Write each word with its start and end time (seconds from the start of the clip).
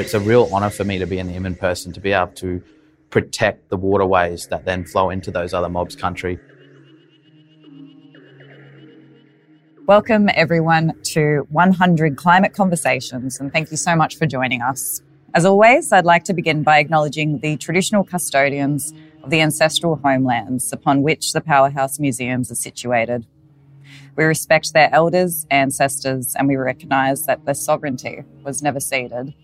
It's 0.00 0.14
a 0.14 0.18
real 0.18 0.48
honour 0.50 0.70
for 0.70 0.82
me 0.82 0.98
to 0.98 1.06
be 1.06 1.18
an 1.18 1.28
Iman 1.28 1.56
person, 1.56 1.92
to 1.92 2.00
be 2.00 2.12
able 2.12 2.32
to 2.36 2.62
protect 3.10 3.68
the 3.68 3.76
waterways 3.76 4.46
that 4.46 4.64
then 4.64 4.82
flow 4.82 5.10
into 5.10 5.30
those 5.30 5.52
other 5.52 5.68
mobs' 5.68 5.94
country. 5.94 6.38
Welcome, 9.86 10.30
everyone, 10.32 10.98
to 11.12 11.46
100 11.50 12.16
Climate 12.16 12.54
Conversations, 12.54 13.40
and 13.40 13.52
thank 13.52 13.70
you 13.70 13.76
so 13.76 13.94
much 13.94 14.16
for 14.16 14.24
joining 14.24 14.62
us. 14.62 15.02
As 15.34 15.44
always, 15.44 15.92
I'd 15.92 16.06
like 16.06 16.24
to 16.24 16.32
begin 16.32 16.62
by 16.62 16.78
acknowledging 16.78 17.40
the 17.40 17.58
traditional 17.58 18.02
custodians 18.02 18.94
of 19.22 19.28
the 19.28 19.42
ancestral 19.42 19.96
homelands 19.96 20.72
upon 20.72 21.02
which 21.02 21.34
the 21.34 21.42
Powerhouse 21.42 21.98
Museums 21.98 22.50
are 22.50 22.54
situated. 22.54 23.26
We 24.16 24.24
respect 24.24 24.72
their 24.72 24.88
elders, 24.94 25.46
ancestors, 25.50 26.34
and 26.36 26.48
we 26.48 26.56
recognise 26.56 27.26
that 27.26 27.44
their 27.44 27.52
sovereignty 27.52 28.24
was 28.42 28.62
never 28.62 28.80
ceded. 28.80 29.34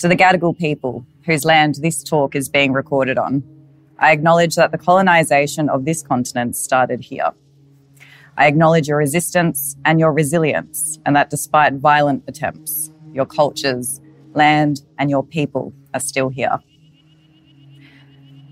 To 0.00 0.08
the 0.08 0.16
Gadigal 0.16 0.56
people, 0.56 1.04
whose 1.26 1.44
land 1.44 1.74
this 1.82 2.02
talk 2.02 2.34
is 2.34 2.48
being 2.48 2.72
recorded 2.72 3.18
on, 3.18 3.42
I 3.98 4.12
acknowledge 4.12 4.54
that 4.54 4.72
the 4.72 4.78
colonisation 4.78 5.68
of 5.68 5.84
this 5.84 6.02
continent 6.02 6.56
started 6.56 7.00
here. 7.00 7.32
I 8.38 8.46
acknowledge 8.46 8.88
your 8.88 8.96
resistance 8.96 9.76
and 9.84 10.00
your 10.00 10.14
resilience, 10.14 10.98
and 11.04 11.14
that 11.16 11.28
despite 11.28 11.74
violent 11.74 12.24
attempts, 12.26 12.90
your 13.12 13.26
cultures, 13.26 14.00
land, 14.32 14.80
and 14.98 15.10
your 15.10 15.22
people 15.22 15.74
are 15.92 16.00
still 16.00 16.30
here. 16.30 16.60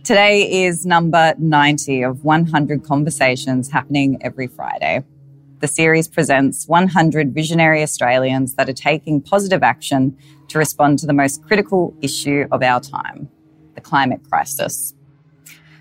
Today 0.05 0.65
is 0.67 0.85
number 0.85 1.35
90 1.39 2.03
of 2.03 2.25
100 2.25 2.85
conversations 2.85 3.71
happening 3.71 4.19
every 4.21 4.49
Friday. 4.49 5.03
The 5.61 5.67
series 5.67 6.09
presents 6.09 6.69
100 6.69 7.33
visionary 7.33 7.83
Australians 7.83 8.55
that 8.57 8.69
are 8.69 8.75
taking 8.75 9.23
positive 9.23 9.63
action 9.63 10.15
to 10.49 10.59
respond 10.59 10.99
to 10.99 11.07
the 11.07 11.13
most 11.13 11.43
critical 11.45 11.95
issue 12.03 12.47
of 12.53 12.63
our 12.63 12.81
time 12.81 13.29
the 13.75 13.81
climate 13.81 14.21
crisis. 14.29 14.95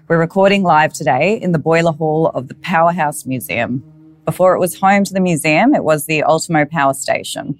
We're 0.07 0.19
recording 0.19 0.63
live 0.63 0.93
today 0.93 1.35
in 1.41 1.51
the 1.51 1.59
boiler 1.59 1.91
hall 1.91 2.27
of 2.27 2.47
the 2.47 2.55
Powerhouse 2.55 3.25
Museum, 3.25 3.83
before 4.27 4.53
it 4.53 4.59
was 4.59 4.77
home 4.77 5.05
to 5.05 5.13
the 5.13 5.21
museum, 5.21 5.73
it 5.73 5.85
was 5.85 6.05
the 6.05 6.21
Ultimo 6.21 6.65
Power 6.65 6.93
Station. 6.93 7.57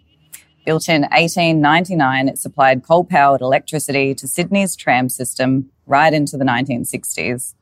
Built 0.66 0.90
in 0.90 1.04
1899, 1.04 2.28
it 2.28 2.38
supplied 2.38 2.84
coal 2.84 3.06
powered 3.06 3.40
electricity 3.40 4.14
to 4.16 4.28
Sydney's 4.28 4.76
tram 4.76 5.08
system 5.08 5.72
right 5.86 6.14
into 6.14 6.36
the 6.36 6.44
1960s. 6.44 7.54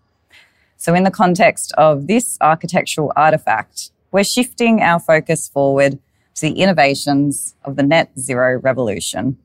So, 0.78 0.96
in 0.96 1.04
the 1.04 1.12
context 1.12 1.72
of 1.78 2.08
this 2.08 2.40
architectural 2.42 3.14
artefact, 3.16 3.92
we're 4.12 4.24
shifting 4.24 4.82
our 4.82 5.00
focus 5.00 5.48
forward 5.48 6.00
to 6.36 6.42
the 6.42 6.60
innovations 6.60 7.56
of 7.64 7.78
the 7.78 7.84
net 7.84 8.12
zero 8.20 8.60
revolution. 8.60 9.38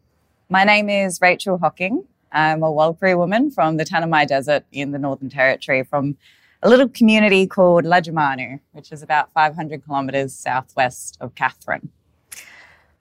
My 0.49 0.65
name 0.65 0.89
is 0.89 1.21
Rachael 1.21 1.59
Hocking. 1.59 2.05
I'm 2.33 2.65
a 2.65 2.67
Warlpiri 2.67 3.17
woman 3.17 3.53
from 3.53 3.77
the 3.77 3.85
Tanami 3.85 4.27
Desert 4.27 4.65
in 4.73 4.91
the 4.91 4.99
Northern 4.99 5.31
Territory 5.31 5.85
from 5.85 6.17
a 6.63 6.69
little 6.69 6.89
community 6.89 7.47
called 7.47 7.85
Lajamanu, 7.85 8.59
which 8.73 8.91
is 8.91 9.03
about 9.03 9.33
500 9.33 9.85
kilometres 9.87 10.35
southwest 10.35 11.17
of 11.21 11.37
Katherine. 11.37 11.91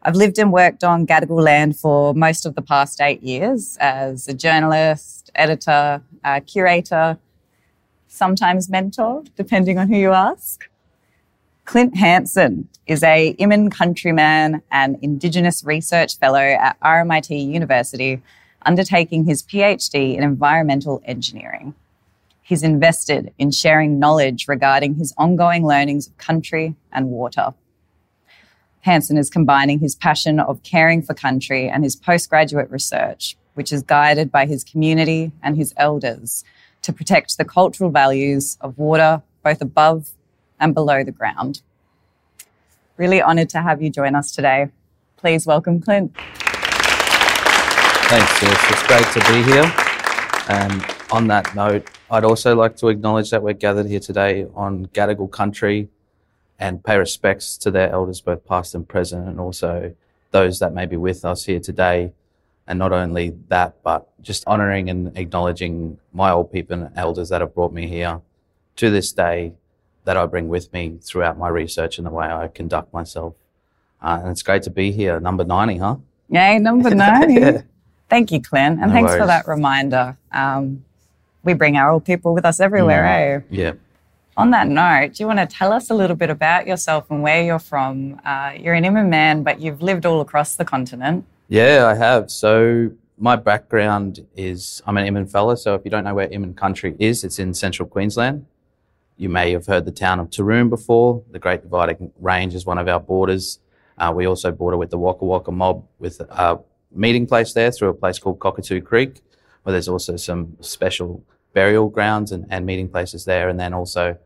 I've 0.03 0.15
lived 0.15 0.37
and 0.37 0.53
worked 0.53 0.83
on 0.83 1.07
Gadigal 1.07 1.43
land 1.43 1.75
for 1.75 2.13
most 2.13 2.45
of 2.45 2.53
the 2.53 2.61
past 2.61 3.01
eight 3.01 3.23
years 3.23 3.75
as 3.81 4.27
a 4.27 4.35
journalist, 4.35 5.31
editor, 5.33 6.03
uh, 6.23 6.41
curator, 6.45 7.17
sometimes 8.07 8.69
mentor, 8.69 9.23
depending 9.35 9.79
on 9.79 9.87
who 9.87 9.97
you 9.97 10.11
ask. 10.11 10.69
Clint 11.69 11.95
Hansen 11.97 12.67
is 12.87 13.03
a 13.03 13.35
Iman 13.39 13.69
countryman 13.69 14.63
and 14.71 14.97
Indigenous 15.03 15.63
Research 15.63 16.17
Fellow 16.17 16.39
at 16.39 16.79
RMIT 16.79 17.47
University, 17.47 18.23
undertaking 18.63 19.25
his 19.25 19.43
PhD 19.43 20.17
in 20.17 20.23
environmental 20.23 20.99
engineering. 21.05 21.75
He's 22.41 22.63
invested 22.63 23.31
in 23.37 23.51
sharing 23.51 23.99
knowledge 23.99 24.47
regarding 24.47 24.95
his 24.95 25.13
ongoing 25.15 25.63
learnings 25.63 26.07
of 26.07 26.17
country 26.17 26.73
and 26.91 27.11
water. 27.11 27.53
Hansen 28.81 29.19
is 29.19 29.29
combining 29.29 29.77
his 29.77 29.93
passion 29.93 30.39
of 30.39 30.63
caring 30.63 31.03
for 31.03 31.13
country 31.13 31.69
and 31.69 31.83
his 31.83 31.95
postgraduate 31.95 32.71
research, 32.71 33.37
which 33.53 33.71
is 33.71 33.83
guided 33.83 34.31
by 34.31 34.47
his 34.47 34.63
community 34.63 35.33
and 35.43 35.55
his 35.55 35.75
elders 35.77 36.43
to 36.81 36.91
protect 36.91 37.37
the 37.37 37.45
cultural 37.45 37.91
values 37.91 38.57
of 38.59 38.75
water 38.79 39.21
both 39.43 39.61
above 39.61 40.09
and 40.59 40.73
below 40.73 41.03
the 41.03 41.11
ground. 41.11 41.61
Really 42.97 43.21
honoured 43.21 43.49
to 43.49 43.61
have 43.61 43.81
you 43.81 43.89
join 43.89 44.15
us 44.15 44.31
today. 44.31 44.69
Please 45.17 45.45
welcome 45.45 45.81
Clint. 45.81 46.15
Thanks, 48.09 48.39
Jess. 48.39 48.71
It's 48.71 48.87
great 48.87 49.05
to 49.13 49.19
be 49.31 49.43
here. 49.43 49.71
Um, 50.49 50.83
on 51.11 51.27
that 51.27 51.53
note, 51.55 51.87
I'd 52.09 52.23
also 52.23 52.55
like 52.55 52.75
to 52.77 52.87
acknowledge 52.87 53.29
that 53.29 53.43
we're 53.43 53.53
gathered 53.53 53.85
here 53.85 53.99
today 53.99 54.47
on 54.55 54.87
Gadigal 54.87 55.29
country 55.31 55.89
and 56.57 56.83
pay 56.83 56.97
respects 56.97 57.55
to 57.57 57.71
their 57.71 57.91
elders, 57.91 58.19
both 58.19 58.45
past 58.45 58.75
and 58.75 58.87
present, 58.87 59.27
and 59.27 59.39
also 59.39 59.93
those 60.31 60.59
that 60.59 60.73
may 60.73 60.85
be 60.85 60.97
with 60.97 61.23
us 61.23 61.45
here 61.45 61.59
today. 61.59 62.11
And 62.67 62.79
not 62.79 62.91
only 62.91 63.35
that, 63.47 63.75
but 63.83 64.07
just 64.21 64.45
honouring 64.45 64.89
and 64.89 65.17
acknowledging 65.17 65.99
my 66.13 66.31
old 66.31 66.51
people 66.51 66.83
and 66.83 66.97
elders 66.97 67.29
that 67.29 67.41
have 67.41 67.55
brought 67.55 67.73
me 67.73 67.87
here 67.87 68.21
to 68.75 68.89
this 68.89 69.11
day 69.11 69.53
that 70.09 70.17
I 70.17 70.25
bring 70.25 70.47
with 70.47 70.73
me 70.73 70.97
throughout 71.03 71.37
my 71.37 71.49
research 71.49 71.99
and 71.99 72.07
the 72.07 72.09
way 72.09 72.25
I 72.25 72.47
conduct 72.47 72.91
myself. 72.91 73.35
Uh, 74.01 74.17
and 74.23 74.31
it's 74.31 74.41
great 74.41 74.63
to 74.63 74.71
be 74.71 74.91
here. 74.91 75.19
Number 75.19 75.43
90, 75.43 75.77
huh? 75.77 75.97
Yay, 76.29 76.57
number 76.57 76.89
90. 76.95 77.33
yeah. 77.35 77.61
Thank 78.09 78.31
you, 78.31 78.41
Clint. 78.41 78.79
And 78.81 78.87
no 78.87 78.95
thanks 78.95 79.09
worries. 79.09 79.21
for 79.21 79.27
that 79.27 79.47
reminder. 79.47 80.17
Um, 80.31 80.83
we 81.43 81.53
bring 81.53 81.77
our 81.77 81.91
old 81.91 82.05
people 82.05 82.33
with 82.33 82.43
us 82.43 82.59
everywhere, 82.59 83.03
mm. 83.03 83.43
eh? 83.43 83.45
Yeah. 83.51 83.73
On 84.35 84.49
that 84.49 84.67
note, 84.67 85.13
do 85.13 85.21
you 85.21 85.27
want 85.27 85.37
to 85.37 85.45
tell 85.45 85.71
us 85.71 85.91
a 85.91 85.93
little 85.93 86.15
bit 86.15 86.31
about 86.31 86.65
yourself 86.65 87.11
and 87.11 87.21
where 87.21 87.43
you're 87.43 87.59
from? 87.59 88.19
Uh, 88.25 88.53
you're 88.59 88.73
an 88.73 88.85
Iman 88.85 89.11
man, 89.11 89.43
but 89.43 89.61
you've 89.61 89.83
lived 89.83 90.07
all 90.07 90.21
across 90.21 90.55
the 90.55 90.65
continent. 90.65 91.23
Yeah, 91.49 91.85
I 91.85 91.93
have. 91.93 92.31
So 92.31 92.89
my 93.19 93.35
background 93.35 94.25
is 94.35 94.81
I'm 94.87 94.97
an 94.97 95.05
Iman 95.05 95.27
fella. 95.27 95.55
So 95.55 95.75
if 95.75 95.85
you 95.85 95.91
don't 95.91 96.03
know 96.03 96.15
where 96.15 96.33
Iman 96.33 96.55
country 96.55 96.95
is, 96.97 97.23
it's 97.23 97.37
in 97.37 97.53
central 97.53 97.87
Queensland. 97.87 98.47
You 99.19 99.27
may 99.27 99.51
have 99.51 99.65
heard 99.65 99.83
the 99.83 99.91
town 99.91 100.21
of 100.21 100.29
Taroom 100.29 100.69
before. 100.69 101.21
The 101.29 101.39
Great 101.39 101.61
Dividing 101.61 102.13
Range 102.21 102.55
is 102.55 102.65
one 102.65 102.77
of 102.77 102.87
our 102.87 103.01
borders. 103.01 103.59
Uh, 103.97 104.13
we 104.15 104.25
also 104.25 104.49
border 104.49 104.77
with 104.77 104.91
the 104.91 104.97
Waka 104.97 105.25
Waka 105.25 105.51
mob 105.51 105.85
with 105.99 106.21
a 106.21 106.59
meeting 106.89 107.27
place 107.27 107.51
there 107.51 107.69
through 107.69 107.89
a 107.89 107.93
place 107.93 108.17
called 108.17 108.39
Cockatoo 108.39 108.79
Creek 108.79 109.21
where 109.63 109.73
there's 109.73 109.89
also 109.89 110.15
some 110.15 110.55
special 110.61 111.21
burial 111.53 111.89
grounds 111.89 112.31
and, 112.31 112.45
and 112.49 112.65
meeting 112.65 112.87
places 112.87 113.25
there. 113.25 113.49
And 113.49 113.59
then 113.59 113.73
also 113.73 114.17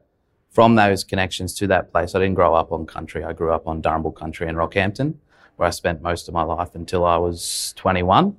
from 0.51 0.75
those 0.75 1.03
connections 1.03 1.55
to 1.55 1.65
that 1.67 1.91
place, 1.91 2.13
I 2.13 2.19
didn't 2.19 2.35
grow 2.35 2.53
up 2.53 2.71
on 2.71 2.85
country. 2.85 3.23
I 3.23 3.33
grew 3.33 3.51
up 3.51 3.67
on 3.67 3.81
Darumbal 3.81 4.15
country 4.15 4.47
in 4.47 4.55
Rockhampton, 4.55 5.15
where 5.55 5.67
I 5.67 5.71
spent 5.71 6.03
most 6.03 6.27
of 6.27 6.35
my 6.35 6.43
life 6.43 6.75
until 6.75 7.03
I 7.03 7.17
was 7.17 7.73
21. 7.77 8.37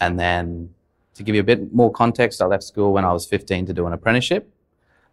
And 0.00 0.18
then 0.18 0.74
to 1.14 1.22
give 1.22 1.36
you 1.36 1.42
a 1.42 1.44
bit 1.44 1.72
more 1.72 1.92
context, 1.92 2.42
I 2.42 2.46
left 2.46 2.64
school 2.64 2.92
when 2.92 3.04
I 3.04 3.12
was 3.12 3.24
15 3.24 3.66
to 3.66 3.72
do 3.72 3.86
an 3.86 3.92
apprenticeship. 3.92 4.52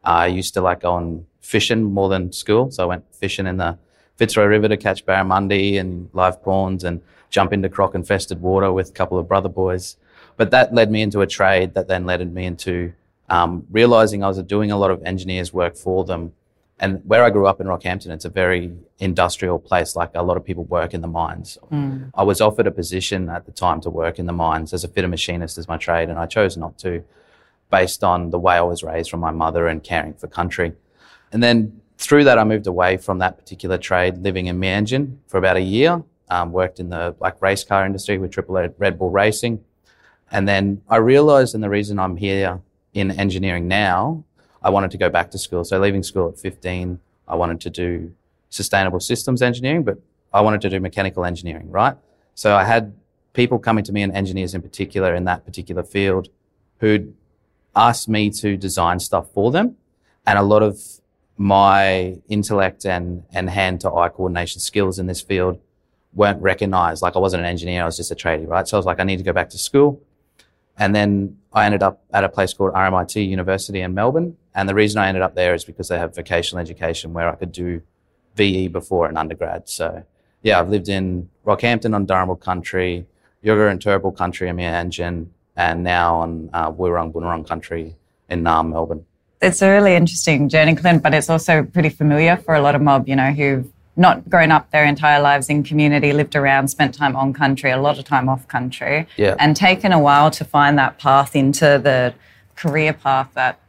I 0.03 0.27
used 0.27 0.53
to 0.55 0.61
like 0.61 0.81
going 0.81 1.25
fishing 1.41 1.83
more 1.83 2.09
than 2.09 2.31
school. 2.31 2.71
So 2.71 2.83
I 2.83 2.85
went 2.85 3.03
fishing 3.13 3.47
in 3.47 3.57
the 3.57 3.77
Fitzroy 4.17 4.45
River 4.45 4.67
to 4.67 4.77
catch 4.77 5.05
barramundi 5.05 5.79
and 5.79 6.09
live 6.13 6.43
prawns 6.43 6.83
and 6.83 7.01
jump 7.29 7.53
into 7.53 7.69
croc 7.69 7.95
infested 7.95 8.41
water 8.41 8.71
with 8.71 8.89
a 8.89 8.93
couple 8.93 9.17
of 9.17 9.27
brother 9.27 9.49
boys. 9.49 9.97
But 10.37 10.51
that 10.51 10.73
led 10.73 10.91
me 10.91 11.01
into 11.01 11.21
a 11.21 11.27
trade 11.27 11.73
that 11.73 11.87
then 11.87 12.05
led 12.05 12.33
me 12.33 12.45
into 12.45 12.93
um, 13.29 13.65
realizing 13.69 14.23
I 14.23 14.27
was 14.27 14.41
doing 14.43 14.71
a 14.71 14.77
lot 14.77 14.91
of 14.91 15.03
engineers' 15.03 15.53
work 15.53 15.75
for 15.75 16.03
them. 16.03 16.33
And 16.81 17.01
where 17.05 17.23
I 17.23 17.29
grew 17.29 17.45
up 17.45 17.59
in 17.59 17.67
Rockhampton, 17.67 18.09
it's 18.09 18.25
a 18.25 18.29
very 18.29 18.71
industrial 18.99 19.59
place. 19.59 19.95
Like 19.95 20.11
a 20.15 20.23
lot 20.23 20.37
of 20.37 20.45
people 20.45 20.63
work 20.63 20.93
in 20.93 21.01
the 21.01 21.07
mines. 21.07 21.57
Mm. 21.71 22.11
I 22.13 22.23
was 22.23 22.39
offered 22.39 22.67
a 22.67 22.71
position 22.71 23.29
at 23.29 23.45
the 23.45 23.51
time 23.51 23.81
to 23.81 23.89
work 23.89 24.17
in 24.17 24.25
the 24.27 24.33
mines 24.33 24.73
as 24.73 24.83
a 24.83 24.87
fitter 24.87 25.09
machinist 25.09 25.57
as 25.57 25.67
my 25.67 25.77
trade, 25.77 26.09
and 26.09 26.17
I 26.17 26.25
chose 26.25 26.55
not 26.55 26.77
to, 26.79 27.03
based 27.69 28.03
on 28.03 28.31
the 28.31 28.39
way 28.39 28.55
I 28.55 28.61
was 28.61 28.83
raised 28.83 29.09
from 29.09 29.19
my 29.19 29.31
mother 29.31 29.67
and 29.67 29.83
caring 29.83 30.13
for 30.13 30.27
country. 30.27 30.73
And 31.31 31.43
then 31.43 31.81
through 31.97 32.23
that, 32.23 32.39
I 32.39 32.43
moved 32.43 32.67
away 32.67 32.97
from 32.97 33.19
that 33.19 33.37
particular 33.37 33.77
trade, 33.77 34.17
living 34.19 34.47
in 34.47 34.59
Meanjin 34.59 35.17
for 35.27 35.37
about 35.37 35.57
a 35.57 35.61
year. 35.61 36.03
Um, 36.31 36.51
worked 36.51 36.79
in 36.79 36.89
the 36.89 37.15
like 37.19 37.41
race 37.41 37.63
car 37.63 37.85
industry 37.87 38.19
with 38.19 38.29
Triple 38.29 38.53
Red 38.77 38.99
Bull 38.99 39.09
Racing. 39.09 39.63
And 40.31 40.47
then 40.47 40.83
I 40.87 40.97
realized, 40.97 41.55
and 41.55 41.63
the 41.63 41.69
reason 41.69 41.97
I'm 41.97 42.17
here 42.17 42.61
in 42.93 43.09
engineering 43.11 43.67
now, 43.67 44.23
I 44.61 44.69
wanted 44.69 44.91
to 44.91 44.97
go 44.97 45.09
back 45.09 45.31
to 45.31 45.39
school. 45.39 45.63
So 45.63 45.79
leaving 45.79 46.03
school 46.03 46.29
at 46.29 46.39
15, 46.39 46.99
I 47.27 47.35
wanted 47.35 47.61
to 47.61 47.69
do 47.71 48.13
sustainable 48.49 48.99
systems 48.99 49.41
engineering, 49.41 49.83
but 49.83 49.97
I 50.33 50.41
wanted 50.41 50.61
to 50.61 50.69
do 50.69 50.79
mechanical 50.79 51.25
engineering, 51.25 51.71
right? 51.71 51.95
So 52.35 52.55
I 52.55 52.63
had 52.63 52.93
people 53.33 53.57
coming 53.57 53.83
to 53.85 53.91
me 53.91 54.01
and 54.01 54.13
engineers 54.13 54.53
in 54.53 54.61
particular 54.61 55.15
in 55.15 55.23
that 55.25 55.45
particular 55.45 55.83
field 55.83 56.29
who'd 56.79 57.13
asked 57.75 58.09
me 58.09 58.29
to 58.31 58.57
design 58.57 58.99
stuff 58.99 59.31
for 59.33 59.51
them. 59.51 59.77
And 60.25 60.37
a 60.37 60.43
lot 60.43 60.63
of 60.63 60.79
my 61.37 62.17
intellect 62.27 62.85
and, 62.85 63.23
and 63.31 63.49
hand 63.49 63.81
to 63.81 63.91
eye 63.91 64.09
coordination 64.09 64.59
skills 64.59 64.99
in 64.99 65.07
this 65.07 65.21
field 65.21 65.59
weren't 66.13 66.41
recognized. 66.41 67.01
Like 67.01 67.15
I 67.15 67.19
wasn't 67.19 67.41
an 67.41 67.49
engineer, 67.49 67.83
I 67.83 67.85
was 67.85 67.97
just 67.97 68.11
a 68.11 68.15
tradie, 68.15 68.47
right? 68.47 68.67
So 68.67 68.77
I 68.77 68.79
was 68.79 68.85
like, 68.85 68.99
I 68.99 69.03
need 69.03 69.17
to 69.17 69.23
go 69.23 69.33
back 69.33 69.49
to 69.51 69.57
school. 69.57 70.01
And 70.77 70.95
then 70.95 71.37
I 71.53 71.65
ended 71.65 71.83
up 71.83 72.03
at 72.11 72.23
a 72.23 72.29
place 72.29 72.53
called 72.53 72.73
RMIT 72.73 73.27
University 73.27 73.81
in 73.81 73.93
Melbourne. 73.93 74.37
And 74.55 74.67
the 74.67 74.75
reason 74.75 74.99
I 75.01 75.07
ended 75.07 75.23
up 75.23 75.35
there 75.35 75.53
is 75.53 75.63
because 75.63 75.87
they 75.87 75.97
have 75.97 76.15
vocational 76.15 76.61
education 76.61 77.13
where 77.13 77.29
I 77.29 77.35
could 77.35 77.51
do 77.51 77.81
VE 78.35 78.69
before 78.69 79.07
an 79.07 79.17
undergrad. 79.17 79.69
So 79.69 80.03
yeah, 80.41 80.59
I've 80.59 80.69
lived 80.69 80.89
in 80.89 81.29
Rockhampton 81.45 81.93
on 81.93 82.07
Darumbal 82.07 82.39
country, 82.39 83.05
Yugara 83.43 83.71
and 83.71 83.79
Turrbal 83.79 84.15
country, 84.15 84.49
Amir 84.49 84.73
Engine, 84.73 85.33
and 85.59 85.83
now 85.83 86.15
on 86.15 86.49
uh, 86.53 86.71
Woiwurrung 86.71 87.11
Boonwurrung 87.11 87.45
country 87.47 87.95
in 88.29 88.43
Naarm, 88.43 88.69
Melbourne. 88.71 89.05
It's 89.41 89.61
a 89.61 89.69
really 89.69 89.93
interesting 89.95 90.47
journey, 90.47 90.73
Clint, 90.75 91.03
but 91.03 91.13
it's 91.13 91.29
also 91.29 91.63
pretty 91.63 91.89
familiar 91.89 92.37
for 92.37 92.55
a 92.55 92.61
lot 92.61 92.75
of 92.75 92.81
mob, 92.81 93.07
you 93.09 93.15
know, 93.15 93.31
who've 93.31 93.67
not 93.97 94.29
grown 94.29 94.51
up 94.51 94.71
their 94.71 94.85
entire 94.85 95.21
lives 95.21 95.49
in 95.49 95.63
community, 95.63 96.13
lived 96.13 96.35
around, 96.35 96.69
spent 96.69 96.93
time 96.95 97.15
on 97.17 97.33
country, 97.33 97.71
a 97.71 97.77
lot 97.77 97.99
of 97.99 98.05
time 98.05 98.29
off 98.29 98.47
country, 98.47 99.05
Yeah. 99.17 99.35
and 99.37 99.53
taken 99.55 99.91
a 99.91 99.99
while 99.99 100.31
to 100.31 100.45
find 100.45 100.77
that 100.77 100.97
path 100.97 101.35
into 101.35 101.77
the 101.87 102.13
career 102.55 102.93
path 102.93 103.29
that 103.33 103.59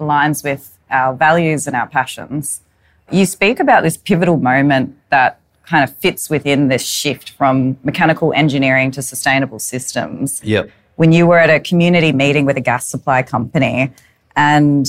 aligns 0.00 0.42
with 0.42 0.78
our 0.90 1.14
values 1.14 1.66
and 1.66 1.76
our 1.76 1.86
passions. 1.86 2.62
You 3.10 3.26
speak 3.26 3.60
about 3.60 3.82
this 3.82 3.98
pivotal 3.98 4.38
moment 4.38 4.96
that 5.10 5.38
kind 5.66 5.84
of 5.84 5.94
fits 5.96 6.30
within 6.30 6.68
this 6.68 6.84
shift 6.86 7.30
from 7.30 7.76
mechanical 7.84 8.32
engineering 8.32 8.90
to 8.92 9.02
sustainable 9.02 9.58
systems 9.58 10.40
Yep. 10.44 10.70
When 10.96 11.12
you 11.12 11.26
were 11.26 11.38
at 11.38 11.50
a 11.50 11.60
community 11.60 12.12
meeting 12.12 12.44
with 12.44 12.56
a 12.56 12.60
gas 12.60 12.86
supply 12.86 13.22
company 13.22 13.92
and 14.36 14.86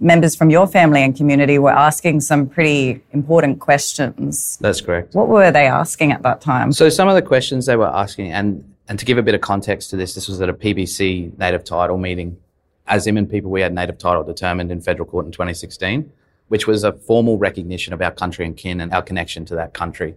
members 0.00 0.36
from 0.36 0.50
your 0.50 0.66
family 0.66 1.02
and 1.02 1.16
community 1.16 1.58
were 1.58 1.70
asking 1.70 2.20
some 2.20 2.48
pretty 2.48 3.00
important 3.12 3.60
questions. 3.60 4.56
That's 4.60 4.80
correct. 4.80 5.14
What 5.14 5.28
were 5.28 5.50
they 5.50 5.66
asking 5.66 6.12
at 6.12 6.22
that 6.22 6.40
time? 6.40 6.72
So 6.72 6.88
some 6.88 7.08
of 7.08 7.14
the 7.14 7.22
questions 7.22 7.66
they 7.66 7.76
were 7.76 7.88
asking, 7.88 8.32
and 8.32 8.64
and 8.88 8.98
to 8.98 9.04
give 9.04 9.18
a 9.18 9.22
bit 9.22 9.34
of 9.34 9.42
context 9.42 9.90
to 9.90 9.96
this, 9.96 10.14
this 10.14 10.28
was 10.28 10.40
at 10.40 10.48
a 10.48 10.54
PBC 10.54 11.36
native 11.38 11.64
title 11.64 11.98
meeting. 11.98 12.38
As 12.86 13.06
Imman 13.06 13.30
people, 13.30 13.50
we 13.50 13.60
had 13.60 13.74
native 13.74 13.98
title 13.98 14.24
determined 14.24 14.72
in 14.72 14.80
federal 14.80 15.06
court 15.06 15.26
in 15.26 15.32
2016, 15.32 16.10
which 16.48 16.66
was 16.66 16.84
a 16.84 16.92
formal 16.92 17.36
recognition 17.36 17.92
of 17.92 18.00
our 18.00 18.10
country 18.10 18.46
and 18.46 18.56
kin 18.56 18.80
and 18.80 18.90
our 18.94 19.02
connection 19.02 19.44
to 19.46 19.54
that 19.56 19.74
country. 19.74 20.16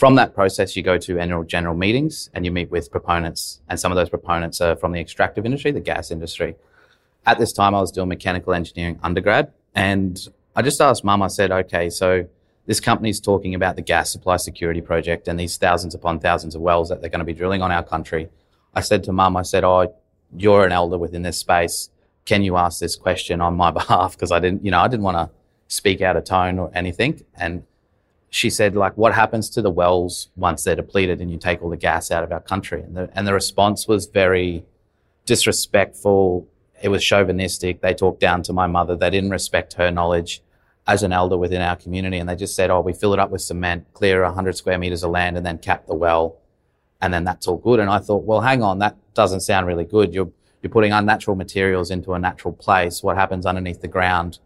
From 0.00 0.14
that 0.14 0.34
process, 0.34 0.76
you 0.76 0.82
go 0.82 0.96
to 0.96 1.18
annual 1.18 1.44
general 1.44 1.76
meetings 1.76 2.30
and 2.32 2.46
you 2.46 2.50
meet 2.50 2.70
with 2.70 2.90
proponents, 2.90 3.60
and 3.68 3.78
some 3.78 3.92
of 3.92 3.96
those 3.96 4.08
proponents 4.08 4.58
are 4.62 4.74
from 4.74 4.92
the 4.92 4.98
extractive 4.98 5.44
industry, 5.44 5.72
the 5.72 5.80
gas 5.80 6.10
industry. 6.10 6.56
At 7.26 7.38
this 7.38 7.52
time, 7.52 7.74
I 7.74 7.82
was 7.82 7.92
doing 7.92 8.08
mechanical 8.08 8.54
engineering 8.54 8.98
undergrad, 9.02 9.52
and 9.74 10.18
I 10.56 10.62
just 10.62 10.80
asked 10.80 11.04
mum, 11.04 11.20
I 11.20 11.26
said, 11.26 11.52
okay, 11.52 11.90
so 11.90 12.26
this 12.64 12.80
company's 12.80 13.20
talking 13.20 13.54
about 13.54 13.76
the 13.76 13.82
gas 13.82 14.10
supply 14.10 14.38
security 14.38 14.80
project 14.80 15.28
and 15.28 15.38
these 15.38 15.58
thousands 15.58 15.94
upon 15.94 16.18
thousands 16.18 16.54
of 16.54 16.62
wells 16.62 16.88
that 16.88 17.02
they're 17.02 17.10
going 17.10 17.18
to 17.18 17.26
be 17.26 17.34
drilling 17.34 17.60
on 17.60 17.70
our 17.70 17.84
country. 17.84 18.30
I 18.74 18.80
said 18.80 19.04
to 19.04 19.12
mum, 19.12 19.36
I 19.36 19.42
said, 19.42 19.64
oh, 19.64 19.94
you're 20.34 20.64
an 20.64 20.72
elder 20.72 20.96
within 20.96 21.20
this 21.20 21.36
space. 21.36 21.90
Can 22.24 22.42
you 22.42 22.56
ask 22.56 22.80
this 22.80 22.96
question 22.96 23.42
on 23.42 23.54
my 23.54 23.70
behalf? 23.80 24.12
Because 24.12 24.32
I 24.32 24.38
didn't, 24.38 24.64
you 24.64 24.70
know, 24.70 24.80
I 24.80 24.88
didn't 24.88 25.04
want 25.04 25.18
to 25.18 25.28
speak 25.68 26.00
out 26.00 26.16
of 26.16 26.24
tone 26.24 26.58
or 26.58 26.70
anything. 26.74 27.22
And 27.34 27.64
she 28.30 28.48
said, 28.48 28.76
like, 28.76 28.96
what 28.96 29.12
happens 29.12 29.50
to 29.50 29.60
the 29.60 29.70
wells 29.70 30.30
once 30.36 30.62
they're 30.62 30.76
depleted 30.76 31.20
and 31.20 31.30
you 31.30 31.36
take 31.36 31.62
all 31.62 31.68
the 31.68 31.76
gas 31.76 32.12
out 32.12 32.22
of 32.22 32.30
our 32.30 32.40
country? 32.40 32.80
And 32.80 32.96
the, 32.96 33.10
and 33.12 33.26
the 33.26 33.34
response 33.34 33.88
was 33.88 34.06
very 34.06 34.64
disrespectful. 35.26 36.48
It 36.80 36.88
was 36.88 37.04
chauvinistic. 37.04 37.80
They 37.80 37.92
talked 37.92 38.20
down 38.20 38.44
to 38.44 38.52
my 38.52 38.68
mother. 38.68 38.96
They 38.96 39.10
didn't 39.10 39.30
respect 39.30 39.74
her 39.74 39.90
knowledge 39.90 40.42
as 40.86 41.02
an 41.02 41.12
elder 41.12 41.36
within 41.36 41.60
our 41.60 41.74
community. 41.74 42.18
And 42.18 42.28
they 42.28 42.36
just 42.36 42.54
said, 42.54 42.70
oh, 42.70 42.80
we 42.80 42.92
fill 42.92 43.12
it 43.12 43.18
up 43.18 43.30
with 43.30 43.42
cement, 43.42 43.92
clear 43.94 44.22
100 44.22 44.56
square 44.56 44.78
meters 44.78 45.02
of 45.02 45.10
land, 45.10 45.36
and 45.36 45.44
then 45.44 45.58
cap 45.58 45.86
the 45.86 45.94
well. 45.94 46.36
And 47.00 47.12
then 47.12 47.24
that's 47.24 47.48
all 47.48 47.56
good. 47.56 47.80
And 47.80 47.90
I 47.90 47.98
thought, 47.98 48.24
well, 48.24 48.42
hang 48.42 48.62
on, 48.62 48.78
that 48.78 48.96
doesn't 49.14 49.40
sound 49.40 49.66
really 49.66 49.84
good. 49.84 50.14
You're, 50.14 50.30
you're 50.62 50.70
putting 50.70 50.92
unnatural 50.92 51.36
materials 51.36 51.90
into 51.90 52.14
a 52.14 52.18
natural 52.18 52.54
place. 52.54 53.02
What 53.02 53.16
happens 53.16 53.44
underneath 53.44 53.80
the 53.80 53.88
ground? 53.88 54.38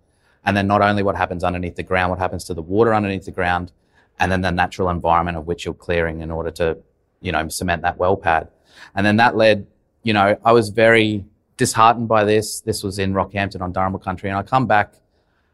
And 0.44 0.56
then 0.56 0.67
not 0.67 0.82
only 0.82 1.02
what 1.02 1.17
happens 1.17 1.43
underneath 1.44 1.76
the 1.76 1.82
ground, 1.82 2.11
what 2.11 2.19
happens 2.19 2.44
to 2.44 2.55
the 2.55 2.62
water 2.62 2.94
underneath 2.94 3.25
the 3.25 3.31
ground, 3.31 3.73
and 4.19 4.31
then 4.31 4.43
the 4.43 4.50
natural 4.50 4.91
environment 4.91 5.37
of 5.37 5.46
which 5.46 5.64
you're 5.64 5.75
clearing 5.75 6.20
in 6.20 6.31
order 6.31 6.50
to, 6.52 6.79
you 7.20 7.32
know, 7.32 7.49
cement 7.49 7.82
that 7.82 7.99
well 7.99 8.17
pad. 8.17 8.49
And 8.94 9.05
then 9.05 9.17
that 9.17 9.37
led, 9.37 9.67
you 10.02 10.12
know, 10.12 10.38
I 10.44 10.52
was 10.52 10.69
very 10.69 11.25
disheartened 11.56 12.08
by 12.08 12.25
this. 12.25 12.61
This 12.61 12.82
was 12.82 12.99
in 12.99 13.14
Rockhampton 13.14 13.61
on 13.61 13.73
Darumbal 13.73 14.02
country. 14.02 14.29
And 14.29 14.38
I 14.38 14.43
come 14.43 14.67
back 14.67 14.94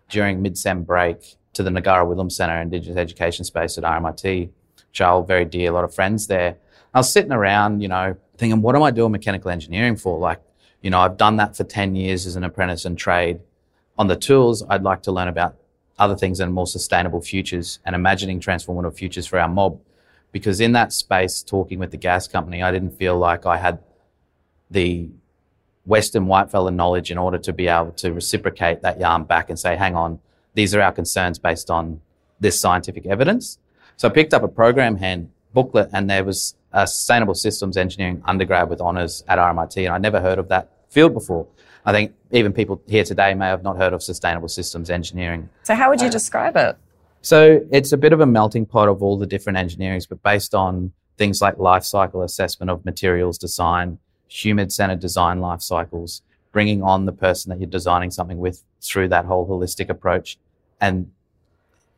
during 0.08 0.42
mid-sem 0.42 0.82
break 0.82 1.36
to 1.52 1.62
the 1.62 1.70
Ngarara 1.70 2.06
Willim 2.06 2.30
Centre 2.30 2.60
Indigenous 2.60 2.96
Education 2.96 3.44
Space 3.44 3.78
at 3.78 3.84
RMIT, 3.84 4.50
hold 4.98 5.26
very 5.26 5.44
dear, 5.44 5.70
a 5.70 5.74
lot 5.74 5.84
of 5.84 5.94
friends 5.94 6.26
there. 6.26 6.56
I 6.92 6.98
was 6.98 7.12
sitting 7.12 7.32
around, 7.32 7.80
you 7.80 7.88
know, 7.88 8.16
thinking, 8.36 8.62
what 8.62 8.74
am 8.74 8.82
I 8.82 8.90
doing 8.90 9.12
mechanical 9.12 9.50
engineering 9.50 9.96
for? 9.96 10.18
Like, 10.18 10.40
you 10.82 10.90
know, 10.90 11.00
I've 11.00 11.16
done 11.16 11.36
that 11.36 11.56
for 11.56 11.64
10 11.64 11.94
years 11.94 12.26
as 12.26 12.36
an 12.36 12.44
apprentice 12.44 12.84
and 12.84 12.98
trade. 12.98 13.40
On 14.00 14.06
the 14.06 14.16
tools, 14.16 14.64
I'd 14.66 14.82
like 14.82 15.02
to 15.02 15.12
learn 15.12 15.28
about 15.28 15.56
other 15.98 16.16
things 16.16 16.40
and 16.40 16.54
more 16.54 16.66
sustainable 16.66 17.20
futures 17.20 17.80
and 17.84 17.94
imagining 17.94 18.40
transformative 18.40 18.96
futures 18.96 19.26
for 19.26 19.38
our 19.38 19.46
mob. 19.46 19.78
Because 20.32 20.58
in 20.58 20.72
that 20.72 20.94
space, 20.94 21.42
talking 21.42 21.78
with 21.78 21.90
the 21.90 21.98
gas 21.98 22.26
company, 22.26 22.62
I 22.62 22.70
didn't 22.72 22.92
feel 22.92 23.18
like 23.18 23.44
I 23.44 23.58
had 23.58 23.78
the 24.70 25.10
Western 25.84 26.24
whitefella 26.24 26.74
knowledge 26.74 27.10
in 27.10 27.18
order 27.18 27.36
to 27.36 27.52
be 27.52 27.68
able 27.68 27.92
to 27.92 28.14
reciprocate 28.14 28.80
that 28.80 28.98
yarn 28.98 29.24
back 29.24 29.50
and 29.50 29.58
say, 29.58 29.76
hang 29.76 29.94
on, 29.94 30.18
these 30.54 30.74
are 30.74 30.80
our 30.80 30.92
concerns 30.92 31.38
based 31.38 31.70
on 31.70 32.00
this 32.40 32.58
scientific 32.58 33.04
evidence. 33.04 33.58
So 33.98 34.08
I 34.08 34.12
picked 34.12 34.32
up 34.32 34.42
a 34.42 34.48
program 34.48 34.96
hand 34.96 35.28
booklet 35.52 35.90
and 35.92 36.08
there 36.08 36.24
was 36.24 36.54
a 36.72 36.86
sustainable 36.86 37.34
systems 37.34 37.76
engineering 37.76 38.22
undergrad 38.24 38.70
with 38.70 38.80
honours 38.80 39.24
at 39.28 39.36
RMIT 39.36 39.76
and 39.76 39.88
I'd 39.88 40.00
never 40.00 40.22
heard 40.22 40.38
of 40.38 40.48
that 40.48 40.70
field 40.88 41.12
before. 41.12 41.46
I 41.84 41.92
think 41.92 42.14
even 42.30 42.52
people 42.52 42.80
here 42.86 43.04
today 43.04 43.34
may 43.34 43.46
have 43.46 43.62
not 43.62 43.76
heard 43.76 43.92
of 43.92 44.02
sustainable 44.02 44.48
systems 44.48 44.90
engineering. 44.90 45.48
So, 45.62 45.74
how 45.74 45.88
would 45.88 46.00
you 46.00 46.08
uh, 46.08 46.10
describe 46.10 46.56
it? 46.56 46.76
So 47.22 47.66
it's 47.70 47.92
a 47.92 47.96
bit 47.96 48.12
of 48.12 48.20
a 48.20 48.26
melting 48.26 48.66
pot 48.66 48.88
of 48.88 49.02
all 49.02 49.18
the 49.18 49.26
different 49.26 49.58
engineerings, 49.58 50.08
but 50.08 50.22
based 50.22 50.54
on 50.54 50.92
things 51.18 51.42
like 51.42 51.58
life 51.58 51.84
cycle 51.84 52.22
assessment 52.22 52.70
of 52.70 52.84
materials 52.84 53.36
design, 53.36 53.98
human 54.28 54.70
centered 54.70 55.00
design 55.00 55.40
life 55.40 55.60
cycles, 55.60 56.22
bringing 56.52 56.82
on 56.82 57.04
the 57.04 57.12
person 57.12 57.50
that 57.50 57.60
you're 57.60 57.68
designing 57.68 58.10
something 58.10 58.38
with 58.38 58.64
through 58.80 59.08
that 59.08 59.26
whole 59.26 59.46
holistic 59.46 59.90
approach 59.90 60.38
and, 60.80 61.10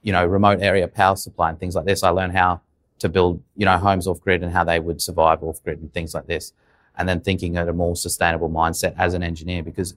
you 0.02 0.12
know, 0.12 0.26
remote 0.26 0.60
area 0.60 0.88
power 0.88 1.14
supply 1.14 1.50
and 1.50 1.60
things 1.60 1.76
like 1.76 1.84
this. 1.84 2.02
I 2.02 2.08
learned 2.08 2.32
how 2.32 2.60
to 2.98 3.08
build, 3.08 3.40
you 3.56 3.64
know, 3.64 3.78
homes 3.78 4.08
off 4.08 4.20
grid 4.20 4.42
and 4.42 4.52
how 4.52 4.64
they 4.64 4.80
would 4.80 5.00
survive 5.00 5.42
off 5.44 5.62
grid 5.62 5.80
and 5.80 5.92
things 5.92 6.14
like 6.14 6.26
this. 6.26 6.52
And 6.96 7.08
then 7.08 7.20
thinking 7.20 7.56
at 7.56 7.68
a 7.68 7.72
more 7.72 7.96
sustainable 7.96 8.50
mindset 8.50 8.94
as 8.98 9.14
an 9.14 9.22
engineer 9.22 9.62
because 9.62 9.94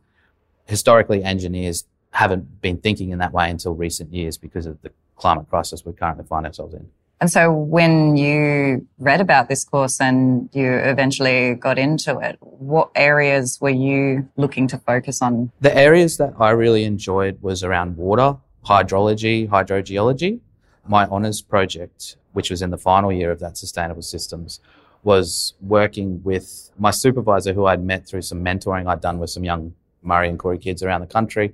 historically 0.65 1.23
engineers 1.23 1.85
haven't 2.11 2.61
been 2.61 2.77
thinking 2.77 3.09
in 3.09 3.19
that 3.19 3.33
way 3.33 3.49
until 3.49 3.75
recent 3.75 4.13
years 4.13 4.37
because 4.37 4.65
of 4.65 4.81
the 4.81 4.91
climate 5.15 5.49
crisis 5.49 5.85
we 5.85 5.93
currently 5.93 6.25
find 6.25 6.45
ourselves 6.45 6.73
in. 6.73 6.89
And 7.21 7.31
so, 7.31 7.51
when 7.51 8.17
you 8.17 8.85
read 8.99 9.21
about 9.21 9.47
this 9.47 9.63
course 9.63 10.01
and 10.01 10.49
you 10.51 10.73
eventually 10.73 11.55
got 11.55 11.79
into 11.79 12.19
it, 12.19 12.37
what 12.41 12.91
areas 12.93 13.59
were 13.61 13.69
you 13.69 14.27
looking 14.35 14.67
to 14.67 14.77
focus 14.77 15.21
on? 15.21 15.51
The 15.61 15.75
areas 15.75 16.17
that 16.17 16.33
I 16.39 16.49
really 16.49 16.83
enjoyed 16.83 17.41
was 17.41 17.63
around 17.63 17.95
water, 17.95 18.35
hydrology, 18.65 19.47
hydrogeology. 19.47 20.39
My 20.87 21.07
honours 21.07 21.41
project, 21.41 22.17
which 22.33 22.49
was 22.49 22.61
in 22.61 22.69
the 22.69 22.77
final 22.77 23.11
year 23.11 23.31
of 23.31 23.39
that 23.39 23.57
sustainable 23.57 24.01
systems, 24.01 24.59
was 25.05 25.53
working 25.61 26.21
with 26.23 26.71
my 26.79 26.89
supervisor 26.89 27.53
who 27.53 27.67
I'd 27.67 27.83
met 27.83 28.07
through 28.07 28.23
some 28.23 28.43
mentoring 28.43 28.87
I'd 28.87 29.01
done 29.01 29.19
with 29.19 29.29
some 29.29 29.43
young 29.43 29.75
Murri 30.03 30.27
and 30.27 30.39
Koori 30.39 30.59
kids 30.59 30.81
around 30.81 31.01
the 31.01 31.07
country. 31.07 31.53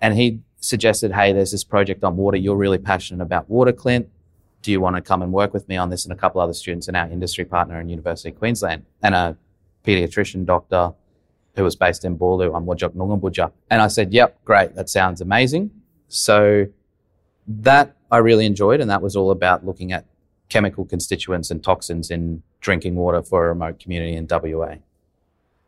And 0.00 0.14
he 0.14 0.40
suggested, 0.60 1.12
hey, 1.12 1.32
there's 1.32 1.50
this 1.50 1.64
project 1.64 2.04
on 2.04 2.16
water. 2.16 2.36
You're 2.36 2.56
really 2.56 2.78
passionate 2.78 3.20
about 3.20 3.50
water, 3.50 3.72
Clint. 3.72 4.08
Do 4.62 4.70
you 4.70 4.80
want 4.80 4.94
to 4.94 5.02
come 5.02 5.22
and 5.22 5.32
work 5.32 5.52
with 5.52 5.68
me 5.68 5.76
on 5.76 5.90
this 5.90 6.04
and 6.04 6.12
a 6.12 6.16
couple 6.16 6.40
other 6.40 6.52
students 6.52 6.86
and 6.86 6.96
our 6.96 7.10
industry 7.10 7.44
partner 7.44 7.80
in 7.80 7.88
University 7.88 8.28
of 8.28 8.38
Queensland 8.38 8.86
and 9.02 9.16
a 9.16 9.36
pediatrician 9.84 10.46
doctor 10.46 10.92
who 11.56 11.64
was 11.64 11.74
based 11.74 12.04
in 12.04 12.16
Boorloo 12.16 12.54
on 12.54 12.64
Whadjuk 12.64 12.94
Noongar 12.94 13.20
Boodja. 13.20 13.50
And 13.70 13.82
I 13.82 13.88
said, 13.88 14.12
yep, 14.12 14.42
great. 14.44 14.76
That 14.76 14.88
sounds 14.88 15.20
amazing. 15.20 15.72
So 16.06 16.66
that 17.48 17.96
I 18.08 18.18
really 18.18 18.46
enjoyed. 18.46 18.80
And 18.80 18.88
that 18.88 19.02
was 19.02 19.16
all 19.16 19.32
about 19.32 19.66
looking 19.66 19.92
at 19.92 20.06
chemical 20.52 20.84
constituents 20.84 21.50
and 21.50 21.64
toxins 21.64 22.10
in 22.10 22.42
drinking 22.60 22.94
water 22.94 23.22
for 23.22 23.46
a 23.46 23.48
remote 23.48 23.78
community 23.78 24.14
in 24.14 24.26
WA. 24.30 24.74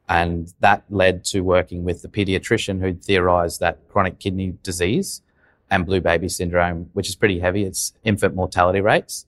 And 0.07 0.53
that 0.61 0.85
led 0.91 1.25
to 1.27 1.41
working 1.41 1.85
with 1.85 2.03
the 2.03 2.09
pediatrician 2.09 2.81
who 2.81 2.93
theorized 2.93 3.61
that 3.61 3.79
chronic 3.89 4.19
kidney 4.19 4.59
disease 4.63 5.23
and 5.71 5.87
blue 5.87 6.03
baby 6.03 6.29
syndrome, 6.29 6.91
which 6.93 7.09
is 7.09 7.17
pretty 7.17 7.41
heavy, 7.41 7.65
its 7.65 7.95
infant 8.05 8.35
mortality 8.35 8.83
rates, 8.83 9.25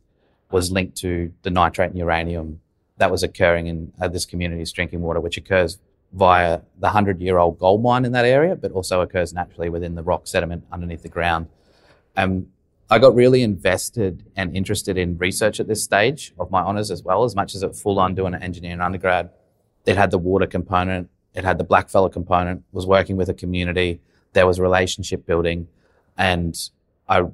was 0.51 0.71
linked 0.71 0.99
to 0.99 1.33
the 1.43 1.51
nitrate 1.51 1.91
and 1.91 1.99
uranium 1.99 2.61
that 2.99 3.11
was 3.11 3.23
occurring 3.23 3.67
in 3.67 3.93
uh, 3.99 4.09
this 4.09 4.27
community's 4.27 4.73
drinking 4.73 5.01
water, 5.01 5.21
which 5.21 5.39
occurs 5.39 5.79
via 6.13 6.61
the 6.79 6.89
100 6.89 7.21
year 7.21 7.39
old 7.39 7.59
gold 7.59 7.83
mine 7.83 8.05
in 8.05 8.13
that 8.13 8.27
area, 8.27 8.55
but 8.55 8.73
also 8.73 9.01
occurs 9.01 9.33
naturally 9.33 9.71
within 9.71 9.95
the 9.95 10.03
rock 10.03 10.27
sediment 10.27 10.65
underneath 10.71 11.03
the 11.03 11.09
ground. 11.09 11.49
And 12.15 12.49
I 12.89 13.01
got 13.01 13.15
really 13.17 13.43
invested 13.43 14.25
and 14.37 14.57
interested 14.57 14.97
in 14.97 15.19
research 15.19 15.59
at 15.59 15.67
this 15.67 15.83
stage 15.83 16.33
of 16.39 16.53
my 16.53 16.61
honours 16.61 16.93
as 16.93 17.03
well, 17.03 17.25
as 17.25 17.35
much 17.35 17.55
as 17.55 17.65
it 17.65 17.75
full 17.75 17.99
on 17.99 18.15
doing 18.15 18.33
an 18.33 18.43
engineering 18.43 18.81
undergrad. 18.81 19.31
It 19.87 19.97
had 19.97 20.13
the 20.13 20.19
water 20.19 20.47
component, 20.47 21.11
it 21.35 21.45
had 21.45 21.59
the 21.59 21.65
blackfella 21.65 22.13
component, 22.13 22.63
was 22.71 22.87
working 22.87 23.17
with 23.17 23.29
a 23.29 23.35
community, 23.35 24.01
there 24.35 24.47
was 24.47 24.61
relationship 24.61 25.27
building. 25.27 25.67
And 26.17 26.57
I 27.09 27.25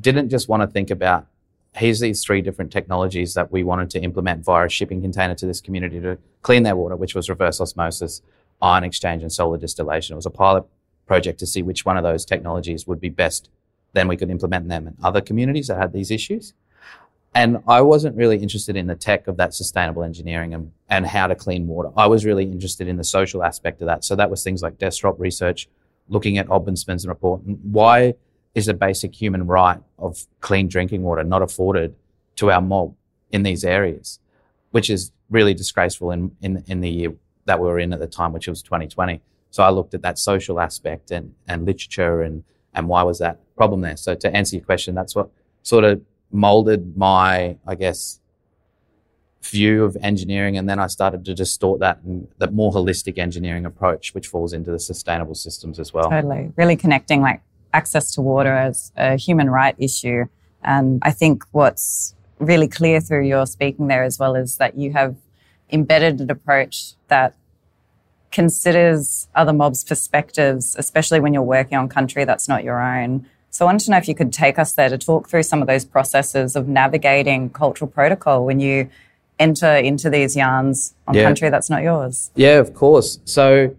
didn't 0.00 0.28
just 0.28 0.48
want 0.48 0.62
to 0.62 0.68
think 0.68 0.90
about 0.90 1.26
here's 1.74 2.00
these 2.00 2.24
three 2.24 2.40
different 2.40 2.70
technologies 2.72 3.34
that 3.34 3.50
we 3.50 3.64
wanted 3.64 3.90
to 3.90 4.00
implement 4.00 4.44
via 4.44 4.66
a 4.66 4.68
shipping 4.68 5.00
container 5.00 5.34
to 5.34 5.46
this 5.46 5.60
community 5.60 6.00
to 6.00 6.18
clean 6.42 6.62
their 6.62 6.76
water, 6.76 6.94
which 6.94 7.14
was 7.16 7.28
reverse 7.28 7.60
osmosis, 7.60 8.22
ion 8.62 8.84
exchange, 8.84 9.22
and 9.22 9.32
solar 9.32 9.58
distillation. 9.58 10.14
It 10.14 10.16
was 10.16 10.26
a 10.26 10.30
pilot 10.30 10.64
project 11.06 11.38
to 11.40 11.46
see 11.46 11.62
which 11.62 11.84
one 11.84 11.96
of 11.96 12.04
those 12.04 12.24
technologies 12.24 12.86
would 12.86 13.00
be 13.00 13.08
best. 13.08 13.48
Then 13.92 14.08
we 14.08 14.16
could 14.16 14.30
implement 14.30 14.68
them 14.68 14.86
in 14.86 14.96
other 15.02 15.20
communities 15.20 15.68
that 15.68 15.78
had 15.78 15.92
these 15.92 16.10
issues. 16.10 16.54
And 17.34 17.58
I 17.68 17.82
wasn't 17.82 18.16
really 18.16 18.38
interested 18.38 18.76
in 18.76 18.86
the 18.86 18.94
tech 18.94 19.28
of 19.28 19.36
that 19.36 19.54
sustainable 19.54 20.02
engineering 20.02 20.54
and, 20.54 20.72
and 20.88 21.06
how 21.06 21.26
to 21.26 21.34
clean 21.34 21.66
water. 21.66 21.90
I 21.96 22.06
was 22.06 22.24
really 22.24 22.44
interested 22.44 22.88
in 22.88 22.96
the 22.96 23.04
social 23.04 23.44
aspect 23.44 23.80
of 23.80 23.86
that. 23.86 24.04
So 24.04 24.16
that 24.16 24.30
was 24.30 24.42
things 24.42 24.62
like 24.62 24.78
desktop 24.78 25.20
research, 25.20 25.68
looking 26.08 26.38
at 26.38 26.48
Ombudsman's 26.48 27.06
report. 27.06 27.42
Why 27.44 28.14
is 28.54 28.66
a 28.66 28.74
basic 28.74 29.14
human 29.14 29.46
right 29.46 29.80
of 29.98 30.26
clean 30.40 30.68
drinking 30.68 31.02
water 31.02 31.22
not 31.22 31.42
afforded 31.42 31.94
to 32.36 32.50
our 32.50 32.60
mob 32.60 32.94
in 33.30 33.42
these 33.42 33.64
areas, 33.64 34.18
which 34.70 34.88
is 34.88 35.12
really 35.30 35.54
disgraceful 35.54 36.10
in, 36.10 36.34
in, 36.40 36.64
in 36.66 36.80
the 36.80 36.90
year 36.90 37.14
that 37.44 37.60
we 37.60 37.66
were 37.66 37.78
in 37.78 37.92
at 37.92 38.00
the 38.00 38.06
time, 38.06 38.32
which 38.32 38.48
was 38.48 38.62
2020. 38.62 39.20
So 39.50 39.62
I 39.62 39.70
looked 39.70 39.94
at 39.94 40.02
that 40.02 40.18
social 40.18 40.60
aspect 40.60 41.10
and, 41.10 41.34
and 41.46 41.64
literature 41.64 42.22
and, 42.22 42.44
and 42.74 42.88
why 42.88 43.02
was 43.02 43.18
that 43.18 43.38
problem 43.56 43.80
there. 43.80 43.96
So 43.96 44.14
to 44.14 44.34
answer 44.34 44.56
your 44.56 44.64
question, 44.64 44.94
that's 44.94 45.14
what 45.14 45.30
sort 45.62 45.84
of 45.84 46.00
molded 46.30 46.96
my, 46.96 47.56
I 47.66 47.74
guess, 47.74 48.20
view 49.42 49.84
of 49.84 49.96
engineering. 50.02 50.56
And 50.56 50.68
then 50.68 50.78
I 50.78 50.86
started 50.86 51.24
to 51.24 51.34
distort 51.34 51.80
that 51.80 52.00
and 52.04 52.28
that 52.38 52.52
more 52.52 52.72
holistic 52.72 53.18
engineering 53.18 53.66
approach, 53.66 54.14
which 54.14 54.26
falls 54.26 54.52
into 54.52 54.70
the 54.70 54.78
sustainable 54.78 55.34
systems 55.34 55.78
as 55.78 55.92
well. 55.92 56.10
Totally. 56.10 56.52
Really 56.56 56.76
connecting 56.76 57.20
like 57.22 57.40
access 57.72 58.12
to 58.14 58.20
water 58.20 58.52
as 58.52 58.92
a 58.96 59.16
human 59.16 59.50
right 59.50 59.74
issue. 59.78 60.24
And 60.62 61.00
I 61.02 61.12
think 61.12 61.44
what's 61.52 62.14
really 62.38 62.68
clear 62.68 63.00
through 63.00 63.26
your 63.26 63.46
speaking 63.46 63.88
there 63.88 64.04
as 64.04 64.18
well 64.18 64.34
is 64.34 64.56
that 64.56 64.76
you 64.76 64.92
have 64.92 65.16
embedded 65.70 66.20
an 66.20 66.30
approach 66.30 66.94
that 67.08 67.34
considers 68.30 69.28
other 69.34 69.52
mobs' 69.52 69.84
perspectives, 69.84 70.76
especially 70.78 71.20
when 71.20 71.32
you're 71.32 71.42
working 71.42 71.78
on 71.78 71.88
country 71.88 72.24
that's 72.24 72.48
not 72.48 72.64
your 72.64 72.80
own. 72.80 73.26
So 73.50 73.64
I 73.64 73.66
wanted 73.66 73.86
to 73.86 73.90
know 73.92 73.96
if 73.96 74.08
you 74.08 74.14
could 74.14 74.32
take 74.32 74.58
us 74.58 74.72
there 74.72 74.88
to 74.88 74.98
talk 74.98 75.28
through 75.28 75.42
some 75.42 75.62
of 75.62 75.68
those 75.68 75.84
processes 75.84 76.54
of 76.54 76.68
navigating 76.68 77.50
cultural 77.50 77.90
protocol 77.90 78.44
when 78.44 78.60
you 78.60 78.90
enter 79.38 79.76
into 79.76 80.10
these 80.10 80.36
yarns 80.36 80.94
on 81.06 81.14
yeah. 81.14 81.22
country 81.22 81.48
that's 81.48 81.70
not 81.70 81.82
yours. 81.82 82.30
Yeah, 82.34 82.58
of 82.58 82.74
course. 82.74 83.20
So 83.24 83.74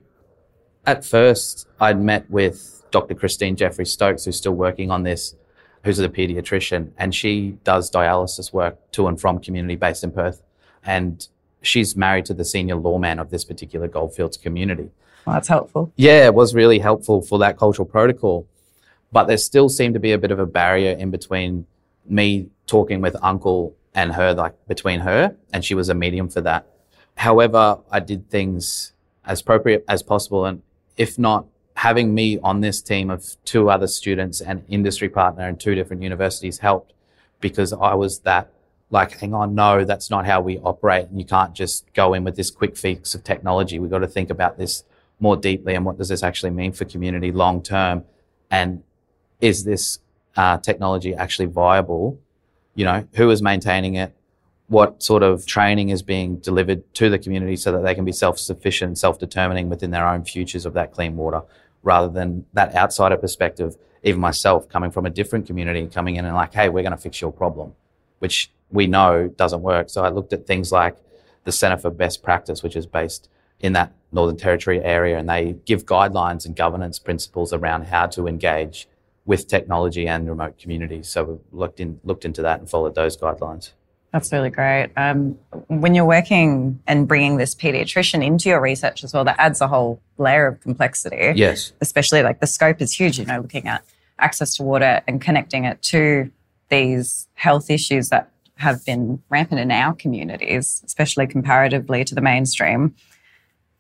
at 0.86 1.06
first, 1.06 1.68
I'd 1.80 2.02
met 2.02 2.30
with 2.30 2.84
Dr. 2.92 3.14
Christine 3.14 3.56
Jeffries-Stokes, 3.56 4.26
who's 4.26 4.38
still 4.38 4.54
working 4.54 4.90
on 4.90 5.04
this, 5.04 5.36
who's 5.84 6.00
a 6.00 6.10
pediatrician, 6.10 6.92
and 6.98 7.14
she 7.14 7.58
does 7.64 7.92
dialysis 7.92 8.52
work 8.52 8.92
to 8.94 9.08
and 9.08 9.20
from 9.20 9.40
community 9.40 9.76
based 9.76 10.04
in 10.04 10.12
Perth. 10.12 10.42
And 10.84 11.28
she's 11.62 11.96
married 11.96 12.26
to 12.26 12.34
the 12.34 12.46
senior 12.46 12.76
lawman 12.76 13.20
of 13.20 13.30
this 13.30 13.44
particular 13.44 13.88
Goldfields 13.88 14.38
community. 14.38 14.90
Well, 15.26 15.36
that's 15.36 15.48
helpful. 15.48 15.92
Yeah, 15.96 16.26
it 16.26 16.34
was 16.34 16.56
really 16.56 16.80
helpful 16.80 17.22
for 17.22 17.40
that 17.40 17.58
cultural 17.58 17.86
protocol. 17.86 18.48
But 19.12 19.26
there 19.26 19.38
still 19.38 19.70
seemed 19.70 19.96
to 19.96 20.00
be 20.00 20.12
a 20.12 20.18
bit 20.18 20.32
of 20.32 20.40
a 20.40 20.46
barrier 20.46 20.92
in 20.92 21.12
between 21.12 21.66
me 22.08 22.50
talking 22.68 23.02
with 23.02 23.16
uncle 23.22 23.76
and 23.94 24.14
her, 24.14 24.34
like 24.34 24.54
between 24.68 25.02
her, 25.02 25.36
and 25.52 25.66
she 25.66 25.74
was 25.76 25.90
a 25.90 25.96
medium 25.96 26.30
for 26.30 26.42
that. 26.42 26.68
However, 27.16 27.80
I 27.92 28.00
did 28.00 28.30
things 28.30 28.94
as 29.26 29.42
appropriate 29.42 29.84
as 29.88 30.04
possible. 30.04 30.46
And 30.46 30.62
if 30.96 31.20
not 31.20 31.46
having 31.76 32.14
me 32.14 32.40
on 32.40 32.62
this 32.62 32.82
team 32.82 33.10
of 33.10 33.36
two 33.46 33.70
other 33.70 33.88
students 33.88 34.42
and 34.42 34.64
industry 34.68 35.10
partner 35.10 35.48
in 35.48 35.56
two 35.56 35.76
different 35.76 36.02
universities 36.02 36.60
helped 36.60 36.94
because 37.40 37.74
I 37.74 37.94
was 37.94 38.20
that 38.20 38.52
like, 38.92 39.20
hang 39.20 39.34
on, 39.34 39.56
no, 39.56 39.84
that's 39.86 40.10
not 40.10 40.26
how 40.26 40.42
we 40.42 40.58
operate. 40.60 41.08
You 41.14 41.26
can't 41.26 41.54
just 41.54 41.92
go 41.94 42.14
in 42.14 42.24
with 42.24 42.36
this 42.36 42.50
quick 42.50 42.76
fix 42.76 43.14
of 43.14 43.24
technology. 43.24 43.80
We've 43.80 43.92
got 43.92 44.00
to 44.00 44.08
think 44.08 44.30
about 44.30 44.58
this 44.58 44.84
more 45.20 45.38
deeply 45.38 45.76
and 45.76 45.86
what 45.86 45.98
does 45.98 46.10
this 46.10 46.24
actually 46.24 46.52
mean 46.52 46.72
for 46.72 46.86
community 46.86 47.32
long 47.32 47.62
term? 47.62 48.06
And 48.50 48.84
is 49.42 49.64
this 49.64 50.00
uh, 50.36 50.58
technology 50.58 51.14
actually 51.14 51.48
viable? 51.48 52.20
You 52.74 52.86
know, 52.86 53.08
who 53.14 53.30
is 53.30 53.42
maintaining 53.42 53.96
it? 53.96 54.16
What 54.68 55.04
sort 55.04 55.24
of 55.24 55.46
training 55.46 55.90
is 55.90 56.02
being 56.02 56.38
delivered 56.38 56.94
to 56.96 57.10
the 57.10 57.20
community 57.20 57.56
so 57.56 57.72
that 57.72 57.84
they 57.84 57.96
can 57.96 58.06
be 58.06 58.12
self-sufficient, 58.12 58.98
self-determining 58.98 59.68
within 59.68 59.92
their 59.92 60.08
own 60.08 60.24
futures 60.24 60.66
of 60.66 60.74
that 60.74 60.94
clean 60.94 61.16
water? 61.16 61.42
rather 61.84 62.10
than 62.10 62.46
that 62.54 62.76
outsider 62.76 63.18
perspective, 63.18 63.78
even 64.04 64.20
myself 64.20 64.68
coming 64.70 64.92
from 64.92 65.06
a 65.06 65.10
different 65.10 65.46
community 65.46 65.88
coming 65.88 66.16
in 66.16 66.26
and 66.26 66.36
like, 66.36 66.54
hey, 66.54 66.70
we're 66.70 66.84
going 66.84 66.92
to 66.92 66.98
fix 66.98 67.22
your 67.22 67.32
problem, 67.32 67.74
which 68.20 68.52
we 68.72 68.88
know 68.88 69.28
doesn't 69.28 69.62
work. 69.62 69.90
So 69.90 70.04
I 70.04 70.10
looked 70.10 70.34
at 70.34 70.46
things 70.46 70.72
like 70.72 70.98
the 71.44 71.52
Center 71.52 71.78
for 71.78 71.90
Best 71.90 72.22
Practice, 72.24 72.64
which 72.64 72.76
is 72.76 72.86
based 72.86 73.30
in 73.60 73.74
that 73.74 73.92
Northern 74.12 74.38
Territory 74.38 74.84
area, 74.84 75.18
and 75.18 75.30
they 75.30 75.56
give 75.66 75.86
guidelines 75.86 76.46
and 76.46 76.56
governance 76.56 77.00
principles 77.00 77.52
around 77.54 77.86
how 77.86 78.08
to 78.08 78.28
engage 78.28 78.88
with 79.26 79.48
technology 79.48 80.08
and 80.08 80.28
remote 80.28 80.58
communities. 80.58 81.08
So 81.08 81.24
we 81.24 81.60
looked 81.60 81.80
in 81.80 82.00
looked 82.04 82.26
into 82.26 82.42
that 82.42 82.60
and 82.60 82.70
followed 82.70 82.96
those 82.96 83.18
guidelines. 83.18 83.72
That's 84.12 84.32
really 84.32 84.50
great. 84.50 84.90
Um, 84.98 85.38
when 85.68 85.94
you're 85.94 86.06
working 86.06 86.82
and 86.88 87.08
bringing 87.08 87.38
this 87.38 87.54
pediatrician 87.54 88.26
into 88.26 88.50
your 88.50 88.60
research 88.60 89.04
as 89.04 89.14
well, 89.14 89.24
that 89.26 89.36
adds 89.38 89.62
a 89.62 89.68
whole 89.68 90.02
layer 90.18 90.48
of 90.48 90.62
complexity. 90.62 91.34
Yes. 91.36 91.74
Especially 91.80 92.24
like 92.24 92.40
the 92.40 92.48
scope 92.48 92.82
is 92.82 92.92
huge, 92.92 93.20
you 93.20 93.26
know, 93.26 93.42
looking 93.42 93.68
at 93.68 93.84
access 94.18 94.56
to 94.56 94.64
water 94.64 95.02
and 95.08 95.22
connecting 95.22 95.66
it 95.66 95.82
to 95.84 96.32
these 96.70 97.28
health 97.36 97.70
issues 97.70 98.10
that 98.10 98.32
have 98.60 98.86
been 98.86 99.22
rampant 99.30 99.60
in 99.60 99.72
our 99.72 99.94
communities, 99.96 100.82
especially 100.86 101.26
comparatively 101.26 102.04
to 102.04 102.14
the 102.14 102.22
mainstream. 102.22 102.94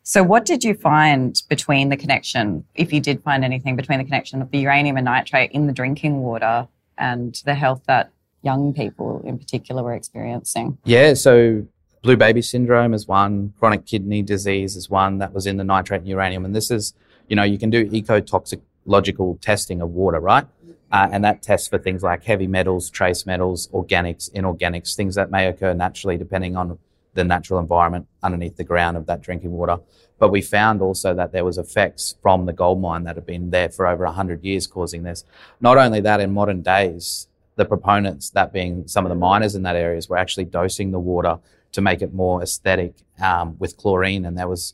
So, 0.03 0.23
what 0.23 0.45
did 0.45 0.63
you 0.63 0.73
find 0.73 1.41
between 1.49 1.89
the 1.89 1.97
connection, 1.97 2.65
if 2.73 2.91
you 2.91 3.01
did 3.01 3.21
find 3.21 3.43
anything 3.43 3.75
between 3.75 3.99
the 3.99 4.05
connection 4.05 4.41
of 4.41 4.49
the 4.49 4.59
uranium 4.59 4.97
and 4.97 5.05
nitrate 5.05 5.51
in 5.51 5.67
the 5.67 5.73
drinking 5.73 6.21
water 6.21 6.67
and 6.97 7.39
the 7.45 7.53
health 7.53 7.83
that 7.87 8.11
young 8.41 8.73
people 8.73 9.21
in 9.25 9.37
particular 9.37 9.83
were 9.83 9.93
experiencing? 9.93 10.77
Yeah, 10.85 11.13
so 11.13 11.67
blue 12.01 12.15
baby 12.15 12.41
syndrome 12.41 12.93
is 12.93 13.07
one, 13.07 13.53
chronic 13.59 13.85
kidney 13.85 14.21
disease 14.21 14.75
is 14.77 14.89
one 14.89 15.17
that 15.17 15.33
was 15.33 15.45
in 15.45 15.57
the 15.57 15.63
nitrate 15.65 16.01
and 16.01 16.09
uranium. 16.09 16.45
And 16.45 16.55
this 16.55 16.71
is, 16.71 16.93
you 17.27 17.35
know, 17.35 17.43
you 17.43 17.59
can 17.59 17.69
do 17.69 17.85
ecotoxicological 17.89 19.41
testing 19.41 19.81
of 19.81 19.89
water, 19.89 20.21
right? 20.21 20.47
Uh, 20.91 21.07
and 21.11 21.23
that 21.23 21.41
tests 21.41 21.67
for 21.67 21.77
things 21.77 22.01
like 22.01 22.23
heavy 22.23 22.47
metals, 22.47 22.89
trace 22.89 23.25
metals, 23.25 23.67
organics, 23.69 24.31
inorganics, 24.31 24.95
things 24.95 25.15
that 25.15 25.29
may 25.29 25.47
occur 25.47 25.73
naturally 25.73 26.17
depending 26.17 26.55
on 26.55 26.77
the 27.13 27.23
natural 27.23 27.59
environment 27.59 28.07
underneath 28.23 28.57
the 28.57 28.63
ground 28.63 28.97
of 28.97 29.05
that 29.05 29.21
drinking 29.21 29.51
water. 29.51 29.77
But 30.17 30.29
we 30.29 30.41
found 30.41 30.81
also 30.81 31.13
that 31.13 31.31
there 31.31 31.45
was 31.45 31.57
effects 31.57 32.15
from 32.21 32.45
the 32.45 32.53
gold 32.53 32.81
mine 32.81 33.03
that 33.05 33.15
had 33.15 33.25
been 33.25 33.51
there 33.51 33.69
for 33.69 33.87
over 33.87 34.03
100 34.05 34.43
years 34.43 34.67
causing 34.67 35.03
this. 35.03 35.23
Not 35.61 35.77
only 35.77 36.01
that, 36.01 36.19
in 36.19 36.31
modern 36.31 36.61
days, 36.61 37.27
the 37.55 37.65
proponents, 37.65 38.29
that 38.31 38.51
being 38.51 38.87
some 38.87 39.05
of 39.05 39.09
the 39.09 39.15
miners 39.15 39.55
in 39.55 39.63
that 39.63 39.75
areas, 39.75 40.09
were 40.09 40.17
actually 40.17 40.45
dosing 40.45 40.91
the 40.91 40.99
water 40.99 41.39
to 41.71 41.81
make 41.81 42.01
it 42.01 42.13
more 42.13 42.41
aesthetic 42.41 42.95
um, 43.21 43.55
with 43.59 43.77
chlorine. 43.77 44.25
And 44.25 44.37
there 44.37 44.47
was 44.47 44.73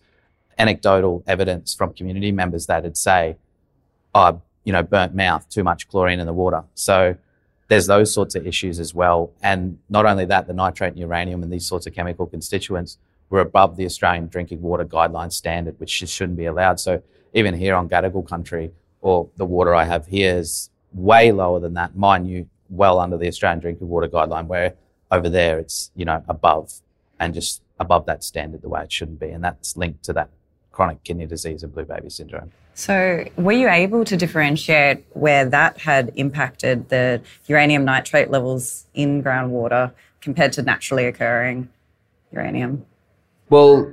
anecdotal 0.57 1.23
evidence 1.27 1.75
from 1.75 1.93
community 1.93 2.31
members 2.31 2.65
that'd 2.65 2.97
say, 2.97 3.37
oh, 4.13 4.41
you 4.65 4.73
know, 4.73 4.83
burnt 4.83 5.15
mouth, 5.15 5.47
too 5.49 5.63
much 5.63 5.87
chlorine 5.87 6.19
in 6.19 6.25
the 6.25 6.33
water. 6.33 6.63
So 6.73 7.15
there's 7.67 7.87
those 7.87 8.13
sorts 8.13 8.35
of 8.35 8.45
issues 8.45 8.79
as 8.79 8.93
well. 8.93 9.31
And 9.41 9.79
not 9.89 10.05
only 10.05 10.25
that, 10.25 10.47
the 10.47 10.53
nitrate 10.53 10.91
and 10.91 10.99
uranium 10.99 11.41
and 11.41 11.51
these 11.51 11.65
sorts 11.65 11.87
of 11.87 11.93
chemical 11.93 12.25
constituents 12.25 12.97
were 13.29 13.39
above 13.39 13.77
the 13.77 13.85
Australian 13.85 14.27
drinking 14.27 14.61
water 14.61 14.85
guideline 14.85 15.31
standard, 15.31 15.79
which 15.79 15.89
shouldn't 15.89 16.37
be 16.37 16.45
allowed. 16.45 16.79
So 16.79 17.01
even 17.33 17.53
here 17.55 17.75
on 17.75 17.89
Gadigal 17.89 18.27
country, 18.27 18.71
or 19.01 19.29
the 19.37 19.45
water 19.45 19.73
I 19.73 19.85
have 19.85 20.07
here 20.07 20.37
is 20.37 20.69
way 20.93 21.31
lower 21.31 21.59
than 21.59 21.73
that, 21.75 21.95
minute 21.95 22.47
well 22.69 22.99
under 22.99 23.17
the 23.17 23.27
Australian 23.27 23.59
drinking 23.59 23.87
water 23.87 24.07
guideline, 24.07 24.47
where 24.47 24.73
over 25.11 25.29
there 25.29 25.59
it's, 25.59 25.91
you 25.95 26.05
know, 26.05 26.23
above 26.27 26.81
and 27.19 27.33
just 27.33 27.61
above 27.79 28.05
that 28.05 28.23
standard 28.23 28.61
the 28.61 28.69
way 28.69 28.81
it 28.81 28.91
shouldn't 28.91 29.19
be. 29.19 29.29
And 29.29 29.43
that's 29.43 29.77
linked 29.77 30.03
to 30.05 30.13
that 30.13 30.29
chronic 30.71 31.03
kidney 31.03 31.25
disease 31.25 31.63
and 31.63 31.73
blue 31.73 31.85
baby 31.85 32.09
syndrome. 32.09 32.51
So, 32.77 33.23
were 33.37 33.53
you 33.53 33.69
able 33.69 34.03
to 34.03 34.17
differentiate 34.17 35.05
where 35.13 35.45
that 35.45 35.79
had 35.79 36.11
impacted 36.15 36.89
the 36.89 37.21
uranium 37.47 37.85
nitrate 37.85 38.29
levels 38.29 38.85
in 38.93 39.23
groundwater 39.23 39.93
compared 40.19 40.51
to 40.53 40.61
naturally 40.61 41.05
occurring 41.05 41.69
uranium? 42.33 42.85
Well, 43.49 43.89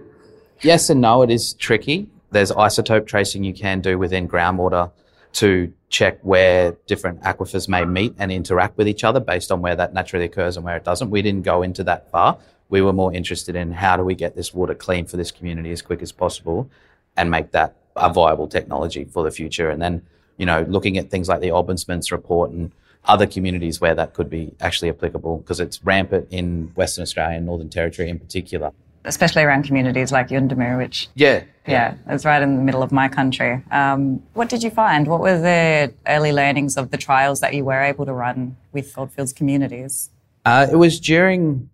yes 0.62 0.90
and 0.90 1.00
no, 1.00 1.22
it 1.22 1.30
is 1.30 1.54
tricky. 1.54 2.08
There's 2.32 2.50
isotope 2.50 3.06
tracing 3.06 3.44
you 3.44 3.54
can 3.54 3.82
do 3.82 3.98
within 3.98 4.26
groundwater 4.28 4.90
to 5.34 5.72
check 5.88 6.18
where 6.22 6.72
different 6.88 7.22
aquifers 7.22 7.68
may 7.68 7.84
meet 7.84 8.16
and 8.18 8.32
interact 8.32 8.76
with 8.76 8.88
each 8.88 9.04
other 9.04 9.20
based 9.20 9.52
on 9.52 9.62
where 9.62 9.76
that 9.76 9.94
naturally 9.94 10.24
occurs 10.24 10.56
and 10.56 10.64
where 10.64 10.76
it 10.76 10.82
doesn't. 10.82 11.08
We 11.08 11.22
didn't 11.22 11.42
go 11.42 11.62
into 11.62 11.84
that 11.84 12.10
far. 12.10 12.36
We 12.68 12.82
were 12.82 12.92
more 12.92 13.12
interested 13.14 13.54
in 13.54 13.70
how 13.70 13.96
do 13.96 14.02
we 14.02 14.16
get 14.16 14.34
this 14.34 14.52
water 14.52 14.74
clean 14.74 15.06
for 15.06 15.16
this 15.16 15.30
community 15.30 15.70
as 15.70 15.82
quick 15.82 16.02
as 16.02 16.10
possible 16.10 16.68
and 17.16 17.30
make 17.30 17.52
that 17.52 17.76
a 17.96 18.12
viable 18.12 18.48
technology 18.48 19.04
for 19.04 19.22
the 19.22 19.30
future. 19.30 19.70
And 19.70 19.80
then, 19.80 20.02
you 20.36 20.46
know, 20.46 20.64
looking 20.68 20.98
at 20.98 21.10
things 21.10 21.28
like 21.28 21.40
the 21.40 21.48
Ombudsman's 21.48 22.10
report 22.12 22.50
and 22.50 22.72
other 23.04 23.26
communities 23.26 23.80
where 23.80 23.94
that 23.94 24.14
could 24.14 24.30
be 24.30 24.54
actually 24.60 24.88
applicable 24.88 25.38
because 25.38 25.60
it's 25.60 25.84
rampant 25.84 26.28
in 26.30 26.70
Western 26.74 27.02
Australia 27.02 27.36
and 27.36 27.46
Northern 27.46 27.68
Territory 27.68 28.08
in 28.08 28.18
particular. 28.18 28.70
Especially 29.04 29.42
around 29.42 29.64
communities 29.64 30.12
like 30.12 30.28
Yuendumu, 30.28 30.78
which 30.78 31.08
Yeah. 31.16 31.42
yeah, 31.66 31.94
it's 32.08 32.24
right 32.24 32.40
in 32.40 32.54
the 32.56 32.62
middle 32.62 32.84
of 32.84 32.92
my 32.92 33.08
country. 33.08 33.60
Um, 33.72 34.22
what 34.34 34.48
did 34.48 34.62
you 34.62 34.70
find? 34.70 35.08
What 35.08 35.20
were 35.20 35.40
the 35.40 35.92
early 36.06 36.32
learnings 36.32 36.76
of 36.76 36.92
the 36.92 36.96
trials 36.96 37.40
that 37.40 37.52
you 37.52 37.64
were 37.64 37.80
able 37.80 38.06
to 38.06 38.12
run 38.12 38.56
with 38.72 38.94
Goldfields 38.94 39.32
communities? 39.32 40.10
Uh, 40.44 40.68
it 40.70 40.76
was 40.76 41.00
during 41.00 41.68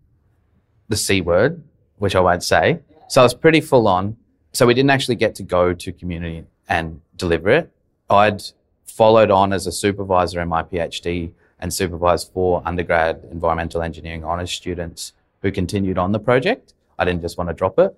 the 0.88 0.96
C 0.96 1.20
word, 1.20 1.62
which 1.98 2.16
I 2.16 2.20
won't 2.20 2.42
say. 2.42 2.80
So 3.08 3.20
it 3.20 3.25
was 3.25 3.34
pretty 3.34 3.60
full 3.60 3.87
on. 3.87 4.16
So 4.58 4.66
we 4.66 4.74
didn't 4.74 4.90
actually 4.90 5.14
get 5.14 5.36
to 5.36 5.44
go 5.44 5.72
to 5.72 5.92
community 5.92 6.44
and 6.68 7.00
deliver 7.16 7.48
it. 7.48 7.70
I'd 8.10 8.42
followed 8.86 9.30
on 9.30 9.52
as 9.52 9.68
a 9.68 9.70
supervisor 9.70 10.40
in 10.40 10.48
my 10.48 10.64
PhD 10.64 11.30
and 11.60 11.72
supervised 11.72 12.32
four 12.32 12.60
undergrad 12.64 13.22
environmental 13.30 13.82
engineering 13.82 14.24
honours 14.24 14.50
students 14.50 15.12
who 15.42 15.52
continued 15.52 15.96
on 15.96 16.10
the 16.10 16.18
project. 16.18 16.74
I 16.98 17.04
didn't 17.04 17.22
just 17.22 17.38
want 17.38 17.50
to 17.50 17.54
drop 17.54 17.78
it. 17.78 17.94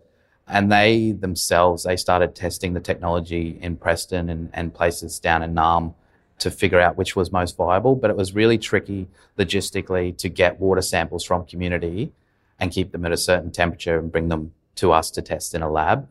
And 0.46 0.70
they 0.70 1.12
themselves, 1.12 1.84
they 1.84 1.96
started 1.96 2.34
testing 2.34 2.74
the 2.74 2.80
technology 2.80 3.58
in 3.62 3.78
Preston 3.78 4.28
and, 4.28 4.50
and 4.52 4.74
places 4.74 5.18
down 5.18 5.42
in 5.42 5.54
Naarm 5.54 5.94
to 6.40 6.50
figure 6.50 6.78
out 6.78 6.98
which 6.98 7.16
was 7.16 7.32
most 7.32 7.56
viable. 7.56 7.94
But 7.94 8.10
it 8.10 8.18
was 8.18 8.34
really 8.34 8.58
tricky 8.58 9.08
logistically 9.38 10.14
to 10.18 10.28
get 10.28 10.60
water 10.60 10.82
samples 10.82 11.24
from 11.24 11.46
community 11.46 12.12
and 12.58 12.70
keep 12.70 12.92
them 12.92 13.06
at 13.06 13.12
a 13.12 13.16
certain 13.16 13.50
temperature 13.50 13.98
and 13.98 14.12
bring 14.12 14.28
them 14.28 14.52
to 14.74 14.92
us 14.92 15.10
to 15.12 15.22
test 15.22 15.54
in 15.54 15.62
a 15.62 15.70
lab. 15.70 16.06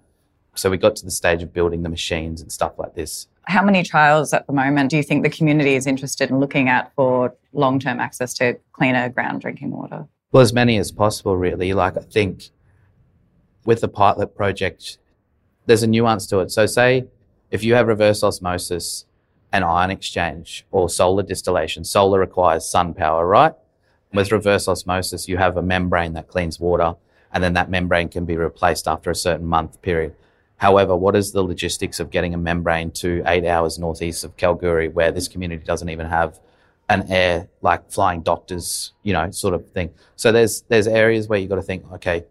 So 0.59 0.69
we 0.69 0.77
got 0.77 0.95
to 0.97 1.05
the 1.05 1.11
stage 1.11 1.41
of 1.41 1.53
building 1.53 1.83
the 1.83 1.89
machines 1.89 2.41
and 2.41 2.51
stuff 2.51 2.73
like 2.77 2.93
this. 2.93 3.27
How 3.43 3.63
many 3.63 3.81
trials 3.81 4.33
at 4.33 4.45
the 4.45 4.53
moment 4.53 4.91
do 4.91 4.97
you 4.97 5.03
think 5.03 5.23
the 5.23 5.29
community 5.29 5.75
is 5.75 5.87
interested 5.87 6.29
in 6.29 6.39
looking 6.39 6.67
at 6.67 6.93
for 6.95 7.33
long 7.53 7.79
term 7.79 7.99
access 7.99 8.33
to 8.35 8.57
cleaner 8.73 9.09
ground 9.09 9.41
drinking 9.41 9.71
water? 9.71 10.05
Well, 10.31 10.41
as 10.41 10.53
many 10.53 10.77
as 10.77 10.91
possible, 10.91 11.35
really. 11.37 11.73
Like, 11.73 11.97
I 11.97 12.01
think 12.01 12.49
with 13.65 13.81
the 13.81 13.87
pilot 13.87 14.35
project, 14.35 14.97
there's 15.65 15.81
a 15.81 15.87
nuance 15.87 16.27
to 16.27 16.39
it. 16.39 16.51
So, 16.51 16.65
say 16.65 17.07
if 17.49 17.63
you 17.63 17.73
have 17.75 17.87
reverse 17.87 18.21
osmosis 18.21 19.05
and 19.51 19.63
ion 19.63 19.89
exchange 19.89 20.65
or 20.71 20.89
solar 20.89 21.23
distillation, 21.23 21.83
solar 21.83 22.19
requires 22.19 22.69
sun 22.69 22.93
power, 22.93 23.25
right? 23.25 23.53
With 24.13 24.31
reverse 24.31 24.67
osmosis, 24.67 25.27
you 25.27 25.37
have 25.37 25.57
a 25.57 25.63
membrane 25.63 26.13
that 26.13 26.27
cleans 26.27 26.59
water, 26.59 26.95
and 27.31 27.43
then 27.43 27.53
that 27.53 27.69
membrane 27.69 28.09
can 28.09 28.25
be 28.25 28.35
replaced 28.35 28.87
after 28.87 29.09
a 29.09 29.15
certain 29.15 29.45
month 29.47 29.81
period. 29.81 30.15
However, 30.59 30.95
what 30.95 31.15
is 31.15 31.31
the 31.31 31.41
logistics 31.41 31.99
of 31.99 32.11
getting 32.11 32.33
a 32.33 32.37
membrane 32.37 32.91
to 32.91 33.23
eight 33.25 33.45
hours 33.45 33.79
northeast 33.79 34.23
of 34.23 34.35
Kalgoorlie, 34.37 34.89
where 34.89 35.11
this 35.11 35.27
community 35.27 35.63
doesn't 35.63 35.89
even 35.89 36.05
have 36.05 36.39
an 36.89 37.05
air 37.09 37.47
like 37.61 37.89
flying 37.91 38.21
doctors, 38.21 38.93
you 39.03 39.13
know, 39.13 39.31
sort 39.31 39.53
of 39.53 39.69
thing. 39.71 39.91
So 40.15 40.31
there's 40.31 40.61
there's 40.63 40.87
areas 40.87 41.27
where 41.27 41.39
you've 41.39 41.49
got 41.49 41.55
to 41.55 41.61
think, 41.61 41.89
okay, 41.93 42.25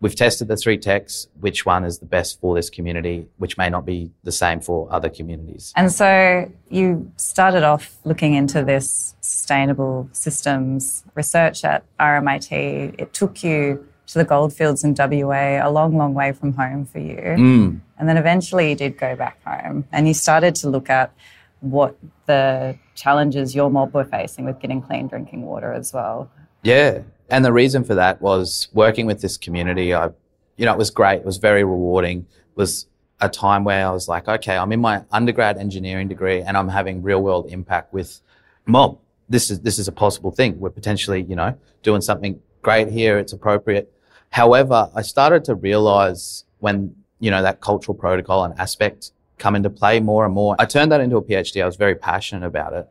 we've 0.00 0.16
tested 0.16 0.48
the 0.48 0.56
three 0.56 0.76
techs, 0.76 1.28
which 1.40 1.64
one 1.64 1.84
is 1.84 2.00
the 2.00 2.06
best 2.06 2.40
for 2.40 2.54
this 2.54 2.68
community, 2.68 3.28
which 3.38 3.56
may 3.56 3.70
not 3.70 3.86
be 3.86 4.10
the 4.24 4.32
same 4.32 4.60
for 4.60 4.92
other 4.92 5.08
communities. 5.08 5.72
And 5.76 5.90
so 5.90 6.50
you 6.68 7.10
started 7.16 7.62
off 7.62 7.96
looking 8.04 8.34
into 8.34 8.64
this 8.64 9.14
sustainable 9.20 10.08
systems 10.12 11.04
research 11.14 11.64
at 11.64 11.84
RMIT. 11.98 12.96
It 12.98 13.14
took 13.14 13.44
you 13.44 13.86
to 14.12 14.18
the 14.18 14.24
goldfields 14.24 14.84
in 14.84 14.94
WA, 14.94 15.66
a 15.66 15.70
long, 15.70 15.96
long 15.96 16.12
way 16.12 16.32
from 16.32 16.52
home 16.52 16.84
for 16.84 16.98
you. 16.98 17.16
Mm. 17.16 17.80
And 17.98 18.08
then 18.08 18.16
eventually 18.18 18.70
you 18.70 18.76
did 18.76 18.98
go 18.98 19.16
back 19.16 19.42
home 19.44 19.86
and 19.90 20.06
you 20.06 20.12
started 20.12 20.54
to 20.56 20.68
look 20.68 20.90
at 20.90 21.12
what 21.60 21.96
the 22.26 22.76
challenges 22.94 23.54
your 23.54 23.70
mob 23.70 23.94
were 23.94 24.04
facing 24.04 24.44
with 24.44 24.58
getting 24.58 24.82
clean 24.82 25.06
drinking 25.08 25.42
water 25.42 25.72
as 25.72 25.92
well. 25.92 26.30
Yeah. 26.62 27.02
And 27.30 27.44
the 27.44 27.52
reason 27.52 27.84
for 27.84 27.94
that 27.94 28.20
was 28.20 28.68
working 28.74 29.06
with 29.06 29.22
this 29.22 29.38
community. 29.38 29.94
I, 29.94 30.10
you 30.56 30.66
know, 30.66 30.72
it 30.72 30.78
was 30.78 30.90
great. 30.90 31.20
It 31.20 31.24
was 31.24 31.38
very 31.38 31.64
rewarding. 31.64 32.26
It 32.28 32.56
was 32.56 32.86
a 33.20 33.30
time 33.30 33.64
where 33.64 33.86
I 33.86 33.92
was 33.92 34.08
like, 34.08 34.28
okay, 34.28 34.58
I'm 34.58 34.72
in 34.72 34.80
my 34.80 35.04
undergrad 35.10 35.56
engineering 35.56 36.08
degree 36.08 36.42
and 36.42 36.56
I'm 36.56 36.68
having 36.68 37.02
real 37.02 37.22
world 37.22 37.46
impact 37.50 37.94
with 37.94 38.20
mob. 38.66 38.98
This 39.28 39.50
is, 39.50 39.60
this 39.60 39.78
is 39.78 39.88
a 39.88 39.92
possible 39.92 40.32
thing. 40.32 40.60
We're 40.60 40.70
potentially, 40.70 41.22
you 41.22 41.36
know, 41.36 41.56
doing 41.82 42.02
something 42.02 42.42
great 42.60 42.88
here. 42.88 43.18
It's 43.18 43.32
appropriate. 43.32 43.90
However, 44.32 44.90
I 44.94 45.02
started 45.02 45.44
to 45.44 45.54
realize 45.54 46.44
when, 46.58 46.96
you 47.20 47.30
know, 47.30 47.42
that 47.42 47.60
cultural 47.60 47.94
protocol 47.94 48.44
and 48.44 48.58
aspect 48.58 49.12
come 49.38 49.54
into 49.54 49.68
play 49.68 50.00
more 50.00 50.24
and 50.24 50.32
more. 50.32 50.56
I 50.58 50.64
turned 50.64 50.90
that 50.90 51.02
into 51.02 51.16
a 51.16 51.22
PhD. 51.22 51.62
I 51.62 51.66
was 51.66 51.76
very 51.76 51.94
passionate 51.94 52.46
about 52.46 52.72
it. 52.72 52.88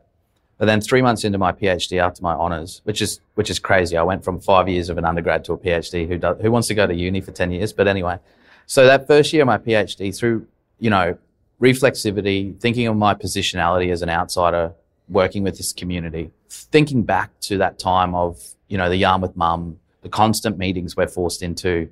But 0.58 0.66
then 0.66 0.80
three 0.80 1.02
months 1.02 1.24
into 1.24 1.38
my 1.38 1.50
PhD 1.50 2.00
after 2.00 2.22
my 2.22 2.34
honours, 2.34 2.80
which 2.84 3.02
is 3.02 3.20
which 3.34 3.50
is 3.50 3.58
crazy. 3.58 3.96
I 3.96 4.04
went 4.04 4.22
from 4.22 4.38
five 4.38 4.68
years 4.68 4.88
of 4.88 4.98
an 4.98 5.04
undergrad 5.04 5.44
to 5.46 5.54
a 5.54 5.58
PhD. 5.58 6.06
Who 6.06 6.18
does, 6.18 6.36
who 6.40 6.52
wants 6.52 6.68
to 6.68 6.74
go 6.74 6.86
to 6.86 6.94
uni 6.94 7.20
for 7.20 7.32
ten 7.32 7.50
years? 7.50 7.72
But 7.72 7.88
anyway, 7.88 8.18
so 8.66 8.86
that 8.86 9.08
first 9.08 9.32
year 9.32 9.42
of 9.42 9.46
my 9.46 9.58
PhD, 9.58 10.16
through 10.16 10.46
you 10.78 10.90
know 10.90 11.18
reflexivity, 11.60 12.56
thinking 12.60 12.86
of 12.86 12.96
my 12.96 13.14
positionality 13.14 13.90
as 13.90 14.02
an 14.02 14.10
outsider, 14.10 14.74
working 15.08 15.42
with 15.42 15.56
this 15.56 15.72
community, 15.72 16.30
thinking 16.48 17.02
back 17.02 17.30
to 17.40 17.58
that 17.58 17.80
time 17.80 18.14
of 18.14 18.54
you 18.68 18.78
know 18.78 18.88
the 18.88 18.96
yarn 18.96 19.20
with 19.20 19.36
mum, 19.36 19.80
the 20.02 20.08
constant 20.08 20.58
meetings 20.58 20.96
we're 20.96 21.08
forced 21.08 21.42
into 21.42 21.88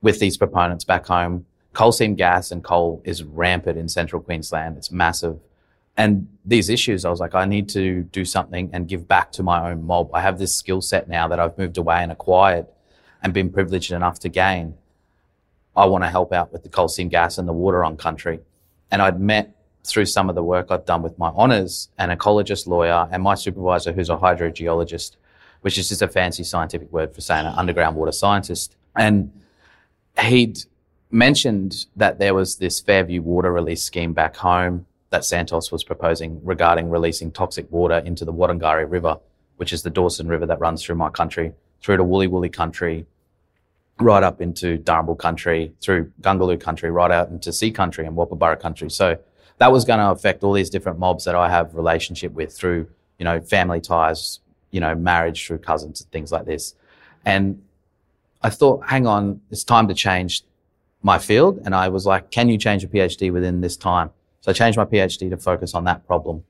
with 0.00 0.18
these 0.18 0.36
proponents 0.36 0.84
back 0.84 1.06
home. 1.06 1.46
Coal 1.72 1.92
seam 1.92 2.14
gas 2.14 2.50
and 2.50 2.62
coal 2.62 3.00
is 3.04 3.22
rampant 3.22 3.78
in 3.78 3.88
central 3.88 4.20
Queensland. 4.20 4.76
It's 4.76 4.90
massive 4.90 5.38
and 5.96 6.26
these 6.44 6.70
issues, 6.70 7.04
I 7.04 7.10
was 7.10 7.20
like, 7.20 7.34
I 7.34 7.44
need 7.44 7.68
to 7.70 8.02
do 8.04 8.24
something 8.24 8.70
and 8.72 8.88
give 8.88 9.06
back 9.06 9.30
to 9.32 9.42
my 9.42 9.70
own 9.70 9.84
mob. 9.84 10.10
I 10.14 10.22
have 10.22 10.38
this 10.38 10.56
skill 10.56 10.80
set 10.80 11.08
now 11.08 11.28
that 11.28 11.38
I've 11.38 11.56
moved 11.58 11.76
away 11.76 12.02
and 12.02 12.10
acquired 12.10 12.66
and 13.22 13.34
been 13.34 13.50
privileged 13.50 13.92
enough 13.92 14.18
to 14.20 14.28
gain. 14.28 14.74
I 15.76 15.84
want 15.86 16.04
to 16.04 16.10
help 16.10 16.32
out 16.32 16.52
with 16.52 16.62
the 16.62 16.68
coal 16.68 16.88
seam 16.88 17.08
gas 17.08 17.38
and 17.38 17.46
the 17.46 17.52
water 17.52 17.84
on 17.84 17.96
country. 17.96 18.40
And 18.90 19.02
I'd 19.02 19.20
met 19.20 19.54
through 19.84 20.06
some 20.06 20.28
of 20.28 20.34
the 20.34 20.42
work 20.42 20.70
I've 20.70 20.86
done 20.86 21.02
with 21.02 21.18
my 21.18 21.28
honours 21.28 21.88
an 21.98 22.16
ecologist 22.16 22.66
lawyer 22.66 23.08
and 23.10 23.22
my 23.22 23.34
supervisor 23.34 23.92
who's 23.92 24.10
a 24.10 24.16
hydrogeologist, 24.16 25.16
which 25.62 25.78
is 25.78 25.88
just 25.88 26.02
a 26.02 26.08
fancy 26.08 26.44
scientific 26.44 26.92
word 26.92 27.14
for 27.14 27.20
saying 27.20 27.46
an 27.46 27.54
underground 27.56 27.96
water 27.96 28.12
scientist. 28.12 28.76
And 28.94 29.32
he'd 30.20 30.58
mentioned 31.10 31.86
that 31.96 32.18
there 32.18 32.34
was 32.34 32.56
this 32.56 32.80
Fairview 32.80 33.22
water 33.22 33.52
release 33.52 33.82
scheme 33.82 34.12
back 34.12 34.36
home 34.36 34.86
that 35.10 35.24
Santos 35.24 35.70
was 35.70 35.84
proposing 35.84 36.40
regarding 36.44 36.88
releasing 36.88 37.30
toxic 37.30 37.70
water 37.70 37.98
into 37.98 38.24
the 38.24 38.32
Warringari 38.32 38.90
River, 38.90 39.18
which 39.56 39.72
is 39.72 39.82
the 39.82 39.90
Dawson 39.90 40.26
River 40.26 40.46
that 40.46 40.58
runs 40.58 40.82
through 40.82 40.96
my 40.96 41.10
country, 41.10 41.52
through 41.80 41.98
to 41.98 42.04
Wulli 42.04 42.28
Wulli 42.28 42.52
country, 42.52 43.06
right 44.00 44.22
up 44.22 44.40
into 44.40 44.78
Darumbal 44.78 45.18
country, 45.18 45.74
through 45.80 46.10
Gangulu 46.22 46.58
country, 46.58 46.90
right 46.90 47.10
out 47.10 47.28
into 47.28 47.52
Sea 47.52 47.70
country 47.70 48.06
and 48.06 48.16
Woppaburra 48.16 48.58
country. 48.58 48.90
So 48.90 49.18
that 49.58 49.70
was 49.70 49.84
going 49.84 49.98
to 49.98 50.10
affect 50.10 50.42
all 50.42 50.54
these 50.54 50.70
different 50.70 50.98
mobs 50.98 51.24
that 51.24 51.34
I 51.34 51.50
have 51.50 51.74
relationship 51.74 52.32
with 52.32 52.52
through, 52.56 52.88
you 53.18 53.24
know, 53.24 53.40
family 53.40 53.80
ties, 53.80 54.40
you 54.72 54.80
know, 54.80 54.94
marriage 54.96 55.46
through 55.46 55.58
cousins 55.58 56.00
and 56.00 56.10
things 56.10 56.32
like 56.32 56.44
this. 56.44 56.74
And 57.24 57.62
I 58.42 58.50
thought, 58.50 58.84
hang 58.88 59.06
on, 59.06 59.40
it's 59.50 59.62
time 59.62 59.86
to 59.86 59.94
change 59.94 60.42
my 61.02 61.18
field. 61.18 61.60
And 61.64 61.74
I 61.74 61.88
was 61.88 62.06
like, 62.06 62.30
can 62.30 62.48
you 62.48 62.58
change 62.58 62.82
a 62.82 62.88
PhD 62.88 63.32
within 63.32 63.60
this 63.60 63.76
time? 63.76 64.10
So 64.40 64.50
I 64.50 64.54
changed 64.54 64.76
my 64.76 64.84
PhD 64.84 65.30
to 65.30 65.36
focus 65.36 65.74
on 65.74 65.84
that 65.84 66.04
problem, 66.06 66.42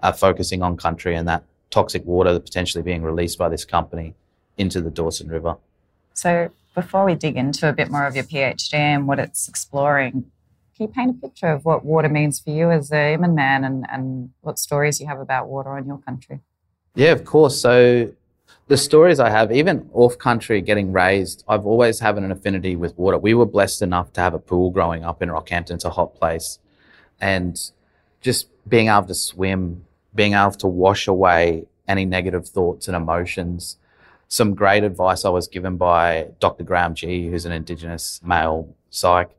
uh, 0.00 0.12
focusing 0.12 0.62
on 0.62 0.76
country 0.76 1.14
and 1.14 1.28
that 1.28 1.44
toxic 1.70 2.04
water 2.04 2.38
potentially 2.40 2.82
being 2.82 3.02
released 3.02 3.38
by 3.38 3.48
this 3.48 3.64
company 3.64 4.14
into 4.56 4.80
the 4.80 4.90
Dawson 4.90 5.28
River. 5.28 5.56
So 6.14 6.50
before 6.74 7.04
we 7.04 7.14
dig 7.14 7.36
into 7.36 7.68
a 7.68 7.72
bit 7.72 7.90
more 7.90 8.06
of 8.06 8.16
your 8.16 8.24
PhD 8.24 8.74
and 8.74 9.06
what 9.06 9.18
it's 9.18 9.48
exploring, 9.48 10.30
can 10.76 10.86
you 10.86 10.88
paint 10.88 11.10
a 11.10 11.20
picture 11.26 11.48
of 11.48 11.64
what 11.64 11.84
water 11.84 12.08
means 12.08 12.40
for 12.40 12.50
you 12.50 12.70
as 12.70 12.92
a 12.92 13.14
Iman 13.14 13.34
man 13.34 13.64
and, 13.64 13.86
and 13.90 14.30
what 14.40 14.58
stories 14.58 15.00
you 15.00 15.06
have 15.06 15.20
about 15.20 15.48
water 15.48 15.78
in 15.78 15.86
your 15.86 15.98
country? 15.98 16.40
Yeah, 16.96 17.12
of 17.12 17.24
course. 17.24 17.60
So 17.60 18.10
the 18.68 18.76
stories 18.76 19.20
I 19.20 19.28
have, 19.28 19.52
even 19.52 19.88
off 19.92 20.18
country 20.18 20.62
getting 20.62 20.92
raised, 20.92 21.44
I've 21.46 21.66
always 21.66 22.00
had 22.00 22.16
an 22.16 22.32
affinity 22.32 22.74
with 22.74 22.96
water. 22.98 23.18
We 23.18 23.34
were 23.34 23.46
blessed 23.46 23.82
enough 23.82 24.12
to 24.14 24.22
have 24.22 24.32
a 24.32 24.38
pool 24.38 24.70
growing 24.70 25.04
up 25.04 25.22
in 25.22 25.28
Rockhampton. 25.28 25.72
It's 25.72 25.84
a 25.84 25.90
hot 25.90 26.14
place 26.14 26.58
and 27.20 27.58
just 28.22 28.48
being 28.66 28.88
able 28.88 29.04
to 29.04 29.14
swim, 29.14 29.84
being 30.14 30.32
able 30.32 30.52
to 30.52 30.66
wash 30.66 31.06
away 31.06 31.66
any 31.86 32.06
negative 32.06 32.48
thoughts 32.48 32.88
and 32.88 32.96
emotions. 32.96 33.76
Some 34.28 34.54
great 34.54 34.82
advice 34.82 35.24
I 35.24 35.28
was 35.28 35.48
given 35.48 35.76
by 35.76 36.28
Dr. 36.40 36.64
Graham 36.64 36.94
Gee, 36.94 37.28
who's 37.28 37.44
an 37.44 37.52
Indigenous 37.52 38.20
male 38.24 38.74
psych, 38.90 39.30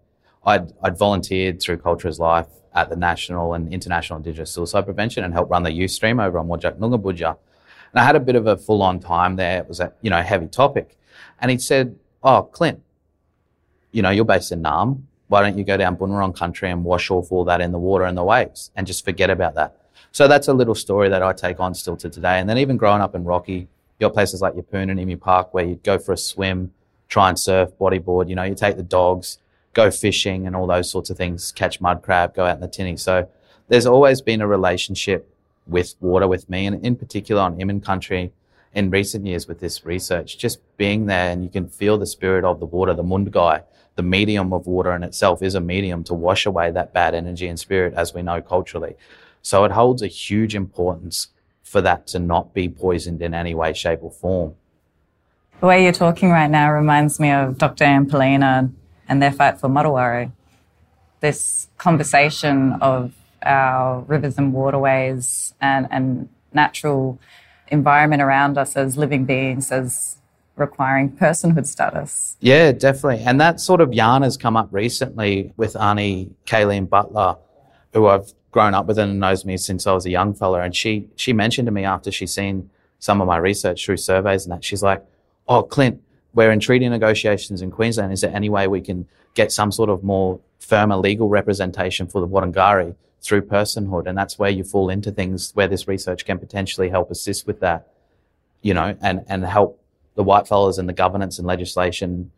I'd, 0.46 0.72
I'd 0.82 0.98
volunteered 0.98 1.60
through 1.60 1.80
Cultures 1.80 2.20
Life 2.20 2.48
at 2.74 2.90
the 2.90 2.96
National 2.96 3.54
and 3.54 3.74
International 3.74 4.18
Indigenous 4.18 4.52
Suicide 4.52 4.86
Prevention 4.86 5.24
and 5.24 5.34
helped 5.34 5.52
run 5.52 5.64
the 5.64 5.72
youth 5.72 5.92
stream 5.92 6.20
over 6.20 6.38
on 6.40 6.48
Whadjuk 6.48 6.78
Noongar 6.78 7.02
Boodja. 7.02 7.38
And 7.94 8.00
I 8.00 8.04
had 8.04 8.16
a 8.16 8.20
bit 8.20 8.36
of 8.36 8.48
a 8.48 8.58
full 8.58 8.82
on 8.82 9.00
time 9.00 9.36
there. 9.36 9.60
It 9.60 9.68
was 9.68 9.80
a, 9.80 9.94
you 10.02 10.10
know, 10.10 10.22
heavy 10.22 10.48
topic. 10.48 10.98
And 11.40 11.52
he 11.52 11.58
said, 11.58 11.98
Oh, 12.24 12.44
Clint, 12.44 12.82
you 13.92 14.02
know, 14.02 14.10
you're 14.10 14.26
based 14.26 14.52
in 14.52 14.62
Naarm. 14.62 15.04
Why 15.28 15.42
don't 15.42 15.58
you 15.58 15.64
go 15.64 15.78
down 15.78 15.98
Boonwurrung 15.98 16.36
country 16.36 16.70
and 16.70 16.84
wash 16.84 17.12
off 17.12 17.32
all 17.32 17.44
that 17.46 17.62
in 17.62 17.72
the 17.72 17.80
water 17.80 18.06
and 18.06 18.18
the 18.18 18.24
waves 18.24 18.72
and 18.76 18.88
just 18.88 19.04
forget 19.04 19.30
about 19.30 19.56
that? 19.56 19.78
So 20.12 20.28
that's 20.28 20.48
a 20.48 20.54
little 20.54 20.76
story 20.76 21.10
that 21.10 21.22
I 21.22 21.34
take 21.34 21.60
on 21.60 21.74
still 21.74 21.98
to 21.98 22.10
today. 22.10 22.40
And 22.40 22.50
then 22.50 22.58
even 22.58 22.78
growing 22.78 23.02
up 23.02 23.14
in 23.14 23.24
Rocky, 23.24 23.54
you 23.54 23.68
got 24.00 24.14
places 24.14 24.42
like 24.42 24.54
Yeppoon 24.54 24.90
and 24.90 25.00
Emu 25.00 25.18
Park 25.18 25.54
where 25.54 25.66
you'd 25.66 25.84
go 25.84 26.00
for 26.00 26.14
a 26.14 26.18
swim, 26.18 26.72
try 27.08 27.30
and 27.30 27.38
surf, 27.38 27.72
bodyboard, 27.80 28.30
you 28.30 28.36
know, 28.36 28.44
you 28.44 28.56
take 28.56 28.78
the 28.78 28.84
dogs, 28.84 29.38
go 29.74 29.92
fishing 29.92 30.48
and 30.48 30.56
all 30.56 30.68
those 30.68 30.90
sorts 30.90 31.10
of 31.10 31.18
things, 31.18 31.52
catch 31.52 31.82
mud 31.82 32.02
crab, 32.02 32.34
go 32.34 32.46
out 32.46 32.56
in 32.56 32.62
the 32.62 32.68
tinny. 32.68 32.98
So 32.98 33.30
there's 33.68 33.86
always 33.86 34.22
been 34.22 34.42
a 34.42 34.48
relationship 34.48 35.30
with 35.68 35.96
water 36.00 36.28
with 36.28 36.50
me 36.50 36.66
and 36.66 36.86
in 36.86 36.96
particular 36.96 37.42
on 37.42 37.62
Iman 37.62 37.82
country 37.82 38.32
in 38.74 38.90
recent 38.90 39.26
years 39.26 39.48
with 39.48 39.60
this 39.60 39.86
research, 39.86 40.38
just 40.38 40.60
being 40.78 41.06
there 41.08 41.32
and 41.32 41.44
you 41.44 41.50
can 41.50 41.68
feel 41.68 41.98
the 41.98 42.06
spirit 42.06 42.44
of 42.44 42.60
the 42.60 42.66
water, 42.66 42.94
the 42.94 43.04
mundgai, 43.04 43.64
the 43.96 44.04
medium 44.04 44.54
of 44.54 44.68
water 44.68 44.96
in 44.96 45.04
itself 45.04 45.42
is 45.42 45.56
a 45.56 45.60
medium 45.60 46.04
to 46.04 46.14
wash 46.14 46.46
away 46.46 46.70
that 46.72 46.94
bad 46.94 47.16
energy 47.16 47.48
and 47.48 47.60
spirit 47.60 47.94
as 47.96 48.14
we 48.14 48.22
know 48.22 48.42
culturally. 48.42 48.96
So 49.42 49.64
it 49.66 49.72
holds 49.72 50.02
a 50.02 50.08
huge 50.08 50.54
importance 50.54 51.30
for 51.64 51.82
that 51.82 52.08
to 52.08 52.20
not 52.20 52.54
be 52.54 52.70
poisoned 52.70 53.22
in 53.22 53.34
any 53.34 53.56
way, 53.56 53.74
shape 53.74 54.00
or 54.04 54.12
form. 54.12 54.56
The 55.60 55.66
way 55.66 55.84
you're 55.84 55.92
talking 55.92 56.30
right 56.30 56.50
now 56.50 56.72
reminds 56.72 57.20
me 57.20 57.32
of 57.32 57.58
Dr. 57.58 57.84
Anne 57.84 58.08
Poelina 58.08 58.72
and 59.10 59.22
their 59.22 59.32
fight 59.32 59.60
for 59.60 59.68
Martuwarra. 59.68 60.32
This 61.20 61.68
conversation 61.78 62.74
of 62.74 63.14
our 63.48 64.02
rivers 64.02 64.38
and 64.38 64.54
waterways 64.54 65.54
and, 65.62 65.88
and 65.90 66.30
natural 66.54 67.20
environment 67.70 68.22
around 68.22 68.58
us 68.58 68.76
as 68.76 68.98
living 68.98 69.26
beings, 69.26 69.72
as 69.72 70.18
requiring 70.56 71.12
personhood 71.12 71.66
status. 71.66 72.36
Yeah, 72.40 72.72
definitely. 72.72 73.24
And 73.24 73.40
that 73.40 73.60
sort 73.60 73.82
of 73.82 73.94
yarn 73.94 74.24
has 74.24 74.38
come 74.38 74.58
up 74.58 74.70
recently 74.72 75.54
with 75.56 75.76
Auntie 75.76 76.32
Kayleen 76.46 76.90
Butler, 76.90 77.38
who 77.94 78.08
I've 78.08 78.34
grown 78.52 78.74
up 78.74 78.88
with 78.88 78.98
and 78.98 79.20
knows 79.20 79.46
me 79.46 79.58
since 79.58 79.86
I 79.86 79.94
was 79.94 80.06
a 80.06 80.10
young 80.10 80.34
fella. 80.34 80.62
And 80.62 80.76
she 80.76 81.08
she 81.16 81.34
mentioned 81.34 81.68
to 81.68 81.72
me 81.72 81.86
after 81.86 82.12
she's 82.12 82.34
seen 82.34 82.70
some 83.00 83.22
of 83.22 83.28
my 83.28 83.38
research 83.38 83.86
through 83.86 83.98
surveys 83.98 84.46
and 84.46 84.52
that, 84.54 84.64
she's 84.64 84.82
like, 84.82 85.04
Oh, 85.48 85.64
Clint, 85.64 86.02
we're 86.34 86.52
in 86.52 86.60
treaty 86.60 86.90
negotiations 86.90 87.62
in 87.62 87.72
Queensland. 87.72 88.12
Is 88.12 88.22
there 88.22 88.36
any 88.36 88.50
way 88.50 88.68
we 88.68 88.82
can 88.82 89.08
get 89.36 89.52
some 89.52 89.72
sort 89.72 89.90
of 89.90 90.04
more 90.04 90.40
firmer 90.60 90.98
legal 90.98 91.30
representation 91.30 92.08
for 92.08 92.20
the 92.20 92.28
Wurundjeri 92.28 92.96
through 93.22 93.44
personhood? 93.44 94.08
And 94.08 94.18
that's 94.18 94.38
where 94.40 94.50
you 94.50 94.64
fall 94.64 94.90
into 94.90 95.12
things 95.12 95.52
where 95.54 95.68
this 95.68 95.88
research 95.88 96.26
can 96.26 96.38
potentially 96.40 96.90
help 96.90 97.12
assist 97.12 97.48
with 97.48 97.60
that, 97.60 97.88
you 98.62 98.74
know, 98.74 98.98
and, 99.02 99.26
and 99.28 99.44
help 99.46 99.82
the 100.16 100.24
white 100.24 100.48
fellas 100.48 100.78
and 100.78 100.90
the 100.90 100.94
governance 100.94 101.38
and 101.38 101.48
legislation 101.48 102.32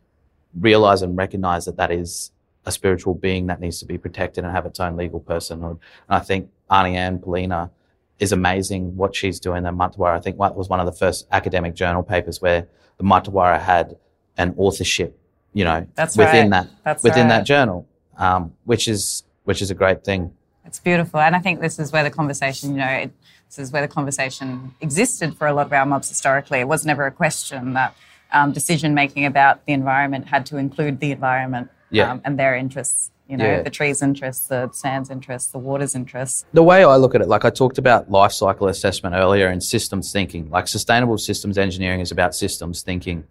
realize 0.60 1.02
and 1.02 1.16
recognize 1.18 1.66
that 1.66 1.78
that 1.78 1.92
is 1.92 2.32
a 2.66 2.72
spiritual 2.72 3.14
being 3.14 3.48
that 3.48 3.60
needs 3.60 3.80
to 3.80 3.86
be 3.86 3.98
protected 3.98 4.44
and 4.44 4.54
have 4.54 4.66
its 4.66 4.80
own 4.80 4.98
legal 4.98 5.20
personhood. 5.20 5.72
And 5.72 5.80
I 6.10 6.20
think 6.20 6.50
Auntie 6.70 6.96
Anne 6.96 7.20
Poelina 7.20 7.70
is 8.20 8.32
amazing 8.32 8.96
what 8.98 9.16
she's 9.16 9.40
doing 9.40 9.66
in 9.66 9.76
Martuwarra. 9.78 10.16
I 10.16 10.20
think 10.20 10.38
that 10.40 10.56
was 10.56 10.70
one 10.70 10.80
of 10.80 10.86
the 10.86 10.92
first 10.92 11.28
academic 11.32 11.74
journal 11.74 12.04
papers 12.04 12.42
where 12.42 12.68
the 12.98 13.04
Martuwarra 13.04 13.60
had 13.60 13.98
an 14.38 14.54
authorship, 14.58 15.18
you 15.54 15.64
know, 15.64 15.88
That's 15.96 16.18
within 16.18 16.50
right. 16.50 16.64
that 16.64 16.72
That's 16.84 17.04
within 17.04 17.24
right. 17.24 17.40
that 17.40 17.46
journal, 17.46 17.88
um, 18.18 18.54
which 18.66 18.88
is 18.88 19.24
which 19.46 19.62
is 19.62 19.72
a 19.72 19.76
great 19.76 20.04
thing. 20.04 20.34
It's 20.70 20.80
beautiful. 20.80 21.20
And 21.20 21.36
I 21.36 21.40
think 21.40 21.62
this 21.62 21.80
is 21.80 21.92
where 21.92 22.04
the 22.04 22.12
conversation, 22.12 22.70
you 22.74 22.78
know, 22.78 22.86
it, 22.86 23.12
this 23.48 23.58
is 23.58 23.72
where 23.72 23.82
the 23.82 23.88
conversation 23.88 24.72
existed 24.82 25.36
for 25.36 25.48
a 25.48 25.54
lot 25.54 25.66
of 25.66 25.74
our 25.74 25.84
mobs 25.84 26.08
historically. 26.10 26.60
It 26.60 26.68
was 26.68 26.86
never 26.86 27.08
a 27.08 27.12
question 27.12 27.74
that 27.74 27.96
um, 28.32 28.52
decision 28.52 28.94
making 28.94 29.26
about 29.26 29.66
the 29.66 29.74
environment 29.74 30.28
had 30.28 30.46
to 30.46 30.58
include 30.58 31.00
the 31.00 31.12
environment 31.12 31.72
Yeah. 31.90 32.12
um, 32.12 32.22
and 32.24 32.38
their 32.38 32.56
interests. 32.56 33.10
You 33.28 33.38
know, 33.38 33.46
Yeah. 33.46 33.62
the 33.64 33.72
trees' 33.72 34.04
interests, 34.04 34.48
the 34.48 34.70
sand's 34.74 35.10
interests, 35.10 35.52
the 35.52 35.58
water's 35.58 35.96
interests. 35.96 36.46
The 36.54 36.62
way 36.62 36.84
I 36.84 36.96
look 36.98 37.16
at 37.16 37.22
it, 37.22 37.28
like 37.28 37.46
I 37.46 37.50
talked 37.50 37.80
about 37.80 38.12
life 38.12 38.32
cycle 38.32 38.68
assessment 38.68 39.16
earlier 39.16 39.48
and 39.48 39.64
systems 39.64 40.12
thinking, 40.12 40.52
like 40.52 40.68
sustainable 40.68 41.18
systems 41.18 41.58
engineering 41.58 42.00
is 42.00 42.12
about 42.12 42.36
systems 42.36 42.84
thinking. 42.84 43.24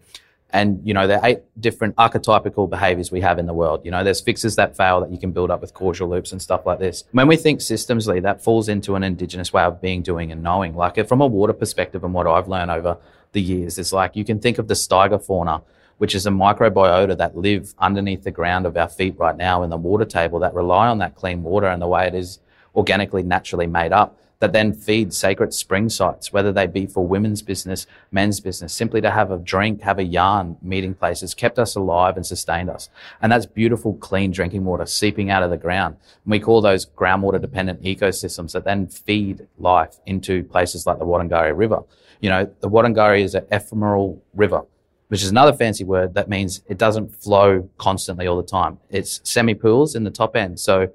And, 0.51 0.81
you 0.83 0.95
know, 0.95 1.05
there 1.05 1.19
are 1.19 1.27
eight 1.27 1.41
different 1.59 1.95
archetypical 1.97 2.67
behaviors 2.67 3.11
we 3.11 3.21
have 3.21 3.37
in 3.37 3.45
the 3.45 3.53
world. 3.53 3.81
You 3.85 3.91
know, 3.91 4.03
there's 4.03 4.19
fixes 4.19 4.55
that 4.55 4.75
fail 4.75 4.99
that 5.01 5.11
you 5.11 5.19
can 5.19 5.31
build 5.31 5.51
up 5.51 5.61
with 5.61 5.73
causal 5.75 6.09
loops 6.09 6.31
and 6.31 6.41
stuff 6.41 6.65
like 6.65 6.79
this. 6.79 7.03
When 7.11 7.27
we 7.27 7.35
think 7.35 7.59
systemsly, 7.59 8.21
that 8.23 8.43
falls 8.43 8.67
into 8.67 8.95
an 8.95 9.03
indigenous 9.03 9.53
way 9.53 9.63
of 9.63 9.79
being, 9.79 10.01
doing, 10.01 10.31
and 10.31 10.41
knowing. 10.41 10.75
Like 10.75 11.07
from 11.07 11.21
a 11.21 11.27
water 11.27 11.53
perspective 11.53 12.03
and 12.03 12.13
what 12.13 12.25
I've 12.25 12.47
learned 12.47 12.71
over 12.71 12.97
the 13.31 13.41
years 13.41 13.77
is 13.77 13.93
like 13.93 14.15
you 14.15 14.25
can 14.25 14.39
think 14.39 14.57
of 14.57 14.67
the 14.67 14.73
stygofauna, 14.73 15.61
which 15.99 16.15
is 16.15 16.25
a 16.25 16.31
microbiota 16.31 17.15
that 17.17 17.37
live 17.37 17.75
underneath 17.77 18.23
the 18.23 18.31
ground 18.31 18.65
of 18.65 18.75
our 18.75 18.89
feet 18.89 19.15
right 19.19 19.37
now 19.37 19.61
in 19.61 19.69
the 19.69 19.77
water 19.77 20.05
table 20.05 20.39
that 20.39 20.55
rely 20.55 20.87
on 20.87 20.97
that 20.97 21.15
clean 21.15 21.43
water 21.43 21.67
and 21.67 21.79
the 21.79 21.87
way 21.87 22.07
it 22.07 22.15
is 22.15 22.39
organically, 22.75 23.21
naturally 23.21 23.67
made 23.67 23.91
up 23.91 24.17
that 24.39 24.53
then 24.53 24.71
feed 24.73 25.13
sacred 25.13 25.53
spring 25.53 25.89
sites, 25.89 26.31
whether 26.31 26.53
they 26.53 26.65
be 26.65 26.85
for 26.85 27.05
women's 27.05 27.41
business, 27.41 27.85
men's 28.09 28.39
business, 28.39 28.73
simply 28.73 29.01
to 29.01 29.11
have 29.11 29.31
a 29.31 29.37
drink, 29.37 29.81
have 29.81 29.99
a 29.99 30.03
yarn, 30.03 30.55
meeting 30.61 30.93
places, 30.93 31.33
kept 31.33 31.59
us 31.59 31.75
alive 31.75 32.15
and 32.15 32.25
sustained 32.25 32.69
us. 32.69 32.89
And 33.21 33.31
that's 33.31 33.45
beautiful, 33.45 33.95
clean 33.95 34.31
drinking 34.31 34.63
water 34.63 34.85
seeping 34.85 35.29
out 35.29 35.43
of 35.43 35.49
the 35.49 35.57
ground. 35.57 35.97
And 36.23 36.31
we 36.31 36.39
call 36.39 36.61
those 36.61 36.85
groundwater 36.85 37.41
dependent 37.41 37.81
ecosystems 37.83 38.53
that 38.53 38.63
then 38.63 38.87
feed 38.87 39.47
life 39.57 39.99
into 40.05 40.45
places 40.45 40.87
like 40.87 40.99
the 40.99 41.05
Wurundjeri 41.05 41.55
River. 41.55 41.83
You 42.21 42.29
know, 42.29 42.49
the 42.61 42.69
Wurundjeri 42.69 43.23
is 43.23 43.35
an 43.35 43.45
ephemeral 43.51 44.23
river 44.33 44.63
which 45.09 45.23
is 45.23 45.31
another 45.31 45.53
fancy 45.53 45.83
word 45.83 46.13
that 46.13 46.29
means 46.29 46.61
it 46.67 46.77
doesn't 46.77 47.15
flow 47.15 47.67
constantly 47.79 48.27
all 48.27 48.37
the 48.37 48.43
time. 48.43 48.77
It's 48.91 49.19
semi 49.23 49.55
pools 49.55 49.95
in 49.95 50.03
the 50.03 50.11
top 50.11 50.35
end. 50.35 50.59
So 50.59 50.89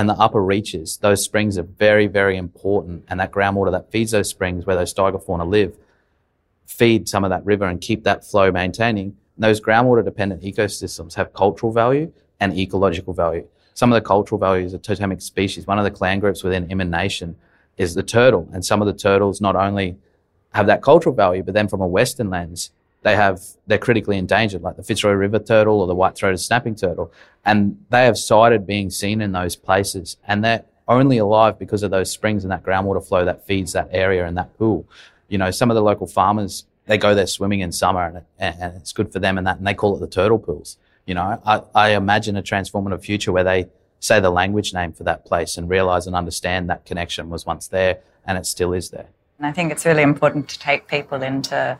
in 0.00 0.06
the 0.06 0.14
upper 0.14 0.42
reaches, 0.42 0.98
those 0.98 1.22
springs 1.22 1.58
are 1.58 1.62
very, 1.62 2.06
very 2.06 2.36
important. 2.36 3.04
And 3.08 3.20
that 3.20 3.30
groundwater 3.30 3.72
that 3.72 3.90
feeds 3.90 4.12
those 4.12 4.28
springs 4.28 4.66
where 4.66 4.76
those 4.76 4.92
stygofauna 4.92 5.46
live, 5.48 5.76
feed 6.66 7.08
some 7.08 7.24
of 7.24 7.30
that 7.30 7.44
river 7.44 7.66
and 7.66 7.80
keep 7.80 8.04
that 8.04 8.24
flow 8.24 8.50
maintaining. 8.50 9.16
And 9.36 9.44
those 9.44 9.60
groundwater 9.60 10.04
dependent 10.04 10.42
ecosystems 10.42 11.14
have 11.14 11.32
cultural 11.34 11.72
value 11.72 12.12
and 12.40 12.56
ecological 12.58 13.12
value. 13.12 13.46
Some 13.74 13.92
of 13.92 13.96
the 13.96 14.06
cultural 14.06 14.38
values 14.38 14.74
of 14.74 14.82
totemic 14.82 15.20
species, 15.22 15.66
one 15.66 15.78
of 15.78 15.84
the 15.84 15.90
clan 15.90 16.20
groups 16.20 16.42
within 16.42 16.70
Iman 16.70 16.90
Nation 16.90 17.36
is 17.76 17.94
the 17.94 18.02
turtle. 18.02 18.48
And 18.52 18.64
some 18.64 18.82
of 18.82 18.86
the 18.86 18.92
turtles 18.92 19.40
not 19.40 19.56
only 19.56 19.96
have 20.52 20.66
that 20.66 20.82
cultural 20.82 21.14
value, 21.14 21.42
but 21.42 21.54
then 21.54 21.68
from 21.68 21.80
a 21.80 21.86
Western 21.86 22.30
lens, 22.30 22.70
they 23.02 23.16
have 23.16 23.40
they're 23.66 23.78
critically 23.78 24.18
endangered, 24.18 24.62
like 24.62 24.76
the 24.76 24.82
Fitzroy 24.82 25.12
River 25.12 25.38
turtle 25.38 25.80
or 25.80 25.86
the 25.86 25.94
white-throated 25.94 26.40
snapping 26.40 26.74
turtle, 26.74 27.12
and 27.44 27.84
they 27.90 28.04
have 28.04 28.16
cited 28.16 28.66
being 28.66 28.90
seen 28.90 29.20
in 29.20 29.32
those 29.32 29.56
places, 29.56 30.16
and 30.26 30.44
they're 30.44 30.64
only 30.88 31.18
alive 31.18 31.58
because 31.58 31.82
of 31.82 31.90
those 31.90 32.10
springs 32.10 32.44
and 32.44 32.50
that 32.50 32.62
groundwater 32.62 33.06
flow 33.06 33.24
that 33.24 33.46
feeds 33.46 33.72
that 33.72 33.88
area 33.92 34.26
and 34.26 34.36
that 34.36 34.56
pool. 34.58 34.86
You 35.28 35.38
know, 35.38 35.50
some 35.50 35.70
of 35.70 35.74
the 35.74 35.82
local 35.82 36.06
farmers 36.06 36.66
they 36.86 36.98
go 36.98 37.14
there 37.14 37.26
swimming 37.26 37.60
in 37.60 37.72
summer, 37.72 38.24
and, 38.38 38.56
and 38.60 38.76
it's 38.76 38.92
good 38.92 39.12
for 39.12 39.18
them 39.18 39.38
and 39.38 39.46
that, 39.46 39.58
and 39.58 39.66
they 39.66 39.74
call 39.74 39.96
it 39.96 40.00
the 40.00 40.08
turtle 40.08 40.38
pools. 40.38 40.76
You 41.06 41.14
know, 41.14 41.40
I, 41.44 41.62
I 41.74 41.90
imagine 41.90 42.36
a 42.36 42.42
transformative 42.42 43.02
future 43.02 43.32
where 43.32 43.44
they 43.44 43.68
say 44.00 44.18
the 44.20 44.30
language 44.30 44.74
name 44.74 44.92
for 44.92 45.04
that 45.04 45.24
place 45.24 45.56
and 45.56 45.68
realize 45.68 46.06
and 46.06 46.16
understand 46.16 46.68
that 46.70 46.84
connection 46.84 47.30
was 47.30 47.46
once 47.46 47.68
there 47.68 48.00
and 48.26 48.36
it 48.36 48.46
still 48.46 48.72
is 48.72 48.90
there. 48.90 49.06
And 49.38 49.46
I 49.46 49.52
think 49.52 49.72
it's 49.72 49.84
really 49.84 50.02
important 50.02 50.48
to 50.48 50.58
take 50.58 50.88
people 50.88 51.22
into 51.22 51.78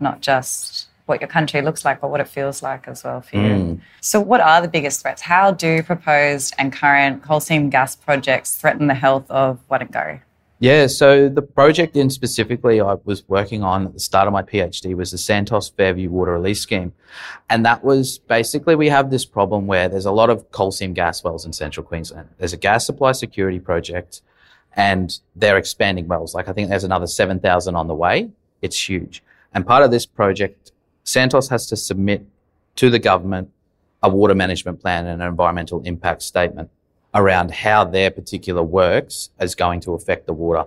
not 0.00 0.20
just 0.20 0.88
what 1.06 1.20
your 1.20 1.28
country 1.28 1.60
looks 1.60 1.84
like, 1.84 2.00
but 2.00 2.10
what 2.10 2.20
it 2.20 2.28
feels 2.28 2.62
like 2.62 2.86
as 2.86 3.02
well 3.02 3.20
for 3.20 3.36
you. 3.36 3.56
Hmm. 3.56 3.74
So, 4.00 4.20
what 4.20 4.40
are 4.40 4.62
the 4.62 4.68
biggest 4.68 5.02
threats? 5.02 5.20
How 5.20 5.50
do 5.50 5.82
proposed 5.82 6.54
and 6.58 6.72
current 6.72 7.22
coal 7.22 7.40
seam 7.40 7.68
gas 7.68 7.96
projects 7.96 8.56
threaten 8.56 8.86
the 8.86 8.94
health 8.94 9.28
of 9.30 9.58
Wurundjeri? 9.68 10.22
Yeah, 10.62 10.88
so 10.88 11.30
the 11.30 11.40
project 11.40 11.96
in 11.96 12.10
specifically 12.10 12.82
I 12.82 12.94
was 13.04 13.26
working 13.28 13.62
on 13.62 13.86
at 13.86 13.94
the 13.94 14.00
start 14.00 14.26
of 14.26 14.34
my 14.34 14.42
PhD 14.42 14.94
was 14.94 15.10
the 15.10 15.16
Santos 15.16 15.70
Fairview 15.70 16.10
Water 16.10 16.34
Release 16.34 16.60
Scheme. 16.60 16.92
And 17.48 17.64
that 17.64 17.82
was 17.82 18.18
basically 18.18 18.74
we 18.74 18.90
have 18.90 19.10
this 19.10 19.24
problem 19.24 19.66
where 19.66 19.88
there's 19.88 20.04
a 20.04 20.12
lot 20.12 20.28
of 20.28 20.50
coal 20.50 20.70
seam 20.70 20.92
gas 20.92 21.24
wells 21.24 21.46
in 21.46 21.54
central 21.54 21.84
Queensland. 21.84 22.28
There's 22.36 22.52
a 22.52 22.58
gas 22.58 22.84
supply 22.84 23.12
security 23.12 23.58
project 23.58 24.20
and 24.76 25.18
they're 25.34 25.56
expanding 25.56 26.06
wells. 26.08 26.34
Like 26.34 26.46
I 26.46 26.52
think 26.52 26.68
there's 26.68 26.84
another 26.84 27.06
7,000 27.06 27.74
on 27.74 27.86
the 27.88 27.94
way. 27.94 28.30
It's 28.60 28.86
huge. 28.86 29.22
And 29.52 29.66
part 29.66 29.82
of 29.82 29.90
this 29.90 30.06
project, 30.06 30.72
Santos 31.04 31.48
has 31.48 31.66
to 31.66 31.76
submit 31.76 32.26
to 32.76 32.90
the 32.90 32.98
government 32.98 33.50
a 34.02 34.08
water 34.08 34.34
management 34.34 34.80
plan 34.80 35.06
and 35.06 35.20
an 35.20 35.28
environmental 35.28 35.82
impact 35.82 36.22
statement 36.22 36.70
around 37.14 37.50
how 37.50 37.84
their 37.84 38.10
particular 38.10 38.62
works 38.62 39.30
is 39.40 39.54
going 39.54 39.80
to 39.80 39.92
affect 39.92 40.26
the 40.26 40.32
water. 40.32 40.64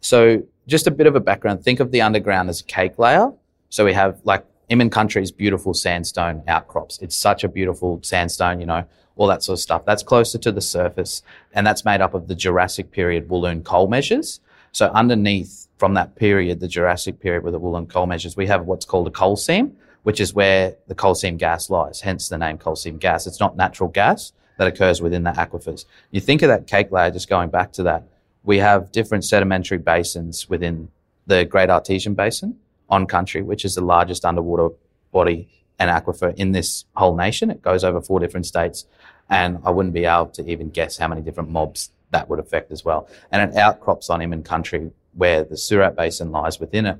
So 0.00 0.42
just 0.66 0.86
a 0.86 0.90
bit 0.90 1.06
of 1.06 1.14
a 1.14 1.20
background. 1.20 1.62
Think 1.62 1.80
of 1.80 1.90
the 1.90 2.00
underground 2.00 2.48
as 2.48 2.60
a 2.60 2.64
cake 2.64 2.98
layer. 2.98 3.32
So 3.68 3.84
we 3.84 3.92
have 3.92 4.20
like 4.24 4.44
Iman 4.70 4.90
Country's 4.90 5.30
beautiful 5.30 5.74
sandstone 5.74 6.42
outcrops. 6.48 6.98
It's 7.00 7.16
such 7.16 7.44
a 7.44 7.48
beautiful 7.48 8.00
sandstone, 8.02 8.60
you 8.60 8.66
know, 8.66 8.84
all 9.16 9.26
that 9.26 9.42
sort 9.42 9.58
of 9.58 9.60
stuff. 9.60 9.84
That's 9.84 10.02
closer 10.02 10.38
to 10.38 10.50
the 10.50 10.60
surface, 10.60 11.22
and 11.52 11.66
that's 11.66 11.84
made 11.84 12.00
up 12.00 12.14
of 12.14 12.28
the 12.28 12.34
Jurassic 12.34 12.90
period 12.90 13.28
Walloon 13.28 13.62
coal 13.62 13.88
measures. 13.88 14.40
So 14.72 14.88
underneath 14.88 15.63
from 15.84 15.92
that 15.92 16.16
period, 16.16 16.60
the 16.60 16.66
Jurassic 16.66 17.20
period 17.20 17.44
with 17.44 17.52
the 17.52 17.58
Walloon 17.58 17.86
coal 17.86 18.06
measures, 18.06 18.38
we 18.38 18.46
have 18.46 18.64
what's 18.64 18.86
called 18.86 19.06
a 19.06 19.10
coal 19.10 19.36
seam, 19.36 19.76
which 20.02 20.18
is 20.18 20.32
where 20.32 20.76
the 20.86 20.94
coal 20.94 21.14
seam 21.14 21.36
gas 21.36 21.68
lies, 21.68 22.00
hence 22.00 22.30
the 22.30 22.38
name 22.38 22.56
coal 22.56 22.74
seam 22.74 22.96
gas. 22.96 23.26
It's 23.26 23.38
not 23.38 23.54
natural 23.54 23.90
gas 23.90 24.32
that 24.56 24.66
occurs 24.66 25.02
within 25.02 25.24
the 25.24 25.32
aquifers. 25.32 25.84
You 26.10 26.22
think 26.22 26.40
of 26.40 26.48
that 26.48 26.66
cake 26.66 26.90
layer, 26.90 27.10
just 27.10 27.28
going 27.28 27.50
back 27.50 27.70
to 27.72 27.82
that, 27.82 28.04
we 28.44 28.60
have 28.60 28.92
different 28.92 29.26
sedimentary 29.26 29.76
basins 29.76 30.48
within 30.48 30.88
the 31.26 31.44
Great 31.44 31.68
Artesian 31.68 32.14
Basin 32.14 32.56
on 32.88 33.04
country, 33.06 33.42
which 33.42 33.62
is 33.66 33.74
the 33.74 33.82
largest 33.82 34.24
underwater 34.24 34.70
body 35.12 35.50
and 35.78 35.90
aquifer 35.90 36.34
in 36.36 36.52
this 36.52 36.86
whole 36.96 37.14
nation. 37.14 37.50
It 37.50 37.60
goes 37.60 37.84
over 37.84 38.00
four 38.00 38.20
different 38.20 38.46
states. 38.46 38.86
And 39.28 39.58
I 39.66 39.70
wouldn't 39.70 39.92
be 39.92 40.06
able 40.06 40.28
to 40.28 40.50
even 40.50 40.70
guess 40.70 40.96
how 40.96 41.08
many 41.08 41.20
different 41.20 41.50
mobs 41.50 41.90
that 42.10 42.30
would 42.30 42.38
affect 42.38 42.72
as 42.72 42.86
well. 42.86 43.06
And 43.30 43.50
it 43.50 43.58
outcrops 43.58 44.08
on 44.08 44.22
Iman 44.22 44.44
country 44.44 44.90
where 45.14 45.44
the 45.44 45.56
Surat 45.56 45.96
Basin 45.96 46.30
lies 46.30 46.58
within 46.60 46.86
it. 46.86 46.98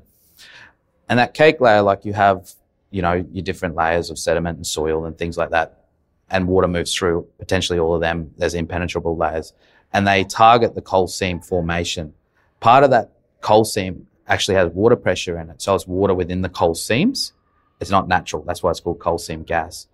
And 1.09 1.19
that 1.19 1.35
cake 1.35 1.61
layer, 1.61 1.83
like 1.83 2.05
you 2.05 2.13
have, 2.13 2.53
you 2.91 3.03
know, 3.03 3.25
your 3.33 3.43
different 3.43 3.75
layers 3.75 4.11
of 4.11 4.19
sediment 4.19 4.57
and 4.57 4.67
soil 4.67 5.05
and 5.05 5.17
things 5.17 5.37
like 5.37 5.51
that. 5.51 5.85
And 6.31 6.49
water 6.49 6.69
moves 6.69 6.95
through 6.95 7.27
potentially 7.39 7.79
all 7.79 7.95
of 7.95 8.01
them. 8.01 8.33
There's 8.39 8.55
impenetrable 8.55 9.17
layers 9.17 9.53
and 9.93 10.07
they 10.07 10.25
target 10.25 10.75
the 10.75 10.83
coal 10.83 11.07
seam 11.07 11.41
formation. 11.41 12.15
Part 12.61 12.85
of 12.85 12.91
that 12.91 13.13
coal 13.41 13.65
seam 13.65 14.09
actually 14.27 14.57
has 14.57 14.71
water 14.71 14.97
pressure 14.97 15.39
in 15.39 15.51
it. 15.51 15.63
So 15.63 15.75
it's 15.75 15.87
water 15.87 16.15
within 16.15 16.43
the 16.43 16.49
coal 16.49 16.75
seams. 16.75 17.33
It's 17.81 17.91
not 17.91 18.09
natural. 18.09 18.43
That's 18.43 18.63
why 18.63 18.73
it's 18.73 18.81
called 18.81 18.99
coal 18.99 19.19
seam 19.19 19.45
gas. 19.45 19.87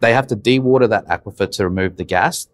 They 0.00 0.14
have 0.14 0.26
to 0.28 0.36
dewater 0.36 0.88
that 0.88 1.06
aquifer 1.06 1.50
to 1.50 1.64
remove 1.64 1.96
the 1.96 2.04
gas. 2.04 2.48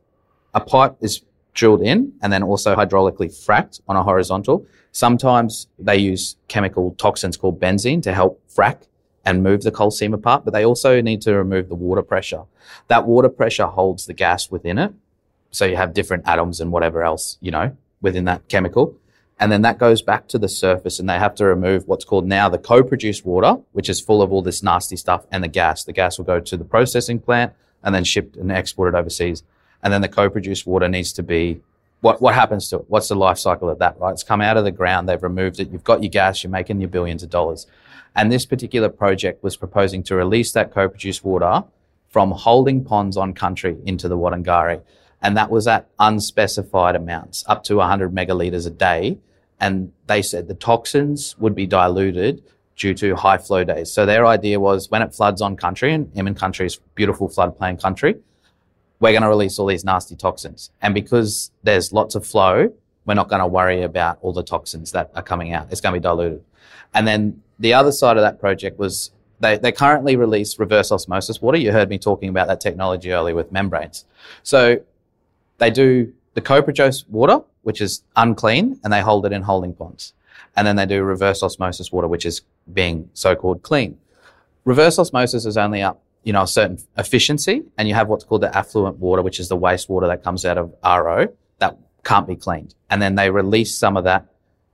A 0.55 0.61
pipe 0.61 0.97
is 1.01 1.23
drilled 1.59 1.83
in 1.83 2.13
and 2.23 2.33
then 2.33 2.43
also 2.43 2.77
hydraulically 2.77 3.29
fracked 3.29 3.81
on 3.89 3.97
a 3.97 4.03
horizontal. 4.03 4.65
Sometimes 4.93 5.67
they 5.79 5.97
use 5.97 6.37
chemical 6.47 6.95
toxins 6.95 7.37
called 7.37 7.61
benzene 7.61 8.03
to 8.03 8.15
help 8.15 8.41
frack 8.49 8.83
and 9.25 9.43
move 9.43 9.63
the 9.63 9.73
coal 9.73 9.91
seam 9.91 10.15
apart, 10.15 10.45
but 10.45 10.55
they 10.55 10.65
also 10.65 11.01
need 11.01 11.21
to 11.23 11.35
remove 11.35 11.69
the 11.69 11.75
water 11.75 12.03
pressure. 12.03 12.45
That 12.87 13.07
water 13.07 13.29
pressure 13.29 13.67
holds 13.67 14.07
the 14.07 14.15
gas 14.15 14.51
within 14.51 14.79
it. 14.79 14.93
So 15.51 15.65
you 15.65 15.77
have 15.77 15.93
different 15.93 16.29
atoms 16.29 16.61
and 16.61 16.71
whatever 16.71 17.03
else, 17.03 17.39
you 17.41 17.51
know, 17.51 17.77
within 18.01 18.25
that 18.27 18.49
chemical. 18.49 18.97
And 19.41 19.51
then 19.51 19.63
that 19.63 19.79
goes 19.79 20.01
back 20.01 20.29
to 20.29 20.39
the 20.39 20.49
surface 20.49 20.99
and 21.01 21.09
they 21.09 21.19
have 21.19 21.35
to 21.37 21.45
remove 21.45 21.89
what's 21.89 22.05
called 22.05 22.27
now 22.27 22.49
the 22.49 22.59
co-produced 22.59 23.25
water, 23.25 23.59
which 23.73 23.89
is 23.89 24.01
full 24.01 24.23
of 24.23 24.33
all 24.33 24.43
this 24.43 24.63
nasty 24.63 24.97
stuff 24.97 25.27
and 25.33 25.43
the 25.43 25.49
gas. 25.49 25.85
The 25.85 25.93
gas 25.93 26.19
will 26.19 26.25
go 26.25 26.41
to 26.41 26.57
the 26.57 26.65
processing 26.65 27.19
plant 27.19 27.53
and 27.83 27.95
then 27.95 28.05
shipped 28.05 28.37
and 28.37 28.51
exported 28.53 28.97
overseas. 28.97 29.43
And 29.83 29.93
then 29.93 30.03
the 30.03 30.09
co-produced 30.09 30.67
water 30.67 30.89
needs 30.89 31.13
to 31.15 31.23
be 31.23 31.61
what, 32.01 32.21
what 32.21 32.35
happens 32.35 32.69
to 32.71 32.77
it? 32.77 32.85
What's 32.89 33.09
the 33.09 33.17
life 33.17 33.39
cycle 33.39 33.69
of 33.69 33.79
that, 33.81 33.99
right? 33.99 34.13
It's 34.13 34.23
come 34.23 34.41
out 34.41 34.57
of 34.57 34.65
the 34.65 34.71
ground. 34.71 35.09
They've 35.09 35.23
removed 35.23 35.59
it. 35.59 35.71
You've 35.71 35.85
got 35.85 36.03
your 36.03 36.11
gas. 36.11 36.43
You're 36.43 36.51
making 36.51 36.81
your 36.81 36.89
billions 36.89 37.23
of 37.23 37.31
dollars. 37.31 37.67
And 38.15 38.31
this 38.31 38.47
particular 38.47 38.89
project 38.89 39.43
was 39.43 39.57
proposing 39.57 40.03
to 40.05 40.15
release 40.15 40.53
that 40.53 40.73
co-produced 40.73 41.25
water 41.25 41.65
from 42.09 42.31
holding 42.31 42.85
ponds 42.85 43.17
on 43.17 43.35
country 43.35 43.77
into 43.85 44.09
the 44.09 44.17
Wadangari. 44.17 44.81
And 45.21 45.37
that 45.37 45.51
was 45.51 45.67
at 45.67 45.89
unspecified 45.99 46.95
amounts, 46.95 47.45
up 47.49 47.65
to 47.65 47.77
100 47.77 48.15
megalitres 48.15 48.67
a 48.67 48.71
day 48.71 49.19
and 49.61 49.93
they 50.07 50.23
said 50.23 50.49
the 50.49 50.55
toxins 50.55 51.37
would 51.39 51.55
be 51.55 51.67
diluted 51.67 52.43
due 52.77 52.95
to 52.95 53.17
high 53.17 53.39
flow 53.39 53.65
days. 53.65 53.91
So 53.91 54.07
their 54.07 54.27
idea 54.27 54.61
was 54.61 54.91
when 54.91 55.03
it 55.03 55.15
floods 55.15 55.43
on 55.43 55.57
country, 55.57 55.93
and 55.93 56.11
Iman 56.17 56.35
country 56.35 56.67
is 56.67 56.77
beautiful 56.95 57.29
floodplain 57.29 57.81
country, 57.81 58.17
we're 59.01 59.13
going 59.13 59.23
to 59.23 59.29
release 59.29 59.59
all 59.59 59.67
these 59.67 59.85
nasty 59.85 60.17
toxins. 60.17 60.71
And 60.83 60.95
because 60.95 61.51
there's 61.63 61.93
lots 61.93 62.15
of 62.15 62.27
flow, 62.27 62.73
we're 63.07 63.15
not 63.15 63.29
going 63.29 63.41
to 63.41 63.47
worry 63.47 63.83
about 63.83 64.19
all 64.23 64.33
the 64.33 64.43
toxins 64.43 64.93
that 64.93 65.11
are 65.15 65.23
coming 65.23 65.53
out. 65.53 65.69
It's 65.71 65.81
going 65.81 65.95
to 65.95 66.01
be 66.01 66.03
diluted. 66.03 66.45
And 66.95 67.07
then 67.07 67.43
the 67.59 67.75
other 67.75 67.93
side 67.93 68.17
of 68.17 68.23
that 68.23 68.41
project 68.41 68.79
was 68.79 69.11
they, 69.41 69.57
they 69.57 69.73
currently 69.73 70.17
release 70.17 70.59
reverse 70.59 70.91
osmosis 70.91 71.41
water. 71.41 71.59
You 71.59 71.73
heard 71.73 71.89
me 71.89 71.99
talking 71.99 72.29
about 72.29 72.49
that 72.49 72.61
technology 72.61 73.13
earlier 73.13 73.35
with 73.35 73.53
membranes. 73.53 74.05
So 74.43 74.81
they 75.59 75.71
do 75.71 76.13
the 76.35 76.41
co-produced 76.41 77.09
water, 77.09 77.43
which 77.63 77.81
is 77.81 78.03
unclean, 78.17 78.81
and 78.83 78.93
they 78.93 79.01
hold 79.01 79.27
it 79.27 79.33
in 79.33 79.43
holding 79.43 79.75
ponds. 79.75 80.13
And 80.57 80.67
then 80.67 80.77
they 80.77 80.87
do 80.87 81.03
reverse 81.03 81.43
osmosis 81.43 81.93
water, 81.93 82.09
which 82.09 82.27
is 82.27 82.43
being 82.73 83.11
so-called 83.15 83.63
clean. 83.63 83.99
Reverse 84.65 84.99
osmosis 84.99 85.47
is 85.47 85.57
only 85.57 85.83
up, 85.83 86.03
you 86.25 86.33
know, 86.33 86.43
a 86.43 86.47
certain 86.47 86.79
efficiency, 86.97 87.63
and 87.77 87.89
you 87.89 87.95
have 87.95 88.09
what's 88.09 88.25
called 88.25 88.43
the 88.43 88.57
effluent 88.57 88.99
water, 88.99 89.23
which 89.23 89.41
is 89.41 89.49
the 89.49 89.57
wastewater 89.57 90.09
that 90.09 90.23
comes 90.23 90.45
out 90.45 90.59
of 90.59 90.75
RO 90.85 91.29
that 91.59 91.79
can't 92.05 92.27
be 92.27 92.37
cleaned. 92.37 92.75
And 92.91 93.01
then 93.01 93.15
they 93.15 93.31
release 93.31 93.77
some 93.77 93.97
of 93.97 94.05
that, 94.05 94.27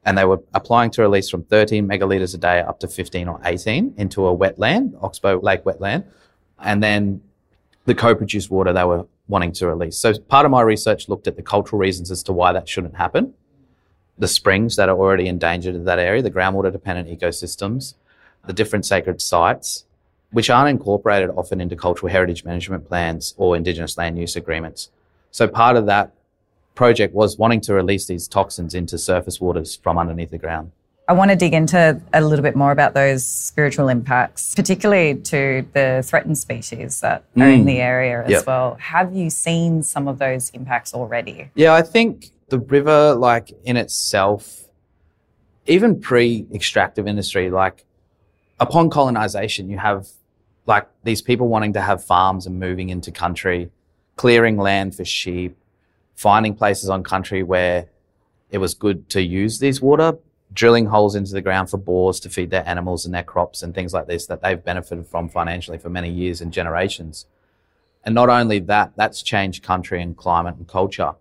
and 0.04 0.18
they 0.18 0.24
were 0.24 0.42
applying 0.52 0.90
to 0.92 1.02
release 1.02 1.30
from 1.30 1.44
13 1.44 1.88
megalitres 1.88 2.34
a 2.34 2.38
day 2.38 2.60
up 2.60 2.80
to 2.80 2.88
15 2.88 3.28
or 3.28 3.40
18 3.44 3.94
into 3.96 4.26
a 4.26 4.36
wetland, 4.36 5.00
Oxbow 5.02 5.40
Lake 5.40 5.64
wetland. 5.64 6.04
And 6.58 6.82
then 6.82 7.22
the 7.84 7.94
co-produced 7.94 8.50
water 8.50 8.72
they 8.72 8.84
were 8.84 9.06
wanting 9.28 9.52
to 9.52 9.66
release. 9.66 9.96
So 9.96 10.18
part 10.18 10.44
of 10.44 10.50
my 10.50 10.62
research 10.62 11.08
looked 11.08 11.26
at 11.26 11.36
the 11.36 11.42
cultural 11.42 11.78
reasons 11.78 12.10
as 12.10 12.22
to 12.24 12.32
why 12.32 12.52
that 12.52 12.68
shouldn't 12.68 12.96
happen. 12.96 13.34
The 14.18 14.28
springs 14.28 14.76
that 14.76 14.88
are 14.88 14.96
already 14.96 15.26
endangered 15.26 15.74
in 15.74 15.84
that 15.84 15.98
area, 15.98 16.22
the 16.22 16.30
groundwater 16.30 16.70
dependent 16.70 17.08
ecosystems, 17.08 17.94
the 18.46 18.52
different 18.52 18.86
sacred 18.86 19.20
sites, 19.20 19.84
which 20.34 20.50
aren't 20.50 20.68
incorporated 20.68 21.30
often 21.36 21.60
into 21.60 21.76
cultural 21.76 22.10
heritage 22.10 22.44
management 22.44 22.86
plans 22.88 23.34
or 23.36 23.56
indigenous 23.56 23.96
land 23.96 24.18
use 24.18 24.34
agreements. 24.34 24.90
So 25.30 25.46
part 25.46 25.76
of 25.76 25.86
that 25.86 26.12
project 26.74 27.14
was 27.14 27.38
wanting 27.38 27.60
to 27.62 27.72
release 27.72 28.06
these 28.06 28.26
toxins 28.26 28.74
into 28.74 28.98
surface 28.98 29.40
waters 29.40 29.76
from 29.76 29.96
underneath 29.96 30.30
the 30.30 30.38
ground. 30.38 30.72
I 31.06 31.12
want 31.12 31.30
to 31.30 31.36
dig 31.36 31.54
into 31.54 32.00
a 32.12 32.20
little 32.20 32.42
bit 32.42 32.56
more 32.56 32.72
about 32.72 32.94
those 32.94 33.24
spiritual 33.24 33.88
impacts, 33.88 34.56
particularly 34.56 35.14
to 35.16 35.64
the 35.72 36.02
threatened 36.04 36.36
species 36.36 37.00
that 37.00 37.22
mm. 37.34 37.42
are 37.42 37.50
in 37.50 37.62
mm. 37.62 37.66
the 37.66 37.80
area 37.80 38.24
as 38.24 38.30
yep. 38.30 38.46
well. 38.46 38.76
Have 38.80 39.14
you 39.14 39.30
seen 39.30 39.84
some 39.84 40.08
of 40.08 40.18
those 40.18 40.50
impacts 40.50 40.94
already? 40.94 41.50
Yeah, 41.54 41.74
I 41.74 41.82
think 41.82 42.30
the 42.48 42.58
river, 42.58 43.14
like 43.14 43.52
in 43.64 43.76
itself, 43.76 44.64
even 45.66 46.00
pre 46.00 46.46
extractive 46.52 47.06
industry, 47.06 47.50
like 47.50 47.84
upon 48.58 48.90
colonization, 48.90 49.70
you 49.70 49.78
have 49.78 50.08
like 50.66 50.88
these 51.02 51.22
people 51.22 51.48
wanting 51.48 51.72
to 51.74 51.80
have 51.80 52.02
farms 52.02 52.46
and 52.46 52.58
moving 52.58 52.88
into 52.88 53.10
country, 53.10 53.70
clearing 54.16 54.56
land 54.56 54.94
for 54.94 55.04
sheep, 55.04 55.56
finding 56.14 56.54
places 56.54 56.88
on 56.88 57.02
country 57.02 57.42
where 57.42 57.86
it 58.50 58.58
was 58.58 58.74
good 58.74 59.08
to 59.10 59.22
use 59.22 59.58
this 59.58 59.80
water 59.80 60.18
drilling 60.54 60.86
holes 60.86 61.16
into 61.16 61.32
the 61.32 61.42
ground 61.42 61.68
for 61.68 61.76
bores 61.76 62.20
to 62.20 62.30
feed 62.30 62.50
their 62.50 62.66
animals 62.66 63.04
and 63.04 63.14
their 63.14 63.22
crops 63.22 63.62
and 63.62 63.74
things 63.74 63.92
like 63.92 64.06
this 64.06 64.26
that 64.26 64.40
they've 64.40 64.64
benefited 64.64 65.06
from 65.06 65.28
financially 65.28 65.78
for 65.78 65.90
many 65.90 66.08
years 66.08 66.40
and 66.40 66.52
generations. 66.52 67.26
And 68.04 68.14
not 68.14 68.28
only 68.28 68.60
that, 68.60 68.92
that's 68.96 69.22
changed 69.22 69.64
country 69.64 70.00
and 70.00 70.16
climate 70.16 70.56
and 70.56 70.68
culture. 70.68 71.14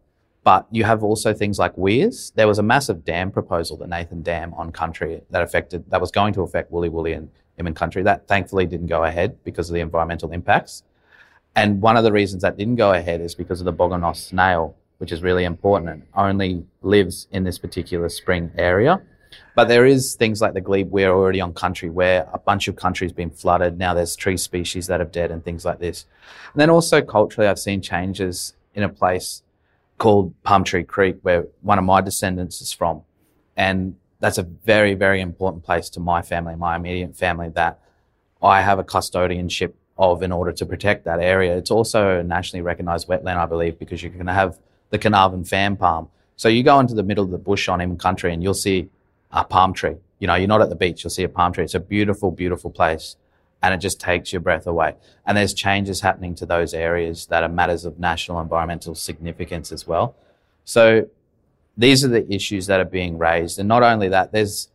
But 0.43 0.67
you 0.69 0.83
have 0.83 1.03
also 1.03 1.33
things 1.33 1.57
like 1.57 1.77
weirs. 1.77 2.31
There 2.35 2.47
was 2.47 2.59
a 2.59 2.63
massive 2.63 3.05
dam 3.05 3.31
proposal, 3.31 3.77
the 3.77 3.87
Nathan 3.87 4.21
Dam 4.21 4.53
on 4.55 4.71
country 4.71 5.21
that 5.29 5.41
affected, 5.41 5.89
that 5.89 6.01
was 6.01 6.11
going 6.11 6.33
to 6.33 6.41
affect 6.41 6.71
Wulli 6.71 6.89
Wulli 6.89 7.15
and 7.15 7.29
Iman 7.59 7.73
country. 7.73 8.03
That 8.03 8.27
thankfully 8.27 8.65
didn't 8.65 8.87
go 8.87 9.03
ahead 9.03 9.43
because 9.43 9.69
of 9.69 9.73
the 9.73 9.81
environmental 9.81 10.31
impacts. 10.31 10.83
And 11.55 11.81
one 11.81 11.97
of 11.97 12.03
the 12.03 12.11
reasons 12.11 12.41
that 12.41 12.57
didn't 12.57 12.75
go 12.75 12.93
ahead 12.93 13.21
is 13.21 13.35
because 13.35 13.61
of 13.61 13.65
the 13.65 13.73
Boggomoss 13.73 14.17
snail, 14.17 14.75
which 14.97 15.11
is 15.11 15.21
really 15.21 15.43
important 15.43 15.89
and 15.89 16.03
only 16.15 16.65
lives 16.81 17.27
in 17.31 17.43
this 17.43 17.59
particular 17.59 18.09
spring 18.09 18.51
area. 18.57 19.01
But 19.55 19.67
there 19.67 19.85
is 19.85 20.15
things 20.15 20.41
like 20.41 20.53
the 20.53 20.61
Glebe 20.61 20.91
Weir 20.91 21.11
already 21.11 21.41
on 21.41 21.53
country 21.53 21.89
where 21.89 22.27
a 22.33 22.39
bunch 22.39 22.67
of 22.67 22.75
country's 22.75 23.11
been 23.11 23.29
flooded. 23.29 23.77
Now 23.77 23.93
there's 23.93 24.15
tree 24.15 24.37
species 24.37 24.87
that 24.87 24.99
have 24.99 25.11
dead 25.11 25.31
and 25.31 25.43
things 25.43 25.65
like 25.65 25.79
this. 25.79 26.05
And 26.53 26.61
then 26.61 26.69
also 26.69 27.01
culturally, 27.01 27.47
I've 27.47 27.59
seen 27.59 27.81
changes 27.81 28.55
in 28.73 28.83
a 28.83 28.89
place 28.89 29.43
called 29.97 30.33
Palm 30.43 30.63
Tree 30.63 30.83
Creek 30.83 31.17
where 31.21 31.47
one 31.61 31.77
of 31.77 31.85
my 31.85 32.01
descendants 32.01 32.61
is 32.61 32.73
from. 32.73 33.03
And 33.55 33.95
that's 34.23 34.37
a 34.37 34.43
very, 34.43 34.93
very 34.93 35.19
important 35.19 35.65
place 35.65 35.89
to 35.89 35.99
my 35.99 36.21
family, 36.21 36.55
my 36.55 36.77
immediate 36.77 37.13
family 37.13 37.49
that 37.49 37.81
I 38.41 38.61
have 38.61 38.79
a 38.79 38.83
custodianship 38.83 39.73
of 39.97 40.23
in 40.23 40.31
order 40.31 40.53
to 40.53 40.65
protect 40.65 41.03
that 41.03 41.19
area. 41.19 41.57
It's 41.57 41.69
also 41.69 42.19
a 42.19 42.23
nationally 42.23 42.61
recognized 42.61 43.09
wetland, 43.09 43.35
I 43.35 43.45
believe, 43.45 43.77
because 43.77 44.01
you're 44.01 44.13
going 44.13 44.27
to 44.27 44.31
have 44.31 44.57
the 44.91 44.97
Carnarvon 44.97 45.43
fan 45.43 45.75
palm. 45.75 46.07
So 46.37 46.47
you 46.47 46.63
go 46.63 46.79
into 46.79 46.93
the 46.93 47.03
middle 47.03 47.25
of 47.25 47.31
the 47.31 47.37
bush 47.37 47.67
on 47.67 47.81
Iman 47.81 47.97
country 47.97 48.33
and 48.33 48.41
you'll 48.41 48.53
see 48.53 48.89
a 49.29 49.43
palm 49.43 49.73
tree. 49.73 49.97
You 50.19 50.27
know, 50.27 50.35
you're 50.35 50.47
not 50.47 50.61
at 50.61 50.69
the 50.69 50.75
beach, 50.75 51.03
you'll 51.03 51.11
see 51.11 51.23
a 51.23 51.29
palm 51.29 51.51
tree. 51.51 51.65
It's 51.65 51.73
a 51.73 51.81
beautiful, 51.81 52.31
beautiful 52.31 52.71
place. 52.71 53.17
And 53.61 53.73
it 53.73 53.79
just 53.79 53.99
takes 53.99 54.31
your 54.31 54.39
breath 54.39 54.65
away. 54.65 54.95
And 55.25 55.37
there's 55.37 55.53
changes 55.53 55.99
happening 55.99 56.33
to 56.35 56.45
those 56.45 56.73
areas 56.73 57.25
that 57.25 57.43
are 57.43 57.49
matters 57.49 57.83
of 57.83 57.99
national 57.99 58.39
environmental 58.39 58.95
significance 58.95 59.73
as 59.73 59.85
well. 59.85 60.15
So 60.63 61.09
these 61.77 62.03
are 62.03 62.09
the 62.09 62.31
issues 62.31 62.67
that 62.67 62.79
are 62.79 62.85
being 62.85 63.17
raised. 63.17 63.59
And 63.59 63.67
not 63.67 63.83
only 63.83 64.09
that, 64.09 64.31
there's 64.31 64.69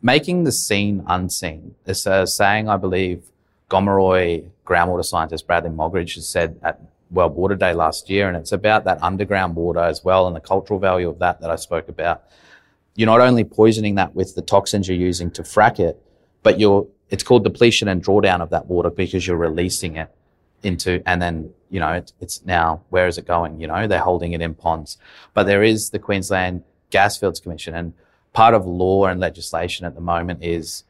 making 0.00 0.44
the 0.44 0.52
seen 0.52 1.04
unseen. 1.06 1.74
There's 1.84 2.06
a 2.06 2.26
saying, 2.26 2.68
I 2.68 2.76
believe, 2.76 3.24
Gomeroi 3.70 4.48
groundwater 4.66 5.04
scientist 5.04 5.46
Bradley 5.46 5.70
Moggridge 5.70 6.14
has 6.14 6.28
said 6.28 6.58
at 6.62 6.80
World 7.10 7.34
Water 7.34 7.54
Day 7.54 7.74
last 7.74 8.08
year, 8.08 8.28
and 8.28 8.36
it's 8.36 8.52
about 8.52 8.84
that 8.84 9.02
underground 9.02 9.54
water 9.54 9.80
as 9.80 10.02
well 10.02 10.26
and 10.26 10.34
the 10.34 10.40
cultural 10.40 10.78
value 10.78 11.08
of 11.08 11.18
that 11.18 11.40
that 11.40 11.50
I 11.50 11.56
spoke 11.56 11.88
about. 11.88 12.24
You're 12.96 13.06
not 13.06 13.20
only 13.20 13.44
poisoning 13.44 13.94
that 13.96 14.14
with 14.14 14.34
the 14.34 14.42
toxins 14.42 14.88
you're 14.88 14.96
using 14.96 15.30
to 15.32 15.42
frack 15.42 15.78
it, 15.78 16.00
but 16.42 16.58
you're 16.58 16.86
it's 17.10 17.22
called 17.22 17.44
depletion 17.44 17.88
and 17.88 18.02
drawdown 18.02 18.40
of 18.40 18.48
that 18.50 18.66
water 18.66 18.88
because 18.88 19.26
you're 19.26 19.36
releasing 19.36 19.96
it 19.96 20.08
into, 20.62 21.02
and 21.06 21.20
then 21.20 21.52
you 21.72 21.80
know 21.80 21.92
it, 21.92 22.12
it's 22.20 22.44
now 22.44 22.82
where 22.90 23.08
is 23.08 23.18
it 23.18 23.26
going? 23.26 23.60
You 23.60 23.66
know 23.66 23.86
they're 23.86 23.98
holding 23.98 24.32
it 24.32 24.40
in 24.40 24.54
ponds, 24.54 24.98
but 25.34 25.44
there 25.44 25.62
is 25.62 25.90
the 25.90 25.98
Queensland 25.98 26.62
Gasfields 26.92 27.42
Commission, 27.42 27.74
and 27.74 27.94
part 28.32 28.54
of 28.54 28.66
law 28.66 29.06
and 29.06 29.18
legislation 29.18 29.86
at 29.86 29.94
the 29.94 30.00
moment 30.00 30.44
is 30.44 30.84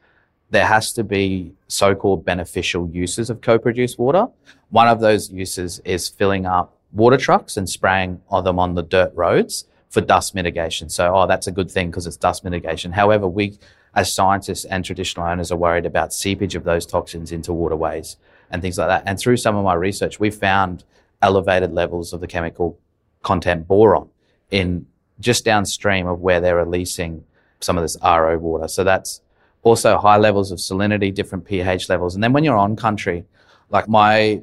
there 0.51 0.67
has 0.67 0.93
to 0.93 1.03
be 1.03 1.53
so-called 1.67 2.23
beneficial 2.23 2.87
uses 2.89 3.29
of 3.31 3.41
co-produced 3.41 3.97
water. 3.97 4.27
One 4.69 4.87
of 4.87 4.99
those 4.99 5.31
uses 5.31 5.79
is 5.83 6.07
filling 6.07 6.45
up 6.45 6.77
water 6.91 7.17
trucks 7.17 7.57
and 7.57 7.67
spraying 7.67 8.21
them 8.29 8.59
on 8.59 8.75
the 8.75 8.83
dirt 8.83 9.11
roads 9.15 9.65
for 9.89 10.01
dust 10.01 10.35
mitigation. 10.35 10.89
So, 10.89 11.15
oh, 11.15 11.27
that's 11.27 11.47
a 11.47 11.51
good 11.51 11.71
thing 11.71 11.89
because 11.89 12.05
it's 12.05 12.17
dust 12.17 12.43
mitigation. 12.43 12.91
However, 12.91 13.27
we 13.27 13.57
as 13.95 14.13
scientists 14.13 14.65
and 14.65 14.83
traditional 14.83 15.25
owners 15.25 15.51
are 15.51 15.57
worried 15.57 15.85
about 15.85 16.13
seepage 16.13 16.55
of 16.55 16.63
those 16.63 16.85
toxins 16.85 17.31
into 17.31 17.53
waterways 17.53 18.17
and 18.53 18.61
things 18.61 18.77
like 18.77 18.87
that. 18.87 19.03
And 19.05 19.19
through 19.19 19.37
some 19.37 19.57
of 19.57 19.65
my 19.65 19.73
research, 19.73 20.19
we 20.19 20.29
found 20.31 20.85
elevated 21.21 21.73
levels 21.73 22.13
of 22.13 22.21
the 22.21 22.27
chemical 22.27 22.79
content 23.23 23.67
boron 23.67 24.09
in 24.51 24.85
just 25.19 25.43
downstream 25.43 26.07
of 26.07 26.21
where 26.21 26.39
they're 26.39 26.55
releasing 26.55 27.25
some 27.59 27.77
of 27.77 27.83
this 27.83 27.97
RO 28.03 28.37
water. 28.37 28.67
So 28.67 28.83
that's 28.83 29.21
also 29.63 29.97
high 29.97 30.17
levels 30.17 30.51
of 30.51 30.59
salinity, 30.59 31.13
different 31.13 31.45
pH 31.45 31.89
levels. 31.89 32.15
And 32.15 32.23
then 32.23 32.31
when 32.31 32.43
you're 32.43 32.57
on 32.57 32.75
country, 32.75 33.25
like 33.69 33.89
my 33.89 34.41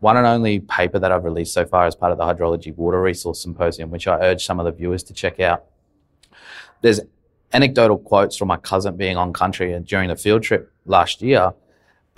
one 0.00 0.16
and 0.16 0.26
only 0.26 0.60
paper 0.60 1.00
that 1.00 1.10
I've 1.10 1.24
released 1.24 1.52
so 1.52 1.66
far 1.66 1.86
as 1.86 1.96
part 1.96 2.12
of 2.12 2.18
the 2.18 2.24
Hydrology 2.24 2.74
Water 2.76 3.02
Resource 3.02 3.42
Symposium, 3.42 3.90
which 3.90 4.06
I 4.06 4.18
urge 4.20 4.44
some 4.44 4.60
of 4.60 4.64
the 4.64 4.70
viewers 4.72 5.02
to 5.04 5.12
check 5.12 5.40
out. 5.40 5.64
There's 6.82 7.00
anecdotal 7.52 7.98
quotes 7.98 8.36
from 8.36 8.48
my 8.48 8.58
cousin 8.58 8.96
being 8.96 9.16
on 9.16 9.32
country 9.32 9.76
during 9.80 10.08
the 10.08 10.14
field 10.14 10.44
trip 10.44 10.70
last 10.86 11.20
year. 11.22 11.52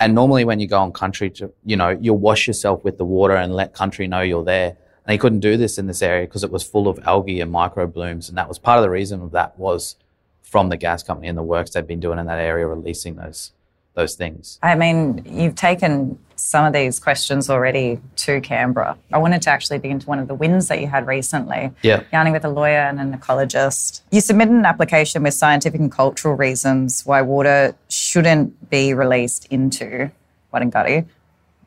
And 0.01 0.15
normally 0.15 0.45
when 0.45 0.59
you 0.59 0.67
go 0.67 0.79
on 0.79 0.91
country 0.91 1.29
to, 1.29 1.53
you 1.63 1.75
know, 1.77 1.89
you'll 1.89 2.17
wash 2.17 2.47
yourself 2.47 2.83
with 2.83 2.97
the 2.97 3.05
water 3.05 3.35
and 3.35 3.53
let 3.53 3.75
country 3.75 4.07
know 4.07 4.21
you're 4.21 4.43
there. 4.43 4.75
And 5.05 5.11
he 5.11 5.19
couldn't 5.19 5.41
do 5.41 5.57
this 5.57 5.77
in 5.77 5.85
this 5.85 6.01
area 6.01 6.25
because 6.25 6.43
it 6.43 6.51
was 6.51 6.63
full 6.63 6.87
of 6.87 6.99
algae 7.05 7.39
and 7.39 7.53
microblooms. 7.53 8.27
And 8.27 8.35
that 8.35 8.47
was 8.47 8.57
part 8.57 8.79
of 8.79 8.83
the 8.83 8.89
reason 8.89 9.21
of 9.21 9.29
that 9.31 9.59
was 9.59 9.97
from 10.41 10.69
the 10.69 10.75
gas 10.75 11.03
company 11.03 11.27
and 11.27 11.37
the 11.37 11.43
works 11.43 11.69
they've 11.69 11.85
been 11.85 11.99
doing 11.99 12.17
in 12.17 12.25
that 12.25 12.39
area, 12.39 12.65
releasing 12.65 13.15
those 13.15 13.51
those 13.93 14.15
things. 14.15 14.59
I 14.63 14.75
mean, 14.75 15.23
you've 15.25 15.55
taken 15.55 16.17
some 16.35 16.65
of 16.65 16.73
these 16.73 16.99
questions 16.99 17.49
already 17.49 17.99
to 18.15 18.41
Canberra. 18.41 18.97
I 19.13 19.19
wanted 19.19 19.43
to 19.43 19.51
actually 19.51 19.77
dig 19.77 19.91
into 19.91 20.07
one 20.07 20.17
of 20.17 20.27
the 20.27 20.33
wins 20.33 20.69
that 20.69 20.81
you 20.81 20.87
had 20.87 21.05
recently. 21.05 21.71
Yeah. 21.83 22.03
Yarning 22.11 22.33
with 22.33 22.43
a 22.45 22.49
lawyer 22.49 22.79
and 22.79 22.99
an 22.99 23.15
ecologist. 23.17 24.01
You 24.11 24.21
submitted 24.21 24.53
an 24.53 24.65
application 24.65 25.23
with 25.23 25.35
scientific 25.35 25.79
and 25.79 25.91
cultural 25.91 26.35
reasons 26.35 27.05
why 27.05 27.21
water 27.21 27.75
shouldn't 27.89 28.69
be 28.69 28.93
released 28.93 29.45
into 29.51 30.09
Warringah. 30.51 31.05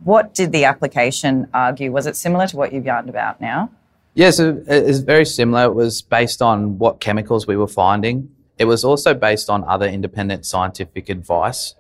What 0.03 0.35
did 0.35 0.51
the 0.51 0.65
application 0.65 1.49
argue? 1.55 1.93
Was 1.93 2.07
it 2.07 2.17
similar 2.17 2.47
to 2.49 2.57
what 2.57 2.73
you've 2.73 2.85
yarned 2.85 3.09
about 3.09 3.41
now? 3.41 3.71
Yeah, 4.15 4.31
so 4.31 4.63
it's 4.67 4.99
very 4.99 5.25
similar. 5.25 5.65
It 5.65 5.75
was 5.75 6.03
based 6.03 6.43
on 6.43 6.79
what 6.79 7.01
chemicals 7.01 7.47
we 7.47 7.57
were 7.57 7.69
finding 7.69 8.35
it 8.59 8.67
was 8.67 8.85
also 8.85 9.15
based 9.15 9.51
on 9.51 9.65
other 9.65 9.87
independent 9.87 10.47
scientific 10.47 11.09
advice. 11.09 11.75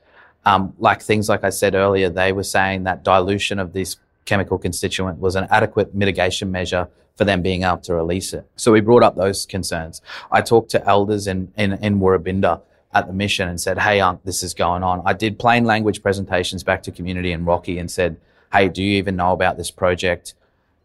Um, 0.46 0.74
like 0.78 1.02
things 1.02 1.28
like 1.28 1.44
I 1.44 1.50
said 1.50 1.74
earlier, 1.74 2.10
they 2.10 2.32
were 2.32 2.44
saying 2.44 2.84
that 2.84 3.02
dilution 3.02 3.58
of 3.58 3.72
this 3.72 3.96
chemical 4.24 4.58
constituent 4.58 5.18
was 5.18 5.36
an 5.36 5.46
adequate 5.50 5.94
mitigation 5.94 6.50
measure 6.50 6.88
for 7.16 7.24
them 7.24 7.42
being 7.42 7.62
able 7.62 7.78
to 7.78 7.94
release 7.94 8.32
it. 8.32 8.46
So 8.56 8.72
we 8.72 8.80
brought 8.80 9.02
up 9.02 9.16
those 9.16 9.46
concerns. 9.46 10.02
I 10.32 10.40
talked 10.40 10.70
to 10.70 10.86
elders 10.86 11.26
in, 11.26 11.52
in, 11.56 11.74
in 11.74 12.00
Woorabinda 12.00 12.60
at 12.92 13.06
the 13.06 13.12
mission 13.12 13.48
and 13.48 13.60
said, 13.60 13.78
Hey, 13.78 14.00
Unc, 14.00 14.22
this 14.24 14.42
is 14.42 14.54
going 14.54 14.82
on. 14.82 15.02
I 15.04 15.12
did 15.12 15.38
plain 15.38 15.64
language 15.64 16.02
presentations 16.02 16.62
back 16.62 16.82
to 16.84 16.92
community 16.92 17.32
in 17.32 17.44
Rocky 17.44 17.78
and 17.78 17.90
said, 17.90 18.16
Hey, 18.52 18.68
do 18.68 18.82
you 18.82 18.96
even 18.98 19.16
know 19.16 19.32
about 19.32 19.56
this 19.56 19.70
project? 19.70 20.34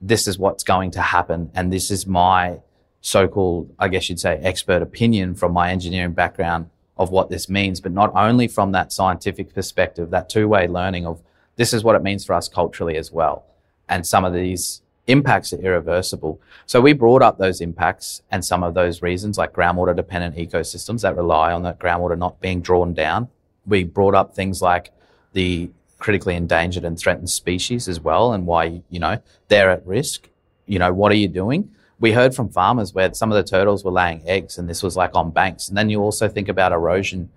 This 0.01 0.27
is 0.27 0.37
what's 0.37 0.63
going 0.63 0.91
to 0.91 1.01
happen. 1.01 1.51
And 1.53 1.71
this 1.71 1.91
is 1.91 2.07
my 2.07 2.59
so-called, 3.01 3.73
I 3.79 3.87
guess 3.87 4.09
you'd 4.09 4.19
say, 4.19 4.37
expert 4.37 4.81
opinion 4.81 5.35
from 5.35 5.53
my 5.53 5.71
engineering 5.71 6.13
background 6.13 6.69
of 6.99 7.09
what 7.09 7.29
this 7.29 7.49
means, 7.49 7.79
but 7.79 7.93
not 7.93 8.11
only 8.13 8.47
from 8.47 8.73
that 8.73 8.91
scientific 8.91 9.53
perspective, 9.55 10.11
that 10.11 10.29
two-way 10.29 10.67
learning 10.67 11.07
of 11.07 11.21
this 11.55 11.73
is 11.73 11.83
what 11.83 11.95
it 11.95 12.03
means 12.03 12.25
for 12.25 12.33
us 12.33 12.49
culturally 12.49 12.97
as 12.97 13.11
well. 13.11 13.45
And 13.87 14.05
some 14.05 14.25
of 14.25 14.33
these 14.33 14.81
impacts 15.07 15.53
are 15.53 15.61
irreversible. 15.61 16.39
So 16.65 16.81
we 16.81 16.93
brought 16.93 17.21
up 17.21 17.37
those 17.37 17.61
impacts 17.61 18.21
and 18.29 18.43
some 18.43 18.63
of 18.63 18.73
those 18.73 19.01
reasons, 19.01 19.37
like 19.37 19.53
groundwater 19.53 19.95
dependent 19.95 20.35
ecosystems 20.35 21.01
that 21.01 21.15
rely 21.15 21.53
on 21.53 21.63
that 21.63 21.79
groundwater 21.79 22.17
not 22.17 22.41
being 22.41 22.61
drawn 22.61 22.93
down. 22.93 23.29
We 23.65 23.85
brought 23.85 24.13
up 24.13 24.35
things 24.35 24.61
like 24.61 24.91
the 25.33 25.71
critically 25.99 26.35
endangered 26.35 26.83
and 26.83 26.99
threatened 26.99 27.29
species 27.29 27.87
as 27.87 27.99
well 27.99 28.33
and 28.33 28.45
why, 28.45 28.81
you 28.89 28.99
know, 28.99 29.21
they're 29.47 29.69
at 29.69 29.85
risk. 29.87 30.29
You 30.65 30.79
know, 30.79 30.93
what 30.93 31.11
are 31.11 31.15
you 31.15 31.27
doing? 31.29 31.71
We 31.99 32.13
heard 32.13 32.33
from 32.33 32.49
farmers 32.49 32.93
where 32.93 33.13
some 33.13 33.31
of 33.31 33.35
the 33.35 33.49
turtles 33.49 33.83
were 33.83 33.91
laying 33.91 34.27
eggs 34.27 34.57
and 34.57 34.69
this 34.69 34.81
was 34.81 34.95
like 34.95 35.15
on 35.15 35.31
banks. 35.31 35.67
And 35.67 35.77
then 35.77 35.89
you 35.89 36.01
also 36.01 36.29
think 36.29 36.47
about 36.47 36.71
erosion 36.71 37.29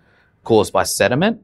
caused 0.44 0.72
by 0.72 0.84
sediment. 0.84 1.42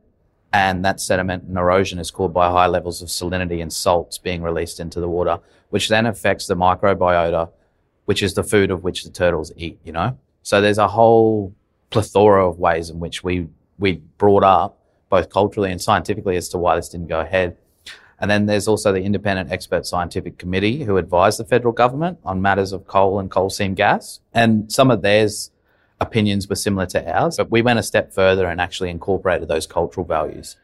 And 0.53 0.83
that 0.85 0.99
sediment 0.99 1.45
and 1.45 1.59
erosion 1.59 1.99
is 1.99 2.11
caused 2.11 2.33
by 2.33 2.49
high 2.49 2.69
levels 2.69 3.03
of 3.03 3.09
salinity 3.09 3.61
and 3.61 3.73
salts 3.73 4.17
being 4.17 4.41
released 4.43 4.81
into 4.81 4.99
the 4.99 5.09
water, 5.09 5.41
which 5.69 5.89
then 5.89 6.07
affects 6.07 6.47
the 6.47 6.55
microbiota, 6.55 7.51
which 8.07 8.23
is 8.23 8.33
the 8.33 8.43
food 8.43 8.71
of 8.71 8.83
which 8.83 9.05
the 9.05 9.11
turtles 9.11 9.53
eat, 9.57 9.79
you 9.85 9.93
know? 9.93 10.17
So 10.43 10.63
there's 10.63 10.79
a 10.79 10.89
whole 10.89 11.55
plethora 11.91 12.49
of 12.49 12.59
ways 12.59 12.89
in 12.89 12.99
which 12.99 13.23
we, 13.23 13.49
we 13.79 14.01
brought 14.17 14.43
up 14.43 14.79
both 15.11 15.29
culturally 15.29 15.71
and 15.71 15.81
scientifically 15.81 16.37
as 16.37 16.49
to 16.51 16.59
why 16.59 16.77
this 16.77 16.89
didn't 16.89 17.09
go 17.09 17.21
ahead. 17.21 17.57
And 18.21 18.31
then 18.31 18.47
there's 18.47 18.67
also 18.67 18.93
the 18.93 19.03
Independent 19.03 19.53
Expert 19.53 19.87
Scientific 19.87 20.39
Committee 20.39 20.85
who 20.85 20.97
advise 20.97 21.37
the 21.37 21.45
federal 21.45 21.73
government 21.73 22.19
on 22.25 22.43
matters 22.43 22.73
of 22.73 22.87
coal 22.87 23.21
and 23.21 23.31
coal 23.31 23.51
seam 23.51 23.75
gas. 23.75 24.21
And 24.35 24.73
some 24.73 24.91
of 24.91 25.03
theirs 25.03 25.51
opinions 26.01 26.49
were 26.49 26.57
similar 26.57 26.87
to 26.87 27.13
ours, 27.13 27.37
but 27.37 27.51
we 27.51 27.63
went 27.63 27.79
a 27.79 27.83
step 27.83 28.13
further 28.13 28.47
and 28.47 28.61
actually 28.61 28.91
incorporated 28.91 29.49
those 29.49 29.67
cultural 29.67 30.07
values 30.07 30.57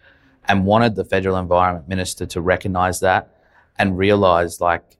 and 0.46 0.64
wanted 0.64 0.94
the 0.94 1.04
federal 1.04 1.36
environment 1.36 1.88
minister 1.88 2.26
to 2.26 2.40
recognize 2.40 3.00
that 3.00 3.30
and 3.78 3.98
realize 3.98 4.60
like 4.60 4.96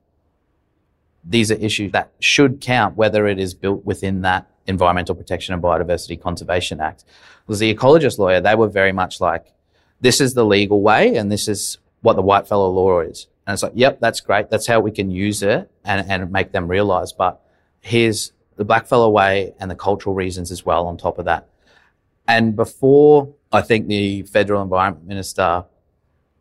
these 1.23 1.51
are 1.51 1.55
issues 1.55 1.91
that 1.91 2.11
should 2.19 2.61
count 2.61 2.95
whether 2.95 3.27
it 3.27 3.39
is 3.39 3.53
built 3.53 3.85
within 3.85 4.21
that 4.21 4.49
Environmental 4.67 5.15
Protection 5.15 5.53
and 5.53 5.61
Biodiversity 5.61 6.19
Conservation 6.19 6.79
Act. 6.79 7.03
Because 7.45 7.59
the 7.59 7.73
ecologist 7.73 8.17
lawyer, 8.17 8.41
they 8.41 8.55
were 8.55 8.67
very 8.67 8.91
much 8.91 9.21
like, 9.21 9.53
this 10.01 10.19
is 10.19 10.33
the 10.33 10.45
legal 10.45 10.81
way 10.81 11.15
and 11.15 11.31
this 11.31 11.47
is 11.47 11.77
what 12.05 12.15
the 12.15 12.21
whitefellow 12.21 12.69
law 12.69 12.99
is. 12.99 13.27
And 13.45 13.53
it's 13.53 13.63
like, 13.63 13.73
yep, 13.75 13.99
that's 13.99 14.21
great. 14.21 14.49
That's 14.49 14.67
how 14.67 14.79
we 14.79 14.91
can 14.91 15.09
use 15.09 15.41
it 15.41 15.69
and, 15.83 16.09
and 16.09 16.31
make 16.31 16.51
them 16.51 16.67
realize. 16.67 17.11
But 17.11 17.41
here's 17.81 18.31
the 18.57 18.63
blackfellow 18.63 19.11
way 19.11 19.53
and 19.59 19.69
the 19.69 19.75
cultural 19.75 20.15
reasons 20.15 20.51
as 20.51 20.63
well 20.65 20.85
on 20.85 20.97
top 20.97 21.17
of 21.17 21.25
that. 21.25 21.49
And 22.27 22.55
before 22.55 23.33
I 23.51 23.61
think 23.61 23.87
the 23.87 24.21
federal 24.23 24.61
environment 24.61 25.07
minister 25.07 25.65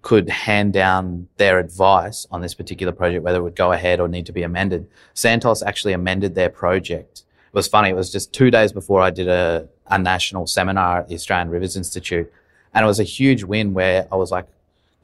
could 0.03 0.29
hand 0.29 0.75
down 0.75 1.29
their 1.39 1.59
advice 1.59 2.27
on 2.31 2.43
this 2.43 2.55
particular 2.55 2.93
project, 2.93 3.25
whether 3.25 3.39
it 3.39 3.43
would 3.43 3.57
go 3.57 3.73
ahead 3.73 4.01
or 4.01 4.07
need 4.07 4.27
to 4.27 4.33
be 4.33 4.43
amended, 4.43 4.87
Santos 5.15 5.63
actually 5.63 5.95
amended 5.95 6.35
their 6.35 6.51
project. 6.51 7.23
It 7.49 7.55
was 7.55 7.69
funny. 7.69 7.89
It 7.89 7.97
was 7.97 8.13
just 8.13 8.35
two 8.35 8.51
days 8.51 8.71
before 8.71 9.01
I 9.01 9.11
did 9.11 9.29
a, 9.29 9.67
a 9.87 9.99
national 9.99 10.47
seminar 10.47 11.01
at 11.01 11.09
the 11.09 11.15
Australian 11.15 11.49
Rivers 11.49 11.75
Institute. 11.75 12.31
And 12.75 12.85
it 12.85 12.87
was 12.87 13.01
a 13.01 13.05
huge 13.05 13.45
win 13.45 13.73
where 13.73 14.07
I 14.13 14.17
was 14.17 14.31
like, 14.31 14.47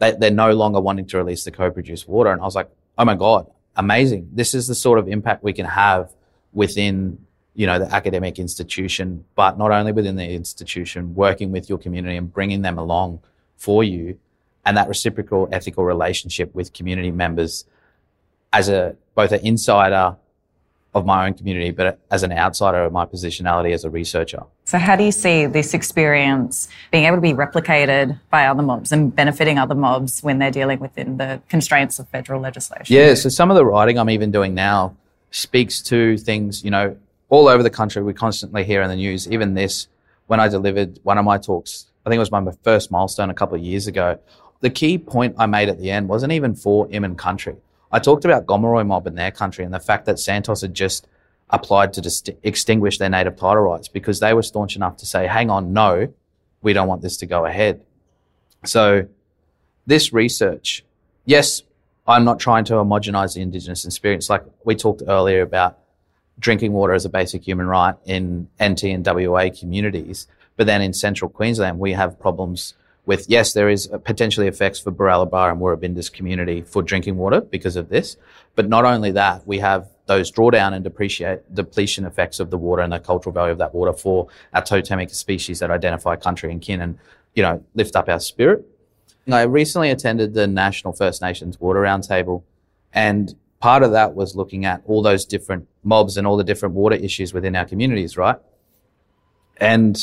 they, 0.01 0.13
they're 0.13 0.31
no 0.31 0.53
longer 0.53 0.81
wanting 0.81 1.07
to 1.07 1.19
release 1.19 1.45
the 1.45 1.53
co-produced 1.53 2.09
water. 2.09 2.33
And 2.33 2.41
I 2.41 2.45
was 2.45 2.57
like, 2.57 2.69
oh 2.99 3.05
my 3.05 3.15
God, 3.15 3.49
amazing. 3.77 4.29
This 4.33 4.55
is 4.55 4.67
the 4.67 4.75
sort 4.75 4.99
of 4.99 5.07
impact 5.07 5.45
we 5.45 5.53
can 5.53 5.67
have 5.67 6.13
within, 6.53 7.25
you 7.55 7.67
know, 7.67 7.79
the 7.79 7.95
academic 7.95 8.39
institution, 8.39 9.25
but 9.37 9.57
not 9.57 9.71
only 9.71 9.93
within 9.93 10.17
the 10.17 10.29
institution, 10.29 11.15
working 11.15 11.53
with 11.53 11.69
your 11.69 11.79
community 11.79 12.17
and 12.17 12.33
bringing 12.33 12.63
them 12.63 12.79
along 12.79 13.21
for 13.57 13.85
you 13.85 14.19
and 14.65 14.77
that 14.77 14.89
reciprocal 14.89 15.49
ethical 15.53 15.85
relationship 15.85 16.55
with 16.55 16.73
community 16.73 17.11
members 17.11 17.65
as 18.53 18.69
a, 18.69 18.97
both 19.15 19.33
an 19.33 19.41
insider 19.45 20.17
of 20.95 21.07
my 21.07 21.27
own 21.27 21.35
community, 21.35 21.71
but 21.71 21.99
as 22.11 22.23
an 22.23 22.33
outsider 22.33 22.85
of 22.85 22.93
my 22.93 23.05
positionality 23.05 23.73
as 23.73 23.85
a 23.85 23.91
researcher. 23.91 24.43
So, 24.65 24.79
how 24.79 24.97
do 24.97 25.05
you 25.05 25.13
see 25.13 25.47
this 25.47 25.73
experience 25.73 26.69
being 26.91 27.05
able 27.05 27.17
to 27.17 27.21
be 27.21 27.33
replicated 27.33 28.19
by 28.31 28.47
other 28.47 28.63
mobs 28.63 28.91
and 28.91 29.15
benefiting 29.15 29.59
other 29.59 29.75
mobs 29.75 30.21
when 30.23 30.39
they're 30.39 30.51
dealing 30.51 30.81
within 30.81 31.17
the 31.17 31.41
constraints 31.49 31.99
of 31.99 32.09
federal 32.09 32.41
legislation? 32.41 32.95
Yeah, 32.95 33.15
so 33.15 33.29
some 33.29 33.51
of 33.51 33.57
the 33.57 33.65
writing 33.65 33.99
I'm 33.99 34.11
even 34.11 34.33
doing 34.33 34.55
now 34.55 34.97
speaks 35.31 35.81
to 35.83 36.19
things, 36.19 36.65
you 36.65 36.71
know, 36.71 36.97
all 37.29 37.47
over 37.47 37.63
the 37.63 37.71
country. 37.71 38.03
We 38.03 38.13
constantly 38.13 38.65
hear 38.65 38.83
in 38.83 38.89
the 38.89 38.97
news, 38.97 39.31
even 39.31 39.55
this, 39.55 39.87
when 40.27 40.41
I 40.41 40.49
delivered 40.49 40.99
one 41.05 41.19
of 41.19 41.25
my 41.25 41.39
talks, 41.39 41.87
I 42.05 42.11
think 42.11 42.17
it 42.17 42.21
was 42.21 42.33
my 42.33 42.45
first 42.65 42.91
milestone 42.91 43.31
a 43.31 43.35
couple 43.35 43.57
of 43.57 43.63
years 43.63 43.87
ago. 43.87 44.19
The 44.61 44.71
key 44.71 44.99
point 44.99 45.37
I 45.39 45.47
made 45.47 45.69
at 45.69 45.79
the 45.79 45.91
end 45.91 46.09
wasn't 46.09 46.33
even 46.33 46.55
for 46.55 46.89
Iman 46.93 47.15
country. 47.15 47.57
I 47.93 47.99
talked 47.99 48.25
about 48.25 48.47
Gomeroi 48.47 48.87
mob 48.87 49.07
in 49.07 49.15
their 49.15 49.31
country 49.31 49.65
and 49.65 49.75
the 49.75 49.81
fact 49.81 50.07
that 50.07 50.19
Santos 50.19 50.63
had 50.63 50.75
just 50.75 51.07
applied 51.51 51.93
to 51.95 52.01
dist- 52.01 52.31
extinguish 52.43 52.99
their 52.99 53.09
native 53.09 53.37
title 53.37 53.63
rights 53.63 53.89
because 53.89 54.21
they 54.21 54.33
were 54.33 54.43
staunch 54.43 54.77
enough 54.77 54.97
to 54.99 55.07
say, 55.07 55.27
hang 55.27 55.51
on, 55.51 55.73
no, 55.73 56.13
we 56.63 56.73
don't 56.73 56.89
want 56.89 57.03
this 57.03 57.17
to 57.19 57.27
go 57.27 57.45
ahead. 57.45 57.85
So 58.65 59.09
this 59.87 60.13
research, 60.13 60.85
yes, 61.25 61.63
I'm 62.07 62.25
not 62.25 62.39
trying 62.39 62.65
to 62.67 62.75
homogenize 62.75 63.35
the 63.35 63.41
Indigenous 63.41 63.85
experience. 63.85 64.31
Like 64.31 64.45
we 64.65 64.77
talked 64.77 65.03
earlier 65.07 65.43
about 65.43 65.79
drinking 66.39 66.73
water 66.73 66.93
as 66.93 67.05
a 67.05 67.09
basic 67.09 67.47
human 67.47 67.67
right 67.67 67.95
in 68.05 68.49
NT 68.63 68.85
and 68.85 69.07
WA 69.07 69.49
communities. 69.51 70.27
But 70.57 70.67
then 70.67 70.83
in 70.83 70.93
central 70.93 71.31
Queensland, 71.31 71.79
we 71.79 71.93
have 71.93 72.19
problems 72.19 72.75
with, 73.07 73.29
yes, 73.29 73.53
there 73.53 73.69
is 73.69 73.89
potentially 74.05 74.47
effects 74.47 74.79
for 74.79 74.93
Baralaba 74.93 75.51
and 75.51 75.61
Woorabindas 75.61 76.13
community 76.13 76.63
for 76.63 76.83
drinking 76.83 77.17
water 77.17 77.41
because 77.41 77.77
of 77.77 77.89
this. 77.89 78.17
But 78.55 78.69
not 78.69 78.85
only 78.85 79.11
that, 79.13 79.47
we 79.47 79.59
have 79.59 79.89
those 80.07 80.31
drawdown 80.31 80.73
and 80.73 80.85
depreciate, 80.85 81.55
depletion 81.55 82.05
effects 82.05 82.41
of 82.41 82.51
the 82.51 82.59
water 82.59 82.83
and 82.83 82.93
the 82.93 82.99
cultural 82.99 83.33
value 83.33 83.53
of 83.53 83.59
that 83.59 83.75
water 83.75 83.93
for 83.93 84.29
our 84.53 84.63
totemic 84.63 85.11
species 85.11 85.61
that 85.61 85.71
identify 85.71 86.17
country 86.17 86.51
and 86.51 86.61
kin 86.61 86.81
and, 86.81 86.99
you 87.35 87.43
know, 87.43 87.65
lift 87.75 87.97
up 87.97 88.09
our 88.09 88.21
spirit. 88.21 88.65
I 89.31 89.43
recently 89.43 89.91
attended 89.91 90.35
the 90.35 90.49
National 90.49 90.93
First 90.93 91.23
Nations 91.23 91.61
Water 91.61 91.81
Roundtable 91.81 92.43
and 92.93 93.35
part 93.61 93.83
of 93.83 93.93
that 93.93 94.15
was 94.15 94.35
looking 94.35 94.65
at 94.65 94.83
all 94.87 95.03
those 95.03 95.25
different 95.25 95.69
mobs 95.85 96.17
and 96.17 96.27
all 96.27 96.37
the 96.37 96.45
different 96.45 96.75
water 96.75 96.97
issues 96.97 97.33
within 97.33 97.55
our 97.55 97.65
communities, 97.65 98.17
right? 98.17 98.37
And 99.59 99.97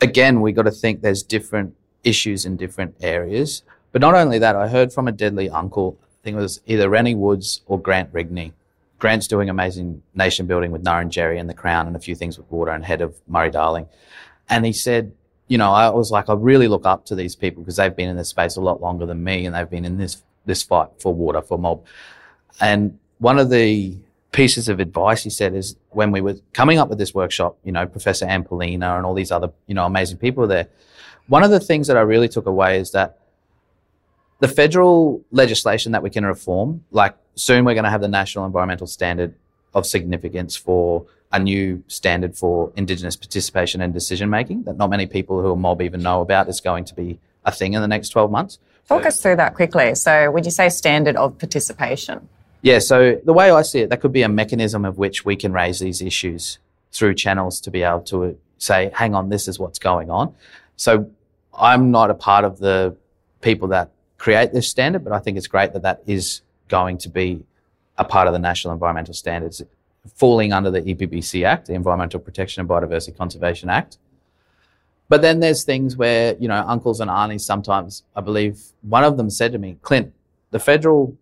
again, 0.00 0.40
we 0.40 0.52
got 0.52 0.62
to 0.62 0.70
think 0.70 1.00
there's 1.00 1.22
different 1.22 1.74
issues 2.04 2.44
in 2.44 2.56
different 2.56 2.94
areas. 3.00 3.62
But 3.92 4.00
not 4.00 4.14
only 4.14 4.38
that, 4.38 4.56
I 4.56 4.68
heard 4.68 4.92
from 4.92 5.08
a 5.08 5.12
deadly 5.12 5.48
uncle, 5.48 5.98
I 6.02 6.24
think 6.24 6.36
it 6.36 6.40
was 6.40 6.60
either 6.66 6.88
Rene 6.88 7.14
Woods 7.14 7.62
or 7.66 7.80
Grant 7.80 8.12
Rigney. 8.12 8.52
Grant's 8.98 9.28
doing 9.28 9.48
amazing 9.48 10.02
nation 10.14 10.46
building 10.46 10.72
with 10.72 10.84
Ngarrindjeri 10.84 11.38
and 11.38 11.48
the 11.48 11.54
Crown 11.54 11.86
and 11.86 11.96
a 11.96 12.00
few 12.00 12.14
things 12.14 12.36
with 12.36 12.50
water 12.50 12.72
and 12.72 12.84
head 12.84 13.00
of 13.00 13.16
Murray 13.28 13.50
Darling. 13.50 13.86
And 14.48 14.66
he 14.66 14.72
said, 14.72 15.12
you 15.46 15.56
know, 15.56 15.72
I 15.72 15.88
was 15.90 16.10
like, 16.10 16.28
I 16.28 16.34
really 16.34 16.68
look 16.68 16.84
up 16.84 17.04
to 17.06 17.14
these 17.14 17.36
people 17.36 17.62
because 17.62 17.76
they've 17.76 17.94
been 17.94 18.08
in 18.08 18.16
this 18.16 18.28
space 18.28 18.56
a 18.56 18.60
lot 18.60 18.80
longer 18.80 19.06
than 19.06 19.22
me 19.22 19.46
and 19.46 19.54
they've 19.54 19.70
been 19.70 19.84
in 19.84 19.96
this, 19.96 20.22
this 20.46 20.62
fight 20.62 20.88
for 20.98 21.14
water, 21.14 21.40
for 21.40 21.58
mob. 21.58 21.84
And 22.60 22.98
one 23.18 23.38
of 23.38 23.50
the 23.50 23.96
pieces 24.32 24.68
of 24.68 24.80
advice 24.80 25.22
he 25.24 25.30
said 25.30 25.54
is 25.54 25.76
when 25.90 26.10
we 26.10 26.20
were 26.20 26.36
coming 26.52 26.78
up 26.78 26.88
with 26.88 26.98
this 26.98 27.14
workshop, 27.14 27.58
you 27.64 27.72
know, 27.72 27.86
Professor 27.86 28.26
Anne 28.26 28.44
Poelina 28.44 28.96
and 28.96 29.06
all 29.06 29.14
these 29.14 29.32
other, 29.32 29.50
you 29.66 29.74
know, 29.74 29.86
amazing 29.86 30.18
people 30.18 30.46
there. 30.46 30.68
One 31.28 31.42
of 31.42 31.50
the 31.50 31.60
things 31.60 31.86
that 31.86 31.96
I 31.96 32.00
really 32.00 32.28
took 32.28 32.46
away 32.46 32.78
is 32.78 32.92
that 32.92 33.18
the 34.40 34.48
federal 34.48 35.22
legislation 35.30 35.92
that 35.92 36.02
we 36.02 36.10
can 36.10 36.24
reform, 36.24 36.84
like 36.90 37.16
soon 37.34 37.64
we're 37.64 37.74
going 37.74 37.84
to 37.84 37.90
have 37.90 38.00
the 38.00 38.08
national 38.08 38.44
environmental 38.44 38.86
standard 38.86 39.34
of 39.74 39.86
significance 39.86 40.56
for 40.56 41.06
a 41.32 41.38
new 41.38 41.82
standard 41.88 42.36
for 42.36 42.72
Indigenous 42.76 43.16
participation 43.16 43.80
and 43.80 43.92
decision 43.92 44.30
making 44.30 44.62
that 44.62 44.76
not 44.76 44.88
many 44.88 45.06
people 45.06 45.42
who 45.42 45.52
are 45.52 45.56
mob 45.56 45.82
even 45.82 46.02
know 46.02 46.20
about 46.20 46.48
is 46.48 46.60
going 46.60 46.84
to 46.84 46.94
be 46.94 47.18
a 47.44 47.52
thing 47.52 47.74
in 47.74 47.82
the 47.82 47.88
next 47.88 48.10
12 48.10 48.30
months. 48.30 48.58
Talk 48.86 49.04
us 49.04 49.20
through 49.20 49.36
that 49.36 49.54
quickly. 49.54 49.94
So, 49.94 50.30
would 50.30 50.46
you 50.46 50.50
say 50.50 50.70
standard 50.70 51.16
of 51.16 51.38
participation? 51.38 52.26
Yeah, 52.62 52.80
so 52.80 53.20
the 53.24 53.32
way 53.32 53.50
I 53.50 53.62
see 53.62 53.80
it, 53.80 53.90
that 53.90 54.00
could 54.00 54.12
be 54.12 54.22
a 54.22 54.28
mechanism 54.28 54.84
of 54.84 54.98
which 54.98 55.24
we 55.24 55.36
can 55.36 55.52
raise 55.52 55.78
these 55.78 56.02
issues 56.02 56.58
through 56.92 57.14
channels 57.14 57.60
to 57.60 57.70
be 57.70 57.82
able 57.82 58.00
to 58.00 58.38
say, 58.58 58.90
hang 58.94 59.14
on, 59.14 59.28
this 59.28 59.46
is 59.46 59.58
what's 59.58 59.78
going 59.78 60.10
on. 60.10 60.34
So 60.76 61.10
I'm 61.56 61.90
not 61.90 62.10
a 62.10 62.14
part 62.14 62.44
of 62.44 62.58
the 62.58 62.96
people 63.40 63.68
that 63.68 63.90
create 64.16 64.52
this 64.52 64.68
standard, 64.68 65.04
but 65.04 65.12
I 65.12 65.20
think 65.20 65.36
it's 65.36 65.46
great 65.46 65.72
that 65.72 65.82
that 65.82 66.02
is 66.06 66.42
going 66.66 66.98
to 66.98 67.08
be 67.08 67.44
a 67.96 68.04
part 68.04 68.26
of 68.26 68.32
the 68.32 68.38
National 68.38 68.72
Environmental 68.72 69.14
Standards, 69.14 69.62
falling 70.14 70.52
under 70.52 70.70
the 70.70 70.82
EPBC 70.82 71.44
Act, 71.44 71.66
the 71.66 71.74
Environmental 71.74 72.20
Protection 72.20 72.60
and 72.60 72.68
Biodiversity 72.68 73.16
Conservation 73.16 73.68
Act. 73.68 73.98
But 75.08 75.22
then 75.22 75.40
there's 75.40 75.64
things 75.64 75.96
where, 75.96 76.36
you 76.38 76.48
know, 76.48 76.62
uncles 76.66 77.00
and 77.00 77.10
aunties 77.10 77.44
sometimes, 77.44 78.02
I 78.14 78.20
believe 78.20 78.60
one 78.82 79.04
of 79.04 79.16
them 79.16 79.30
said 79.30 79.52
to 79.52 79.58
me, 79.58 79.78
Clint, 79.82 80.12
the 80.50 80.58
federal 80.58 81.16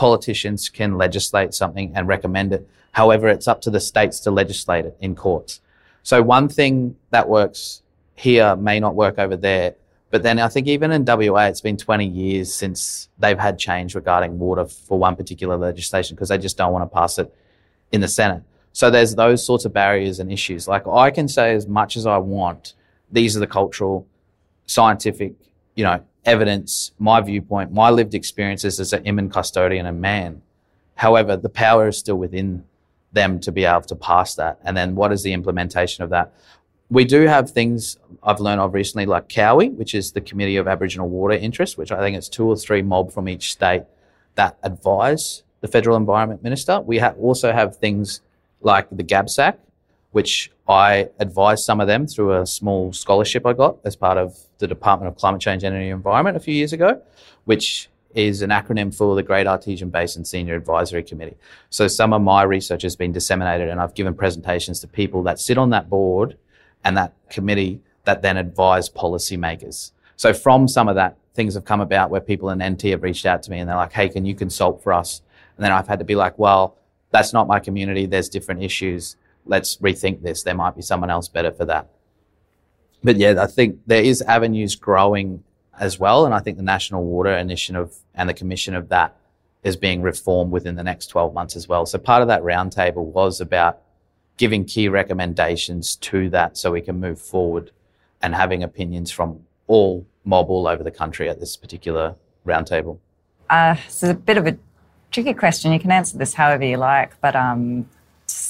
politicians 0.00 0.70
can 0.70 0.96
legislate 0.96 1.52
something 1.52 1.92
and 1.94 2.08
recommend 2.08 2.54
it. 2.54 2.66
However, 2.92 3.28
it's 3.28 3.46
up 3.46 3.60
to 3.60 3.70
the 3.70 3.80
states 3.80 4.18
to 4.20 4.30
legislate 4.30 4.86
it 4.86 4.96
in 4.98 5.14
courts. 5.14 5.60
So 6.02 6.22
one 6.22 6.48
thing 6.48 6.96
that 7.10 7.28
works 7.28 7.82
here 8.14 8.56
may 8.56 8.80
not 8.80 8.94
work 8.94 9.18
over 9.18 9.36
there. 9.36 9.74
But 10.10 10.22
then 10.22 10.38
I 10.38 10.48
think 10.48 10.68
even 10.68 10.90
in 10.90 11.04
WA, 11.04 11.44
it's 11.48 11.60
been 11.60 11.76
20 11.76 12.06
years 12.06 12.52
since 12.52 13.10
they've 13.18 13.38
had 13.38 13.58
change 13.58 13.94
regarding 13.94 14.38
water 14.38 14.64
for 14.64 14.98
one 14.98 15.16
particular 15.16 15.58
legislation 15.58 16.16
because 16.16 16.30
they 16.30 16.38
just 16.38 16.56
don't 16.56 16.72
want 16.72 16.90
to 16.90 16.94
pass 16.94 17.18
it 17.18 17.32
in 17.92 18.00
the 18.00 18.08
Senate. 18.08 18.42
So 18.72 18.90
there's 18.90 19.14
those 19.14 19.44
sorts 19.44 19.66
of 19.66 19.74
barriers 19.74 20.18
and 20.18 20.32
issues. 20.32 20.66
Like 20.66 20.86
I 20.86 21.10
can 21.10 21.28
say 21.28 21.54
as 21.54 21.66
much 21.66 21.98
as 21.98 22.06
I 22.06 22.16
want, 22.16 22.72
these 23.12 23.36
are 23.36 23.40
the 23.40 23.46
cultural, 23.46 24.06
scientific, 24.64 25.34
you 25.74 25.84
know, 25.84 26.02
evidence, 26.24 26.92
my 26.98 27.20
viewpoint, 27.20 27.72
my 27.72 27.90
lived 27.90 28.14
experiences 28.14 28.78
as 28.80 28.92
an 28.92 29.06
Iman 29.06 29.30
custodian 29.30 29.86
and 29.86 30.00
man. 30.00 30.42
However, 30.96 31.36
the 31.36 31.48
power 31.48 31.88
is 31.88 31.98
still 31.98 32.16
within 32.16 32.64
them 33.12 33.40
to 33.40 33.52
be 33.52 33.64
able 33.64 33.82
to 33.82 33.96
pass 33.96 34.34
that. 34.34 34.58
And 34.64 34.76
then 34.76 34.94
what 34.94 35.12
is 35.12 35.22
the 35.22 35.32
implementation 35.32 36.04
of 36.04 36.10
that? 36.10 36.32
We 36.90 37.04
do 37.04 37.26
have 37.26 37.50
things 37.50 37.98
I've 38.22 38.40
learned 38.40 38.60
of 38.60 38.74
recently, 38.74 39.06
like 39.06 39.28
CAWI, 39.28 39.74
which 39.74 39.94
is 39.94 40.12
the 40.12 40.20
Committee 40.20 40.56
of 40.56 40.68
Aboriginal 40.68 41.08
Water 41.08 41.34
Interest, 41.34 41.78
which 41.78 41.92
I 41.92 42.00
think 42.00 42.16
it's 42.16 42.28
two 42.28 42.46
or 42.46 42.56
three 42.56 42.82
mob 42.82 43.12
from 43.12 43.28
each 43.28 43.52
state 43.52 43.84
that 44.34 44.58
advise 44.62 45.42
the 45.60 45.68
federal 45.68 45.96
environment 45.96 46.42
minister. 46.42 46.80
We 46.80 46.98
ha- 46.98 47.14
also 47.20 47.52
have 47.52 47.76
things 47.76 48.20
like 48.60 48.88
the 48.90 49.04
GABSAC, 49.04 49.56
which 50.12 50.50
I 50.68 51.08
advised 51.18 51.64
some 51.64 51.80
of 51.80 51.86
them 51.86 52.06
through 52.06 52.40
a 52.40 52.46
small 52.46 52.92
scholarship 52.92 53.46
I 53.46 53.52
got 53.52 53.78
as 53.84 53.96
part 53.96 54.18
of 54.18 54.38
the 54.58 54.66
Department 54.66 55.08
of 55.08 55.16
Climate 55.16 55.40
Change, 55.40 55.64
Energy 55.64 55.84
and 55.84 55.94
Environment 55.94 56.36
a 56.36 56.40
few 56.40 56.54
years 56.54 56.72
ago, 56.72 57.00
which 57.44 57.88
is 58.14 58.42
an 58.42 58.50
acronym 58.50 58.94
for 58.94 59.14
the 59.14 59.22
Great 59.22 59.46
Artesian 59.46 59.88
Basin 59.88 60.24
Senior 60.24 60.56
Advisory 60.56 61.02
Committee. 61.02 61.36
So 61.70 61.86
some 61.86 62.12
of 62.12 62.22
my 62.22 62.42
research 62.42 62.82
has 62.82 62.96
been 62.96 63.12
disseminated 63.12 63.68
and 63.68 63.80
I've 63.80 63.94
given 63.94 64.14
presentations 64.14 64.80
to 64.80 64.88
people 64.88 65.22
that 65.24 65.38
sit 65.38 65.58
on 65.58 65.70
that 65.70 65.88
board 65.88 66.36
and 66.82 66.96
that 66.96 67.12
committee 67.28 67.80
that 68.04 68.22
then 68.22 68.36
advise 68.36 68.88
policymakers. 68.88 69.92
So 70.16 70.32
from 70.32 70.66
some 70.66 70.88
of 70.88 70.96
that, 70.96 71.16
things 71.34 71.54
have 71.54 71.64
come 71.64 71.80
about 71.80 72.10
where 72.10 72.20
people 72.20 72.50
in 72.50 72.58
NT 72.58 72.82
have 72.82 73.04
reached 73.04 73.26
out 73.26 73.44
to 73.44 73.50
me 73.50 73.60
and 73.60 73.68
they're 73.68 73.76
like, 73.76 73.92
hey, 73.92 74.08
can 74.08 74.24
you 74.26 74.34
consult 74.34 74.82
for 74.82 74.92
us? 74.92 75.22
And 75.56 75.64
then 75.64 75.70
I've 75.70 75.86
had 75.86 76.00
to 76.00 76.04
be 76.04 76.16
like, 76.16 76.36
well, 76.36 76.76
that's 77.10 77.32
not 77.32 77.46
my 77.46 77.60
community. 77.60 78.06
There's 78.06 78.28
different 78.28 78.62
issues 78.62 79.16
let's 79.50 79.76
rethink 79.78 80.22
this. 80.22 80.42
There 80.44 80.54
might 80.54 80.76
be 80.76 80.80
someone 80.80 81.10
else 81.10 81.28
better 81.28 81.50
for 81.50 81.66
that. 81.66 81.88
But 83.02 83.16
yeah, 83.16 83.34
I 83.42 83.46
think 83.46 83.80
there 83.86 84.02
is 84.02 84.22
avenues 84.22 84.76
growing 84.76 85.42
as 85.78 85.98
well. 85.98 86.24
And 86.24 86.32
I 86.34 86.38
think 86.38 86.56
the 86.56 86.62
National 86.62 87.04
Water 87.04 87.36
Initiative 87.36 87.94
and 88.14 88.28
the 88.28 88.34
commission 88.34 88.74
of 88.74 88.88
that 88.90 89.16
is 89.62 89.76
being 89.76 90.00
reformed 90.00 90.52
within 90.52 90.76
the 90.76 90.82
next 90.82 91.08
12 91.08 91.34
months 91.34 91.56
as 91.56 91.68
well. 91.68 91.84
So 91.84 91.98
part 91.98 92.22
of 92.22 92.28
that 92.28 92.42
roundtable 92.42 93.04
was 93.04 93.40
about 93.40 93.82
giving 94.36 94.64
key 94.64 94.88
recommendations 94.88 95.96
to 95.96 96.30
that 96.30 96.56
so 96.56 96.70
we 96.70 96.80
can 96.80 96.98
move 96.98 97.20
forward 97.20 97.72
and 98.22 98.34
having 98.34 98.62
opinions 98.62 99.10
from 99.10 99.40
all 99.66 100.06
mob 100.24 100.48
all 100.48 100.66
over 100.66 100.82
the 100.82 100.90
country 100.90 101.28
at 101.28 101.40
this 101.40 101.56
particular 101.56 102.14
roundtable. 102.46 102.98
Uh, 103.50 103.74
this 103.74 104.02
is 104.02 104.10
a 104.10 104.14
bit 104.14 104.38
of 104.38 104.46
a 104.46 104.56
tricky 105.10 105.34
question. 105.34 105.72
You 105.72 105.80
can 105.80 105.90
answer 105.90 106.16
this 106.16 106.34
however 106.34 106.64
you 106.64 106.76
like, 106.76 107.20
but 107.20 107.34
um, 107.34 107.88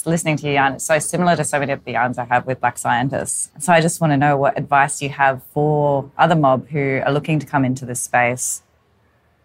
listening 0.07 0.37
to 0.39 0.47
you, 0.47 0.55
yarn, 0.55 0.75
it's 0.75 0.85
so 0.85 0.99
similar 0.99 1.37
to 1.37 1.45
so 1.45 1.59
many 1.59 1.73
of 1.73 1.85
the 1.85 1.93
yarns 1.93 2.19
I 2.19 2.25
have 2.25 2.47
with 2.47 2.61
black 2.61 2.79
scientists. 2.79 3.51
So 3.59 3.73
I 3.73 3.81
just 3.81 4.01
want 4.01 4.13
to 4.13 4.17
know 4.17 4.37
what 4.37 4.59
advice 4.59 5.03
you 5.03 5.09
have 5.11 5.43
for 5.53 6.11
other 6.17 6.37
mob 6.37 6.69
who 6.69 7.01
are 7.05 7.13
looking 7.13 7.39
to 7.39 7.47
come 7.47 7.65
into 7.65 7.85
this 7.85 8.03
space. 8.03 8.63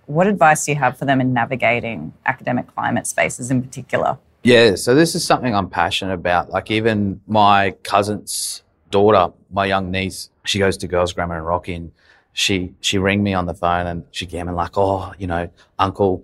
What 0.05 0.27
advice 0.27 0.65
do 0.65 0.71
you 0.71 0.77
have 0.77 0.97
for 0.97 1.05
them 1.05 1.19
in 1.19 1.33
navigating 1.33 2.13
academic 2.25 2.67
climate 2.73 3.07
spaces 3.07 3.49
in 3.49 3.61
particular? 3.61 4.17
Yeah, 4.43 4.75
so 4.75 4.93
this 4.93 5.15
is 5.15 5.25
something 5.25 5.55
I'm 5.55 5.69
passionate 5.69 6.13
about. 6.13 6.51
Like 6.51 6.69
even 6.69 7.21
my 7.25 7.71
cousin's 7.81 8.61
daughter, 8.91 9.33
my 9.49 9.65
young 9.65 9.89
niece, 9.89 10.29
she 10.43 10.59
goes 10.59 10.77
to 10.77 10.87
Girls 10.87 11.13
Grammar 11.13 11.37
and 11.37 11.45
Rocky 11.45 11.73
and 11.73 11.91
she 12.33 12.73
she 12.81 12.97
rang 12.97 13.23
me 13.23 13.33
on 13.33 13.45
the 13.45 13.53
phone 13.53 13.87
and 13.87 14.03
she 14.11 14.25
came 14.25 14.47
and 14.47 14.55
like, 14.55 14.77
oh, 14.77 15.13
you 15.17 15.25
know, 15.25 15.49
uncle, 15.79 16.23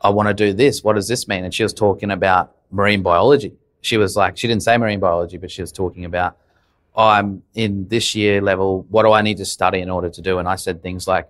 I 0.00 0.08
want 0.08 0.28
to 0.28 0.34
do 0.34 0.52
this. 0.52 0.82
What 0.82 0.96
does 0.96 1.06
this 1.06 1.28
mean? 1.28 1.44
And 1.44 1.54
she 1.54 1.62
was 1.62 1.72
talking 1.72 2.10
about 2.10 2.56
marine 2.70 3.02
biology. 3.02 3.54
She 3.80 3.96
was 3.96 4.16
like, 4.16 4.36
she 4.36 4.46
didn't 4.46 4.62
say 4.62 4.76
marine 4.76 5.00
biology, 5.00 5.38
but 5.38 5.50
she 5.50 5.62
was 5.62 5.72
talking 5.72 6.04
about, 6.04 6.36
oh, 6.94 7.06
I'm 7.06 7.42
in 7.54 7.88
this 7.88 8.14
year 8.14 8.40
level. 8.40 8.86
What 8.90 9.04
do 9.04 9.12
I 9.12 9.22
need 9.22 9.38
to 9.38 9.44
study 9.44 9.80
in 9.80 9.90
order 9.90 10.10
to 10.10 10.22
do? 10.22 10.38
And 10.38 10.48
I 10.48 10.56
said 10.56 10.82
things 10.82 11.08
like, 11.08 11.28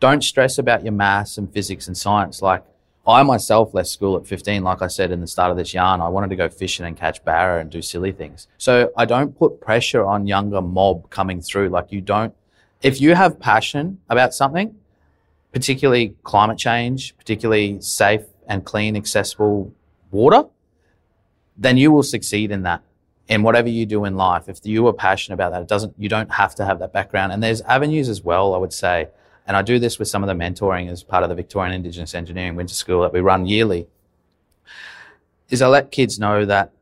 don't 0.00 0.22
stress 0.22 0.58
about 0.58 0.82
your 0.82 0.92
maths 0.92 1.38
and 1.38 1.52
physics 1.52 1.86
and 1.86 1.96
science. 1.96 2.42
Like 2.42 2.62
I 3.06 3.22
myself 3.22 3.72
left 3.72 3.88
school 3.88 4.16
at 4.16 4.26
15, 4.26 4.62
like 4.62 4.82
I 4.82 4.88
said 4.88 5.10
in 5.10 5.20
the 5.20 5.26
start 5.26 5.50
of 5.50 5.56
this 5.56 5.72
yarn, 5.72 6.00
I 6.00 6.08
wanted 6.08 6.30
to 6.30 6.36
go 6.36 6.48
fishing 6.48 6.84
and 6.84 6.96
catch 6.96 7.24
barra 7.24 7.60
and 7.60 7.70
do 7.70 7.80
silly 7.80 8.12
things. 8.12 8.48
So 8.58 8.92
I 8.96 9.04
don't 9.04 9.36
put 9.38 9.60
pressure 9.60 10.04
on 10.04 10.26
younger 10.26 10.60
mob 10.60 11.08
coming 11.10 11.40
through. 11.40 11.68
Like 11.68 11.92
you 11.92 12.00
don't, 12.00 12.34
if 12.82 13.00
you 13.00 13.14
have 13.14 13.38
passion 13.40 14.00
about 14.10 14.34
something, 14.34 14.74
particularly 15.52 16.14
climate 16.24 16.58
change, 16.58 17.16
particularly 17.16 17.80
safe 17.80 18.22
and 18.48 18.64
clean, 18.64 18.96
accessible 18.96 19.72
water, 20.10 20.44
then 21.56 21.76
you 21.76 21.90
will 21.90 22.02
succeed 22.02 22.50
in 22.50 22.62
that. 22.62 22.82
In 23.28 23.42
whatever 23.42 23.68
you 23.68 23.86
do 23.86 24.04
in 24.04 24.16
life, 24.16 24.48
if 24.48 24.60
you 24.64 24.86
are 24.86 24.92
passionate 24.92 25.34
about 25.34 25.50
that, 25.50 25.62
it 25.62 25.68
doesn't, 25.68 25.94
you 25.98 26.08
don't 26.08 26.30
have 26.30 26.54
to 26.56 26.64
have 26.64 26.78
that 26.78 26.92
background. 26.92 27.32
And 27.32 27.42
there's 27.42 27.60
avenues 27.62 28.08
as 28.08 28.22
well, 28.22 28.54
I 28.54 28.58
would 28.58 28.72
say. 28.72 29.08
And 29.48 29.56
I 29.56 29.62
do 29.62 29.80
this 29.80 29.98
with 29.98 30.06
some 30.06 30.22
of 30.22 30.28
the 30.28 30.34
mentoring 30.34 30.88
as 30.88 31.02
part 31.02 31.24
of 31.24 31.28
the 31.28 31.34
Victorian 31.34 31.74
Indigenous 31.74 32.14
Engineering 32.14 32.54
Winter 32.54 32.74
School 32.74 33.02
that 33.02 33.12
we 33.12 33.20
run 33.20 33.46
yearly. 33.46 33.88
Is 35.50 35.60
I 35.60 35.66
let 35.66 35.90
kids 35.90 36.18
know 36.20 36.44
that 36.44 36.72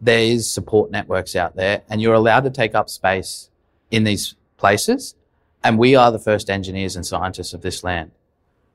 there 0.00 0.20
is 0.20 0.50
support 0.50 0.90
networks 0.90 1.34
out 1.34 1.56
there 1.56 1.82
and 1.88 2.00
you're 2.00 2.14
allowed 2.14 2.44
to 2.44 2.50
take 2.50 2.74
up 2.74 2.88
space 2.88 3.50
in 3.90 4.04
these 4.04 4.34
places. 4.56 5.14
And 5.64 5.78
we 5.78 5.94
are 5.94 6.12
the 6.12 6.18
first 6.18 6.50
engineers 6.50 6.96
and 6.96 7.06
scientists 7.06 7.54
of 7.54 7.62
this 7.62 7.82
land. 7.82 8.12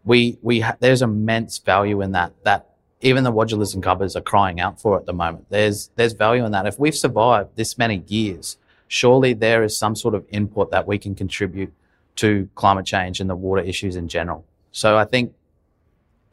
We, 0.03 0.39
we, 0.41 0.61
ha- 0.61 0.77
there's 0.79 1.01
immense 1.01 1.57
value 1.57 2.01
in 2.01 2.11
that, 2.13 2.33
that 2.43 2.70
even 3.01 3.23
the 3.23 3.31
Wadjalas 3.31 3.73
and 3.73 3.83
Gubbers 3.83 4.15
are 4.15 4.21
crying 4.21 4.59
out 4.59 4.79
for 4.79 4.97
at 4.97 5.05
the 5.05 5.13
moment. 5.13 5.45
There's 5.49 5.89
there's 5.95 6.13
value 6.13 6.45
in 6.45 6.51
that. 6.51 6.65
If 6.65 6.79
we've 6.79 6.95
survived 6.95 7.55
this 7.55 7.77
many 7.77 8.03
years, 8.07 8.57
surely 8.87 9.33
there 9.33 9.63
is 9.63 9.75
some 9.75 9.95
sort 9.95 10.15
of 10.15 10.25
input 10.29 10.71
that 10.71 10.87
we 10.87 10.97
can 10.97 11.15
contribute 11.15 11.73
to 12.17 12.49
climate 12.55 12.85
change 12.85 13.19
and 13.19 13.29
the 13.29 13.35
water 13.35 13.61
issues 13.61 13.95
in 13.95 14.07
general. 14.07 14.45
So 14.71 14.97
I 14.97 15.05
think 15.05 15.33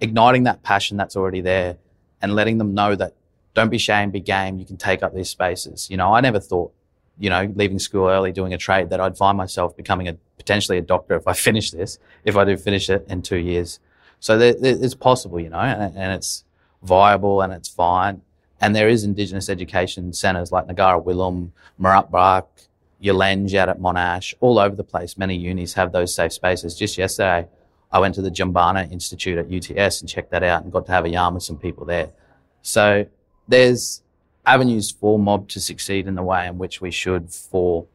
igniting 0.00 0.44
that 0.44 0.62
passion 0.62 0.96
that's 0.96 1.16
already 1.16 1.40
there 1.40 1.76
and 2.20 2.34
letting 2.34 2.58
them 2.58 2.74
know 2.74 2.94
that 2.94 3.14
don't 3.54 3.70
be 3.70 3.78
shame, 3.78 4.10
be 4.10 4.20
game, 4.20 4.58
you 4.58 4.64
can 4.64 4.76
take 4.76 5.02
up 5.02 5.14
these 5.14 5.28
spaces. 5.28 5.90
You 5.90 5.96
know, 5.96 6.14
I 6.14 6.20
never 6.20 6.38
thought, 6.38 6.72
you 7.18 7.30
know, 7.30 7.52
leaving 7.56 7.78
school 7.78 8.08
early, 8.08 8.30
doing 8.32 8.52
a 8.52 8.58
trade, 8.58 8.90
that 8.90 9.00
I'd 9.00 9.16
find 9.16 9.36
myself 9.36 9.76
becoming 9.76 10.08
a 10.08 10.16
potentially 10.36 10.78
a 10.78 10.82
doctor 10.82 11.14
if 11.16 11.26
I 11.26 11.32
finish 11.48 11.70
this, 11.70 11.98
if 12.24 12.36
I 12.36 12.44
do 12.44 12.56
finish 12.56 12.90
it 12.90 13.06
in 13.08 13.22
two 13.22 13.38
years. 13.38 13.80
So 14.20 14.38
it's 14.38 14.94
possible, 14.94 15.38
you 15.38 15.48
know, 15.48 15.60
and 15.60 16.12
it's 16.12 16.44
viable 16.82 17.40
and 17.40 17.52
it's 17.52 17.68
fine. 17.68 18.22
And 18.60 18.74
there 18.74 18.88
is 18.88 19.04
Indigenous 19.04 19.48
education 19.48 20.12
centres 20.12 20.50
like 20.50 20.66
Ngarara 20.66 21.04
Willim, 21.04 21.50
Murrupbrak, 21.80 22.46
Yalenge 23.02 23.54
out 23.54 23.68
at 23.68 23.78
Monash, 23.78 24.34
all 24.40 24.58
over 24.58 24.74
the 24.74 24.84
place. 24.84 25.16
Many 25.16 25.36
unis 25.36 25.74
have 25.74 25.92
those 25.92 26.14
safe 26.14 26.32
spaces. 26.32 26.76
Just 26.76 26.98
yesterday, 26.98 27.46
I 27.92 28.00
went 28.00 28.14
to 28.16 28.22
the 28.22 28.30
Jumbunna 28.30 28.90
Institute 28.90 29.38
at 29.38 29.46
UTS 29.46 30.00
and 30.00 30.08
checked 30.08 30.30
that 30.32 30.42
out 30.42 30.64
and 30.64 30.72
got 30.72 30.86
to 30.86 30.92
have 30.92 31.04
a 31.04 31.08
yarn 31.08 31.34
with 31.34 31.44
some 31.44 31.58
people 31.58 31.84
there. 31.84 32.10
So 32.62 33.06
there's 33.46 34.02
avenues 34.44 34.90
for 34.90 35.18
mob 35.18 35.48
to 35.50 35.60
succeed 35.60 36.06
in 36.08 36.14
the 36.16 36.22
way 36.22 36.46
in 36.46 36.58
which 36.58 36.80
we 36.80 36.90
should 36.90 37.30
for, 37.30 37.86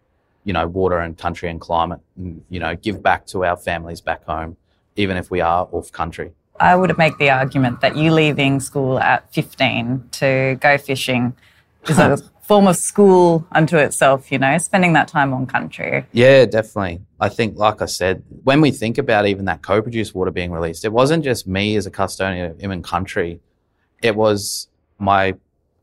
you 0.46 0.54
know, 0.54 0.68
water 0.68 1.00
and 1.00 1.18
country 1.18 1.50
and 1.50 1.60
climate 1.60 2.00
and, 2.16 2.44
you 2.50 2.60
know, 2.60 2.76
give 2.76 3.04
back 3.04 3.26
to 3.28 3.44
our 3.44 3.58
families 3.58 4.02
back 4.02 4.24
home, 4.24 4.56
even 4.96 5.18
if 5.18 5.30
we 5.30 5.42
are 5.42 5.68
off 5.72 5.92
country. 5.92 6.32
I 6.60 6.76
would 6.76 6.98
make 6.98 7.18
the 7.18 7.30
argument 7.30 7.82
that 7.82 7.98
you 7.98 8.12
leaving 8.12 8.60
school 8.60 9.00
at 9.00 9.32
15 9.34 10.10
to 10.12 10.58
go 10.62 10.78
fishing 10.78 11.36
is 11.88 11.98
a 11.98 12.18
form 12.44 12.68
of 12.68 12.76
school 12.76 13.48
unto 13.52 13.78
itself, 13.78 14.32
you 14.32 14.38
know, 14.38 14.58
spending 14.58 14.94
that 14.94 15.08
time 15.08 15.34
on 15.34 15.46
country. 15.48 16.06
Yeah, 16.12 16.46
definitely. 16.46 17.02
I 17.20 17.30
think, 17.30 17.58
like 17.58 17.82
I 17.82 17.86
said, 17.86 18.24
when 18.44 18.62
we 18.62 18.72
think 18.72 18.98
about 18.98 19.26
even 19.26 19.46
that 19.46 19.62
co 19.62 19.82
produced 19.82 20.14
water 20.14 20.32
being 20.32 20.52
released, 20.52 20.86
it 20.86 20.92
wasn't 20.92 21.24
just 21.24 21.48
me 21.48 21.76
as 21.76 21.86
a 21.86 21.92
custodian 21.92 22.52
of 22.52 22.64
Iman 22.64 22.84
country, 22.84 23.40
it 24.02 24.16
was 24.16 24.68
my 25.00 25.36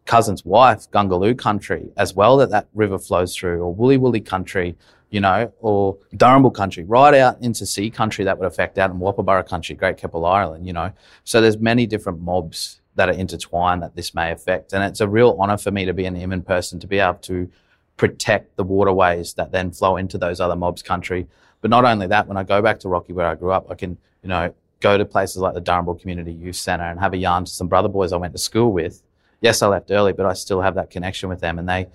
cousin's 0.05 0.45
wife, 0.45 0.91
Gangulu 0.91 1.37
country, 1.39 1.89
as 1.97 2.15
well, 2.15 2.37
that 2.37 2.51
that 2.51 2.69
river 2.75 2.99
flows 2.99 3.35
through, 3.35 3.63
or 3.63 3.75
Wulli 3.75 3.99
Wulli 3.99 4.25
country, 4.25 4.77
you 5.11 5.21
know, 5.21 5.53
or 5.61 5.99
Darumbal 6.15 6.55
country, 6.55 6.85
right 6.85 7.15
out 7.15 7.41
into 7.43 7.67
sea 7.67 7.91
country 7.91 8.25
that 8.25 8.39
would 8.39 8.47
affect 8.47 8.79
out 8.79 8.91
in 8.91 8.99
Woppaburra 8.99 9.47
country, 9.47 9.75
Great 9.75 9.97
Keppel 9.97 10.25
Island, 10.25 10.67
you 10.67 10.73
know. 10.73 10.93
So 11.25 11.41
there's 11.41 11.59
many 11.59 11.87
different 11.87 12.21
mobs 12.21 12.81
that 12.95 13.09
are 13.09 13.13
intertwined 13.13 13.83
that 13.83 13.97
this 13.97 14.15
may 14.15 14.31
affect. 14.31 14.73
And 14.73 14.85
it's 14.85 15.01
a 15.01 15.09
real 15.09 15.37
honour 15.39 15.57
for 15.57 15.71
me 15.71 15.85
to 15.85 15.93
be 15.93 16.05
an 16.05 16.17
Iman 16.17 16.43
person, 16.43 16.79
to 16.81 16.87
be 16.87 16.99
able 16.99 17.19
to 17.21 17.51
protect 17.97 18.57
the 18.57 18.65
waterways 18.65 19.35
that 19.35 19.53
then 19.53 19.71
flow 19.73 19.97
into 19.97 20.17
those 20.17 20.41
other 20.41 20.57
mobs 20.57 20.83
country. 20.83 21.27
But 21.61 21.71
not 21.71 21.85
only 21.85 22.07
that, 22.07 22.27
when 22.27 22.37
I 22.37 22.43
go 22.43 22.63
back 22.63 22.81
to 22.81 22.89
Rocky 22.89 23.13
where 23.13 23.27
I 23.27 23.35
grew 23.35 23.53
up, 23.53 23.71
I 23.71 23.75
can, 23.75 23.99
you 24.23 24.29
know, 24.29 24.55
go 24.81 24.97
to 24.97 25.05
places 25.05 25.37
like 25.39 25.55
the 25.55 25.61
Darumbal 25.61 26.01
Community 26.01 26.33
Youth 26.33 26.57
Centre 26.57 26.85
and 26.85 26.99
have 27.01 27.13
a 27.13 27.19
yarn 27.19 27.45
to 27.45 27.51
some 27.51 27.69
brother 27.69 27.89
boys 27.89 28.13
I 28.13 28.17
went 28.17 28.33
to 28.33 28.39
school 28.39 28.73
with. 28.73 29.03
Yes, 29.41 29.61
I 29.63 29.67
left 29.67 29.91
early, 29.91 30.13
but 30.13 30.27
I 30.27 30.33
still 30.35 30.61
have 30.61 30.75
that 30.77 30.91
connection 30.91 31.29
with 31.29 31.41
them 31.41 31.59
and 31.59 31.69
they 31.69 31.89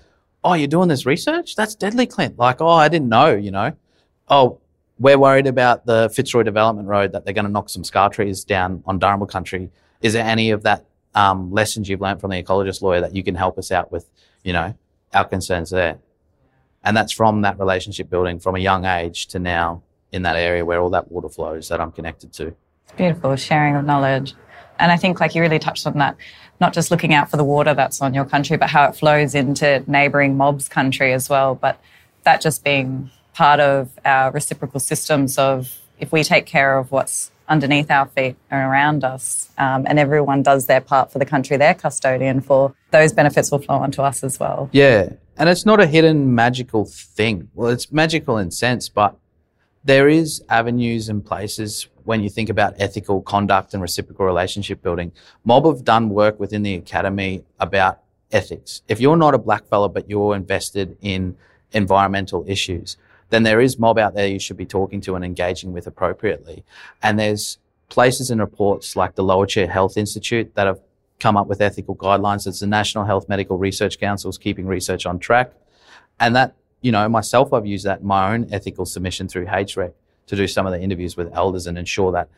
oh, 0.46 0.54
you're 0.54 0.68
doing 0.68 0.88
this 0.88 1.06
research? 1.06 1.56
That's 1.56 1.76
deadly, 1.76 2.06
Clint. 2.06 2.38
Like, 2.38 2.62
oh, 2.62 2.70
I 2.70 2.88
didn't 2.88 3.10
know, 3.10 3.36
you 3.36 3.52
know. 3.52 3.74
Oh, 4.30 4.60
we're 5.00 5.18
worried 5.18 5.48
about 5.48 5.86
the 5.86 6.10
Fitzroy 6.14 6.44
Development 6.44 6.88
Road 6.88 7.12
that 7.12 7.26
they're 7.26 7.34
going 7.34 7.46
to 7.46 7.52
knock 7.52 7.70
some 7.70 7.84
scar 7.84 8.10
trees 8.10 8.44
down 8.46 8.84
on 8.86 9.00
Darumbal 9.00 9.28
country. 9.28 9.72
Is 10.02 10.14
there 10.14 10.24
any 10.24 10.52
of 10.52 10.64
that 10.64 10.86
um, 11.16 11.52
lessons 11.52 11.90
you've 11.90 12.00
learned 12.00 12.22
from 12.22 12.30
the 12.30 12.42
ecologist 12.42 12.82
lawyer 12.82 13.02
that 13.02 13.16
you 13.16 13.24
can 13.24 13.36
help 13.36 13.58
us 13.58 13.72
out 13.72 13.92
with, 13.92 14.10
you 14.44 14.54
know, 14.54 14.76
our 15.14 15.26
concerns 15.26 15.72
there? 15.72 15.98
And 16.84 16.96
that's 16.96 17.12
from 17.12 17.42
that 17.42 17.60
relationship 17.60 18.10
building 18.12 18.40
from 18.40 18.56
a 18.56 18.60
young 18.60 18.86
age 18.86 19.26
to 19.28 19.40
now 19.40 19.82
in 20.12 20.22
that 20.22 20.36
area 20.36 20.64
where 20.64 20.80
all 20.80 20.92
that 20.92 21.12
water 21.12 21.28
flows 21.28 21.70
that 21.70 21.82
I'm 21.82 21.92
connected 21.92 22.32
to. 22.34 22.56
It's 22.84 22.94
beautiful, 22.96 23.36
sharing 23.36 23.76
of 23.76 23.84
knowledge. 23.84 24.36
And 24.80 24.92
I 24.92 24.98
think, 24.98 25.20
like 25.20 25.36
you 25.36 25.42
really 25.42 25.60
touched 25.60 25.88
on 25.88 25.98
that, 25.98 26.16
not 26.60 26.74
just 26.74 26.92
looking 26.92 27.14
out 27.14 27.30
for 27.30 27.38
the 27.38 27.44
water 27.44 27.74
that's 27.74 28.02
on 28.02 28.14
your 28.14 28.26
country, 28.26 28.58
but 28.58 28.70
how 28.70 28.86
it 28.86 28.96
flows 28.96 29.36
into 29.36 29.84
neighbouring 29.88 30.38
mobs 30.38 30.68
country 30.68 31.14
as 31.14 31.30
well. 31.30 31.56
But 31.56 31.80
that 32.24 32.42
just 32.42 32.64
being 32.64 33.12
part 33.34 33.60
of 33.60 33.90
our 34.06 34.32
reciprocal 34.32 34.80
systems 34.80 35.38
of 35.38 35.78
if 36.00 36.12
we 36.12 36.24
take 36.24 36.46
care 36.46 36.78
of 36.78 36.92
what's 36.92 37.32
underneath 37.48 37.92
our 37.92 38.08
feet 38.08 38.36
and 38.50 38.62
around 38.62 39.04
us, 39.04 39.50
um, 39.58 39.86
and 39.88 40.00
everyone 40.00 40.42
does 40.42 40.66
their 40.66 40.82
part 40.82 41.12
for 41.12 41.20
the 41.20 41.26
country 41.26 41.58
they're 41.58 41.76
custodian 41.76 42.42
for, 42.42 42.74
those 42.92 43.14
benefits 43.14 43.52
will 43.52 43.60
flow 43.60 43.76
onto 43.76 44.02
us 44.02 44.24
as 44.24 44.40
well. 44.40 44.70
Yeah. 44.72 45.14
And 45.38 45.50
it's 45.50 45.66
not 45.66 45.80
a 45.80 45.86
hidden 45.86 46.34
magical 46.34 46.86
thing. 46.86 47.50
Well, 47.54 47.70
it's 47.70 47.92
magical 47.92 48.38
in 48.38 48.52
sense, 48.52 48.90
but 48.90 49.16
there 49.86 50.10
is 50.10 50.44
avenues 50.50 51.10
and 51.10 51.24
places 51.24 51.88
when 52.04 52.22
you 52.22 52.30
think 52.30 52.50
about 52.50 52.74
ethical 52.78 53.22
conduct 53.22 53.74
and 53.74 53.82
reciprocal 53.82 54.26
relationship 54.26 54.82
building. 54.82 55.12
Mob 55.44 55.66
have 55.66 55.84
done 55.84 56.10
work 56.10 56.40
within 56.40 56.64
the 56.64 56.76
academy 56.76 57.44
about 57.60 58.02
ethics. 58.32 58.82
If 58.88 59.00
you're 59.00 59.16
not 59.16 59.34
a 59.34 59.38
black 59.38 59.66
fella, 59.68 59.90
but 59.90 60.10
you're 60.10 60.36
invested 60.36 60.98
in 61.02 61.38
environmental 61.72 62.44
issues, 62.48 62.98
then 63.30 63.44
there 63.44 63.62
is 63.62 63.80
mob 63.80 63.98
out 63.98 64.16
there 64.16 64.28
you 64.28 64.40
should 64.40 64.58
be 64.58 64.66
talking 64.66 65.02
to 65.02 65.16
and 65.16 65.24
engaging 65.24 65.72
with 65.72 65.88
appropriately. 65.88 66.64
And 67.02 67.20
there's 67.20 67.60
places 67.90 68.30
and 68.30 68.42
reports 68.42 68.96
like 68.96 69.16
the 69.16 69.24
Lowitja 69.24 69.70
Health 69.70 69.98
Institute 69.98 70.54
that 70.56 70.68
have 70.68 70.80
come 71.20 71.38
up 71.38 71.48
with 71.48 71.62
ethical 71.62 71.96
guidelines. 71.96 72.48
It's 72.48 72.60
the 72.60 72.68
National 72.68 73.06
Health 73.06 73.30
Medical 73.30 73.58
Research 73.58 74.00
Council's 74.00 74.38
keeping 74.38 74.66
research 74.68 75.06
on 75.06 75.20
track. 75.20 75.54
And 76.20 76.36
that 76.36 76.56
you 76.86 76.92
know, 76.92 77.10
myself, 77.10 77.52
I've 77.52 77.66
used 77.66 77.84
that 77.88 78.04
my 78.04 78.32
own 78.32 78.48
ethical 78.52 78.86
submission 78.86 79.28
through 79.28 79.48
HREC 79.48 79.92
to 80.28 80.36
do 80.36 80.48
some 80.48 80.68
of 80.68 80.72
the 80.72 80.80
interviews 80.80 81.18
with 81.18 81.34
elders 81.34 81.66
and 81.66 81.80
ensure 81.80 82.12
that 82.12 82.30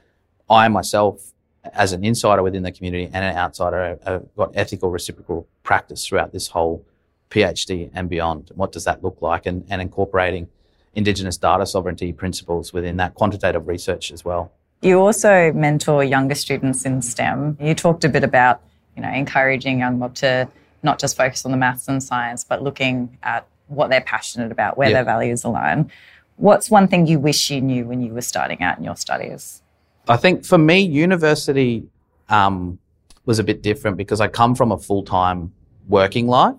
I 0.50 0.70
myself, 0.70 1.34
as 1.74 1.92
an 1.92 2.06
insider 2.06 2.42
within 2.42 2.64
the 2.64 2.72
community 2.72 3.10
and 3.12 3.26
an 3.26 3.36
outsider, 3.36 4.00
uh, 4.06 4.12
have 4.12 4.36
got 4.38 4.52
ethical 4.56 4.90
reciprocal 4.90 5.50
practice 5.64 6.08
throughout 6.08 6.32
this 6.32 6.48
whole 6.48 6.86
PhD 7.30 7.92
and 7.94 8.08
beyond. 8.08 8.52
What 8.56 8.72
does 8.72 8.86
that 8.86 9.04
look 9.04 9.22
like? 9.22 9.46
And, 9.46 9.66
and 9.70 9.82
incorporating 9.82 10.48
Indigenous 10.96 11.36
data 11.36 11.66
sovereignty 11.66 12.14
principles 12.14 12.72
within 12.72 12.96
that 12.98 13.16
quantitative 13.16 13.68
research 13.68 14.14
as 14.14 14.24
well. 14.24 14.54
You 14.82 15.02
also 15.02 15.52
mentor 15.52 16.06
younger 16.06 16.36
students 16.36 16.86
in 16.86 17.02
STEM. 17.02 17.58
You 17.60 17.76
talked 17.76 18.06
a 18.06 18.10
bit 18.10 18.24
about, 18.24 18.62
you 18.96 19.02
know, 19.02 19.10
encouraging 19.10 19.80
young 19.80 20.00
mob 20.00 20.16
to 20.16 20.48
not 20.84 21.00
just 21.00 21.18
focus 21.18 21.44
on 21.44 21.52
the 21.52 21.58
maths 21.58 21.90
and 21.90 22.02
science, 22.02 22.46
but 22.46 22.64
looking 22.64 23.18
at 23.22 23.46
what 23.68 23.90
they're 23.90 24.02
passionate 24.02 24.52
about, 24.52 24.78
where 24.78 24.90
yeah. 24.90 24.96
their 24.96 25.04
values 25.04 25.44
align. 25.44 25.92
What's 26.38 26.70
one 26.70 26.88
thing 26.88 27.08
you 27.08 27.20
wish 27.20 27.50
you 27.50 27.62
knew 27.62 27.86
when 27.86 28.02
you 28.02 28.14
were 28.14 28.22
starting 28.22 28.62
out 28.62 28.78
in 28.78 28.84
your 28.84 28.96
studies? 28.96 29.62
I 30.08 30.18
think 30.18 30.46
for 30.46 30.58
me, 30.58 30.82
university 30.82 31.88
um, 32.30 32.80
was 33.26 33.40
a 33.40 33.44
bit 33.44 33.62
different 33.62 33.98
because 33.98 34.22
I 34.22 34.28
come 34.28 34.56
from 34.56 34.72
a 34.72 34.78
full 34.78 35.04
time 35.04 35.54
working 35.88 36.28
life. 36.28 36.56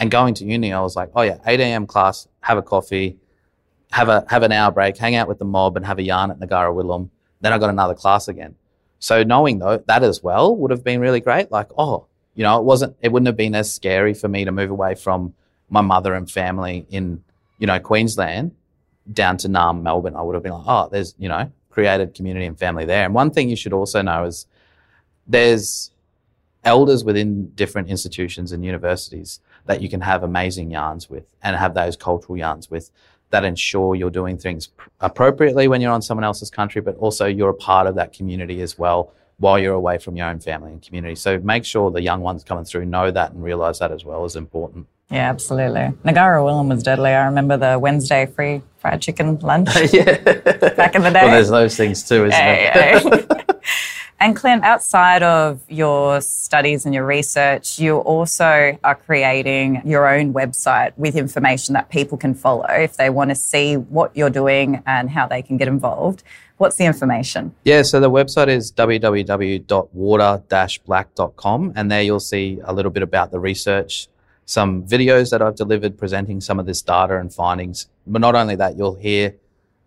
And 0.00 0.12
going 0.12 0.34
to 0.34 0.44
uni, 0.44 0.72
I 0.72 0.80
was 0.80 0.94
like, 0.94 1.10
oh 1.16 1.22
yeah, 1.22 1.38
8 1.44 1.58
a.m. 1.58 1.86
class, 1.86 2.28
have 2.40 2.56
a 2.56 2.62
coffee, 2.62 3.18
have 3.90 4.08
a 4.08 4.24
have 4.28 4.44
an 4.44 4.52
hour 4.52 4.70
break, 4.70 4.96
hang 4.96 5.16
out 5.16 5.26
with 5.26 5.40
the 5.40 5.44
mob, 5.44 5.76
and 5.76 5.84
have 5.84 5.98
a 5.98 6.02
yarn 6.02 6.30
at 6.30 6.38
Ngarara 6.38 6.72
Willim. 6.72 7.10
Then 7.40 7.52
I 7.52 7.58
got 7.58 7.70
another 7.70 7.94
class 7.94 8.28
again. 8.28 8.54
So 9.00 9.24
knowing 9.24 9.58
though 9.58 9.82
that 9.86 10.04
as 10.04 10.22
well 10.22 10.56
would 10.56 10.70
have 10.70 10.84
been 10.84 11.00
really 11.00 11.20
great. 11.20 11.50
Like, 11.50 11.70
oh, 11.76 12.06
you 12.34 12.44
know, 12.44 12.58
it 12.58 12.64
wasn't, 12.64 12.96
it 13.00 13.10
wouldn't 13.10 13.26
have 13.26 13.36
been 13.36 13.56
as 13.56 13.72
scary 13.72 14.14
for 14.14 14.28
me 14.28 14.44
to 14.44 14.52
move 14.52 14.70
away 14.70 14.94
from 14.94 15.34
my 15.70 15.80
mother 15.80 16.14
and 16.14 16.30
family 16.30 16.86
in, 16.90 17.22
you 17.58 17.66
know, 17.66 17.78
Queensland 17.78 18.54
down 19.12 19.36
to 19.38 19.48
Naarm, 19.48 19.82
Melbourne, 19.82 20.16
I 20.16 20.22
would 20.22 20.34
have 20.34 20.42
been 20.42 20.52
like, 20.52 20.66
oh, 20.66 20.88
there's, 20.90 21.14
you 21.18 21.28
know, 21.28 21.50
created 21.70 22.14
community 22.14 22.46
and 22.46 22.58
family 22.58 22.84
there. 22.84 23.04
And 23.04 23.14
one 23.14 23.30
thing 23.30 23.48
you 23.48 23.56
should 23.56 23.72
also 23.72 24.02
know 24.02 24.24
is 24.24 24.46
there's 25.26 25.90
elders 26.64 27.04
within 27.04 27.50
different 27.50 27.88
institutions 27.88 28.52
and 28.52 28.64
universities 28.64 29.40
that 29.66 29.80
you 29.80 29.88
can 29.88 30.00
have 30.00 30.22
amazing 30.22 30.70
yarns 30.70 31.08
with 31.08 31.24
and 31.42 31.56
have 31.56 31.74
those 31.74 31.96
cultural 31.96 32.36
yarns 32.36 32.70
with 32.70 32.90
that 33.30 33.44
ensure 33.44 33.94
you're 33.94 34.10
doing 34.10 34.38
things 34.38 34.68
pr- 34.68 34.88
appropriately 35.00 35.68
when 35.68 35.80
you're 35.80 35.92
on 35.92 36.02
someone 36.02 36.24
else's 36.24 36.50
country, 36.50 36.80
but 36.80 36.96
also 36.96 37.26
you're 37.26 37.50
a 37.50 37.54
part 37.54 37.86
of 37.86 37.94
that 37.94 38.12
community 38.12 38.60
as 38.62 38.78
well 38.78 39.12
while 39.38 39.58
you're 39.58 39.74
away 39.74 39.98
from 39.98 40.16
your 40.16 40.26
own 40.26 40.40
family 40.40 40.72
and 40.72 40.82
community. 40.82 41.14
So 41.14 41.38
make 41.38 41.64
sure 41.64 41.90
the 41.90 42.02
young 42.02 42.22
ones 42.22 42.42
coming 42.42 42.64
through 42.64 42.86
know 42.86 43.10
that 43.10 43.32
and 43.32 43.42
realize 43.42 43.78
that 43.78 43.92
as 43.92 44.04
well 44.04 44.24
is 44.24 44.34
important. 44.34 44.86
Yeah, 45.10 45.30
absolutely. 45.30 45.92
Ngarara 46.04 46.42
Willim 46.42 46.68
was 46.68 46.82
deadly. 46.82 47.10
I 47.10 47.24
remember 47.24 47.56
the 47.56 47.78
Wednesday 47.78 48.26
free 48.26 48.60
fried 48.78 49.00
chicken 49.00 49.38
lunch 49.38 49.70
yeah. 49.92 50.18
back 50.74 50.94
in 50.94 51.02
the 51.02 51.10
day. 51.10 51.22
Well, 51.22 51.30
there's 51.30 51.48
those 51.48 51.76
things 51.76 52.06
too, 52.06 52.26
isn't 52.26 52.38
it? 52.40 52.72
hey. 52.72 53.00
and 54.20 54.36
Clint, 54.36 54.64
outside 54.64 55.22
of 55.22 55.62
your 55.68 56.20
studies 56.20 56.84
and 56.84 56.94
your 56.94 57.06
research, 57.06 57.78
you 57.78 57.96
also 57.98 58.78
are 58.84 58.94
creating 58.94 59.80
your 59.84 60.06
own 60.06 60.34
website 60.34 60.92
with 60.98 61.16
information 61.16 61.72
that 61.72 61.88
people 61.88 62.18
can 62.18 62.34
follow 62.34 62.66
if 62.68 62.98
they 62.98 63.08
want 63.08 63.30
to 63.30 63.34
see 63.34 63.78
what 63.78 64.14
you're 64.14 64.28
doing 64.28 64.82
and 64.86 65.08
how 65.08 65.26
they 65.26 65.40
can 65.40 65.56
get 65.56 65.68
involved. 65.68 66.22
What's 66.58 66.76
the 66.76 66.84
information? 66.84 67.54
Yeah, 67.64 67.80
so 67.82 68.00
the 68.00 68.10
website 68.10 68.48
is 68.48 68.70
www.water-black.com, 68.72 71.72
and 71.76 71.90
there 71.90 72.02
you'll 72.02 72.20
see 72.20 72.60
a 72.64 72.72
little 72.72 72.90
bit 72.90 73.04
about 73.04 73.30
the 73.30 73.38
research, 73.38 74.08
some 74.48 74.82
videos 74.82 75.28
that 75.28 75.42
I've 75.42 75.56
delivered 75.56 75.98
presenting 75.98 76.40
some 76.40 76.58
of 76.58 76.64
this 76.64 76.80
data 76.80 77.18
and 77.18 77.30
findings. 77.30 77.86
But 78.06 78.22
not 78.22 78.34
only 78.34 78.56
that, 78.56 78.78
you'll 78.78 78.94
hear 78.94 79.34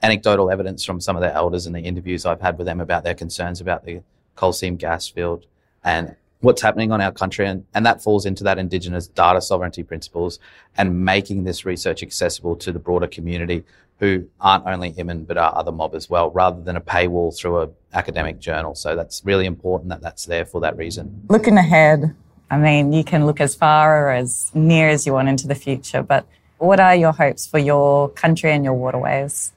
anecdotal 0.03 0.51
evidence 0.51 0.85
from 0.85 1.01
some 1.01 1.15
of 1.15 1.23
the 1.23 1.33
elders 1.33 1.65
in 1.65 1.73
the 1.73 1.79
interviews 1.79 2.27
I've 2.27 2.41
had 2.41 2.59
with 2.59 2.67
them 2.67 2.79
about 2.79 3.03
their 3.03 3.15
concerns 3.15 3.59
about 3.59 3.85
the 3.85 4.03
coal 4.35 4.53
seam 4.53 4.75
gas 4.75 5.07
field 5.07 5.47
and 5.83 6.15
what's 6.41 6.61
happening 6.61 6.91
on 6.91 7.01
our 7.01 7.11
country. 7.11 7.47
And, 7.47 7.65
and 7.73 7.83
that 7.87 8.03
falls 8.03 8.27
into 8.27 8.43
that 8.43 8.59
Indigenous 8.59 9.07
data 9.07 9.41
sovereignty 9.41 9.81
principles 9.81 10.37
and 10.77 11.03
making 11.03 11.43
this 11.43 11.65
research 11.65 12.03
accessible 12.03 12.55
to 12.57 12.71
the 12.71 12.77
broader 12.77 13.07
community 13.07 13.63
who 13.97 14.27
aren't 14.39 14.67
only 14.67 14.93
Iman 14.95 15.23
but 15.23 15.39
are 15.39 15.57
other 15.57 15.71
mob 15.71 15.95
as 15.95 16.07
well, 16.07 16.29
rather 16.29 16.61
than 16.61 16.75
a 16.75 16.81
paywall 16.81 17.35
through 17.35 17.61
an 17.61 17.71
academic 17.95 18.39
journal. 18.39 18.75
So 18.75 18.95
that's 18.95 19.23
really 19.25 19.47
important 19.47 19.89
that 19.89 20.01
that's 20.01 20.25
there 20.25 20.45
for 20.45 20.61
that 20.61 20.77
reason. 20.77 21.23
Looking 21.29 21.57
ahead, 21.57 22.15
I 22.51 22.57
mean, 22.57 22.91
you 22.91 23.05
can 23.05 23.25
look 23.25 23.39
as 23.39 23.55
far 23.55 24.07
or 24.07 24.11
as 24.11 24.51
near 24.53 24.89
as 24.89 25.05
you 25.05 25.13
want 25.13 25.29
into 25.29 25.47
the 25.47 25.55
future, 25.55 26.03
but 26.03 26.25
what 26.57 26.81
are 26.81 26.93
your 26.93 27.13
hopes 27.13 27.47
for 27.47 27.57
your 27.57 28.09
country 28.09 28.51
and 28.51 28.65
your 28.65 28.73
waterways? 28.73 29.53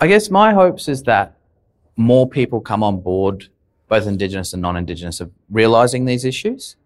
I 0.00 0.06
guess 0.06 0.30
my 0.30 0.54
hopes 0.54 0.86
is 0.86 1.02
that 1.02 1.36
more 1.96 2.28
people 2.28 2.60
come 2.60 2.84
on 2.84 3.00
board, 3.00 3.48
both 3.88 4.06
Indigenous 4.06 4.52
and 4.52 4.62
non-Indigenous, 4.62 5.20
of 5.20 5.32
realising 5.50 6.04
these 6.04 6.24
issues. 6.24 6.76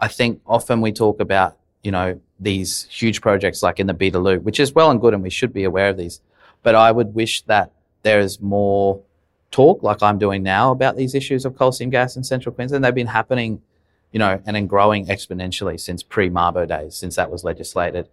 I 0.00 0.08
think 0.08 0.40
often 0.46 0.80
we 0.80 0.90
talk 0.90 1.20
about, 1.20 1.58
you 1.82 1.92
know, 1.92 2.18
these 2.40 2.84
huge 2.84 3.20
projects 3.20 3.62
like 3.62 3.78
in 3.78 3.88
the 3.88 3.94
Beetaloo, 3.94 4.40
which 4.42 4.58
is 4.58 4.74
well 4.74 4.90
and 4.90 5.00
good, 5.00 5.12
and 5.12 5.22
we 5.22 5.30
should 5.30 5.52
be 5.52 5.64
aware 5.64 5.90
of 5.90 5.98
these. 5.98 6.22
But 6.62 6.74
I 6.74 6.92
would 6.92 7.14
wish 7.14 7.42
that 7.42 7.72
there 8.04 8.20
is 8.20 8.40
more 8.40 9.02
talk, 9.50 9.82
like 9.82 10.02
I'm 10.02 10.18
doing 10.18 10.42
now, 10.42 10.72
about 10.72 10.96
these 10.96 11.14
issues 11.14 11.44
of 11.44 11.56
coal 11.56 11.72
seam 11.72 11.90
gas 11.90 12.16
in 12.16 12.24
central 12.24 12.54
Queensland. 12.54 12.82
They've 12.84 12.94
been 12.94 13.06
happening, 13.06 13.60
you 14.12 14.18
know, 14.18 14.40
and 14.46 14.56
then 14.56 14.66
growing 14.66 15.06
exponentially 15.06 15.78
since 15.78 16.02
pre-Mabo 16.02 16.66
days, 16.66 16.94
since 16.94 17.16
that 17.16 17.30
was 17.30 17.44
legislated. 17.44 18.08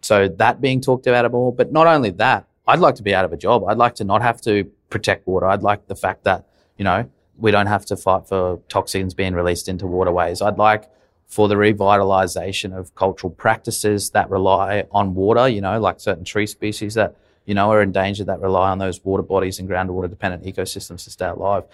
So 0.00 0.28
that 0.28 0.60
being 0.60 0.80
talked 0.80 1.06
about 1.06 1.30
more, 1.30 1.52
but 1.52 1.72
not 1.72 1.86
only 1.86 2.10
that, 2.10 2.46
I'd 2.66 2.78
like 2.78 2.94
to 2.96 3.02
be 3.02 3.14
out 3.14 3.24
of 3.24 3.32
a 3.32 3.36
job. 3.36 3.64
I'd 3.64 3.76
like 3.76 3.96
to 3.96 4.04
not 4.04 4.22
have 4.22 4.40
to 4.42 4.64
protect 4.88 5.26
water. 5.26 5.46
I'd 5.46 5.62
like 5.62 5.88
the 5.88 5.96
fact 5.96 6.24
that, 6.24 6.46
you 6.76 6.84
know, 6.84 7.08
we 7.36 7.50
don't 7.50 7.66
have 7.66 7.84
to 7.86 7.96
fight 7.96 8.28
for 8.28 8.60
toxins 8.68 9.14
being 9.14 9.34
released 9.34 9.68
into 9.68 9.86
waterways. 9.86 10.42
I'd 10.42 10.58
like 10.58 10.88
for 11.26 11.48
the 11.48 11.54
revitalization 11.54 12.76
of 12.76 12.94
cultural 12.94 13.32
practices 13.32 14.10
that 14.10 14.28
rely 14.30 14.84
on 14.92 15.14
water, 15.14 15.48
you 15.48 15.60
know, 15.60 15.80
like 15.80 15.98
certain 15.98 16.24
tree 16.24 16.46
species 16.46 16.94
that, 16.94 17.16
you 17.46 17.54
know, 17.54 17.72
are 17.72 17.82
endangered 17.82 18.26
that 18.26 18.40
rely 18.40 18.70
on 18.70 18.78
those 18.78 19.04
water 19.04 19.22
bodies 19.22 19.58
and 19.58 19.68
groundwater 19.68 20.08
dependent 20.10 20.44
ecosystems 20.44 21.04
to 21.04 21.10
stay 21.10 21.26
alive. 21.26 21.64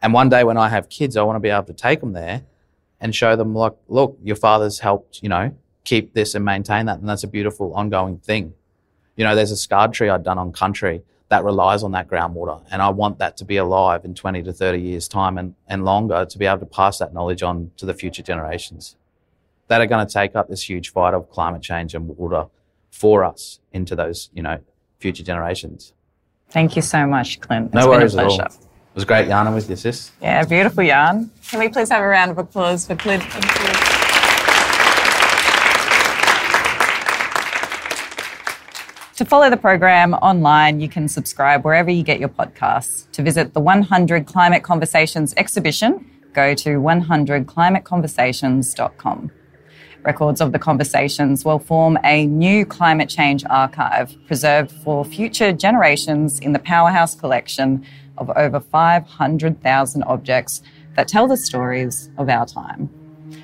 And 0.00 0.14
one 0.14 0.28
day 0.28 0.44
when 0.44 0.56
I 0.56 0.68
have 0.68 0.88
kids, 0.88 1.16
I 1.16 1.22
want 1.22 1.36
to 1.36 1.40
be 1.40 1.50
able 1.50 1.64
to 1.64 1.74
take 1.74 2.00
them 2.00 2.12
there 2.12 2.42
and 3.00 3.14
show 3.14 3.36
them, 3.36 3.54
like, 3.54 3.74
look, 3.88 4.18
your 4.22 4.36
father's 4.36 4.78
helped, 4.80 5.22
you 5.22 5.28
know, 5.28 5.54
keep 5.84 6.12
this 6.14 6.34
and 6.34 6.44
maintain 6.44 6.86
that. 6.86 6.98
And 6.98 7.08
that's 7.08 7.24
a 7.24 7.28
beautiful 7.28 7.74
ongoing 7.74 8.18
thing. 8.18 8.54
You 9.16 9.24
know, 9.24 9.34
there's 9.34 9.52
a 9.52 9.56
scard 9.56 9.92
tree 9.92 10.08
I'd 10.08 10.22
done 10.22 10.38
on 10.38 10.52
country 10.52 11.02
that 11.28 11.44
relies 11.44 11.82
on 11.82 11.92
that 11.92 12.08
groundwater. 12.08 12.62
And 12.70 12.82
I 12.82 12.90
want 12.90 13.18
that 13.18 13.36
to 13.38 13.44
be 13.44 13.56
alive 13.56 14.04
in 14.04 14.14
20 14.14 14.42
to 14.42 14.52
30 14.52 14.80
years' 14.80 15.08
time 15.08 15.38
and, 15.38 15.54
and 15.68 15.84
longer 15.84 16.26
to 16.26 16.38
be 16.38 16.46
able 16.46 16.58
to 16.58 16.66
pass 16.66 16.98
that 16.98 17.14
knowledge 17.14 17.42
on 17.42 17.70
to 17.76 17.86
the 17.86 17.94
future 17.94 18.22
generations 18.22 18.96
that 19.68 19.80
are 19.80 19.86
going 19.86 20.04
to 20.04 20.12
take 20.12 20.34
up 20.34 20.48
this 20.48 20.68
huge 20.68 20.90
fight 20.90 21.14
of 21.14 21.30
climate 21.30 21.62
change 21.62 21.94
and 21.94 22.08
water 22.08 22.46
for 22.90 23.24
us 23.24 23.60
into 23.72 23.94
those, 23.94 24.28
you 24.34 24.42
know, 24.42 24.58
future 24.98 25.22
generations. 25.22 25.94
Thank 26.48 26.74
you 26.74 26.82
so 26.82 27.06
much, 27.06 27.40
Clint. 27.40 27.72
No 27.72 27.80
It's 27.80 27.88
worries 27.88 28.14
been 28.16 28.26
a 28.26 28.34
at 28.34 28.40
all. 28.40 28.69
It 28.90 28.96
was 28.96 29.04
great 29.04 29.28
yarning 29.28 29.54
with 29.54 29.70
you, 29.70 29.76
sis. 29.76 30.10
Yeah, 30.20 30.44
beautiful 30.44 30.82
yarn. 30.82 31.30
Can 31.48 31.60
we 31.60 31.68
please 31.68 31.90
have 31.90 32.02
a 32.02 32.06
round 32.06 32.32
of 32.32 32.38
applause 32.38 32.88
for 32.88 32.96
Clint? 32.96 33.22
Thank 33.22 33.44
you. 33.44 33.50
To 39.14 39.24
follow 39.24 39.48
the 39.50 39.56
program 39.56 40.14
online, 40.14 40.80
you 40.80 40.88
can 40.88 41.06
subscribe 41.06 41.64
wherever 41.64 41.88
you 41.90 42.02
get 42.02 42.18
your 42.18 42.30
podcasts. 42.30 43.08
To 43.12 43.22
visit 43.22 43.54
the 43.54 43.60
100 43.60 44.26
Climate 44.26 44.64
Conversations 44.64 45.34
exhibition, 45.36 46.04
go 46.32 46.54
to 46.54 46.80
100climateconversations.com. 46.80 49.30
Records 50.02 50.40
of 50.40 50.52
the 50.52 50.58
conversations 50.58 51.44
will 51.44 51.58
form 51.58 51.98
a 52.02 52.24
new 52.26 52.64
climate 52.64 53.10
change 53.10 53.44
archive 53.50 54.16
preserved 54.26 54.72
for 54.72 55.04
future 55.04 55.52
generations 55.52 56.38
in 56.40 56.54
the 56.54 56.58
Powerhouse 56.58 57.14
collection 57.14 57.84
of 58.18 58.30
over 58.36 58.60
500,000 58.60 60.02
objects 60.04 60.62
that 60.96 61.08
tell 61.08 61.26
the 61.26 61.36
stories 61.36 62.10
of 62.18 62.28
our 62.28 62.46
time. 62.46 62.88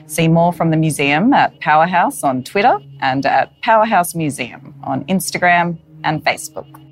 See 0.07 0.29
more 0.29 0.53
from 0.53 0.71
the 0.71 0.77
museum 0.77 1.33
at 1.33 1.59
Powerhouse 1.61 2.23
on 2.23 2.45
Twitter 2.45 2.79
and 3.01 3.27
at 3.27 3.61
Powerhouse 3.63 4.15
Museum 4.15 4.75
on 4.85 5.05
Instagram 5.05 5.79
and 6.05 6.25
Facebook. 6.25 6.86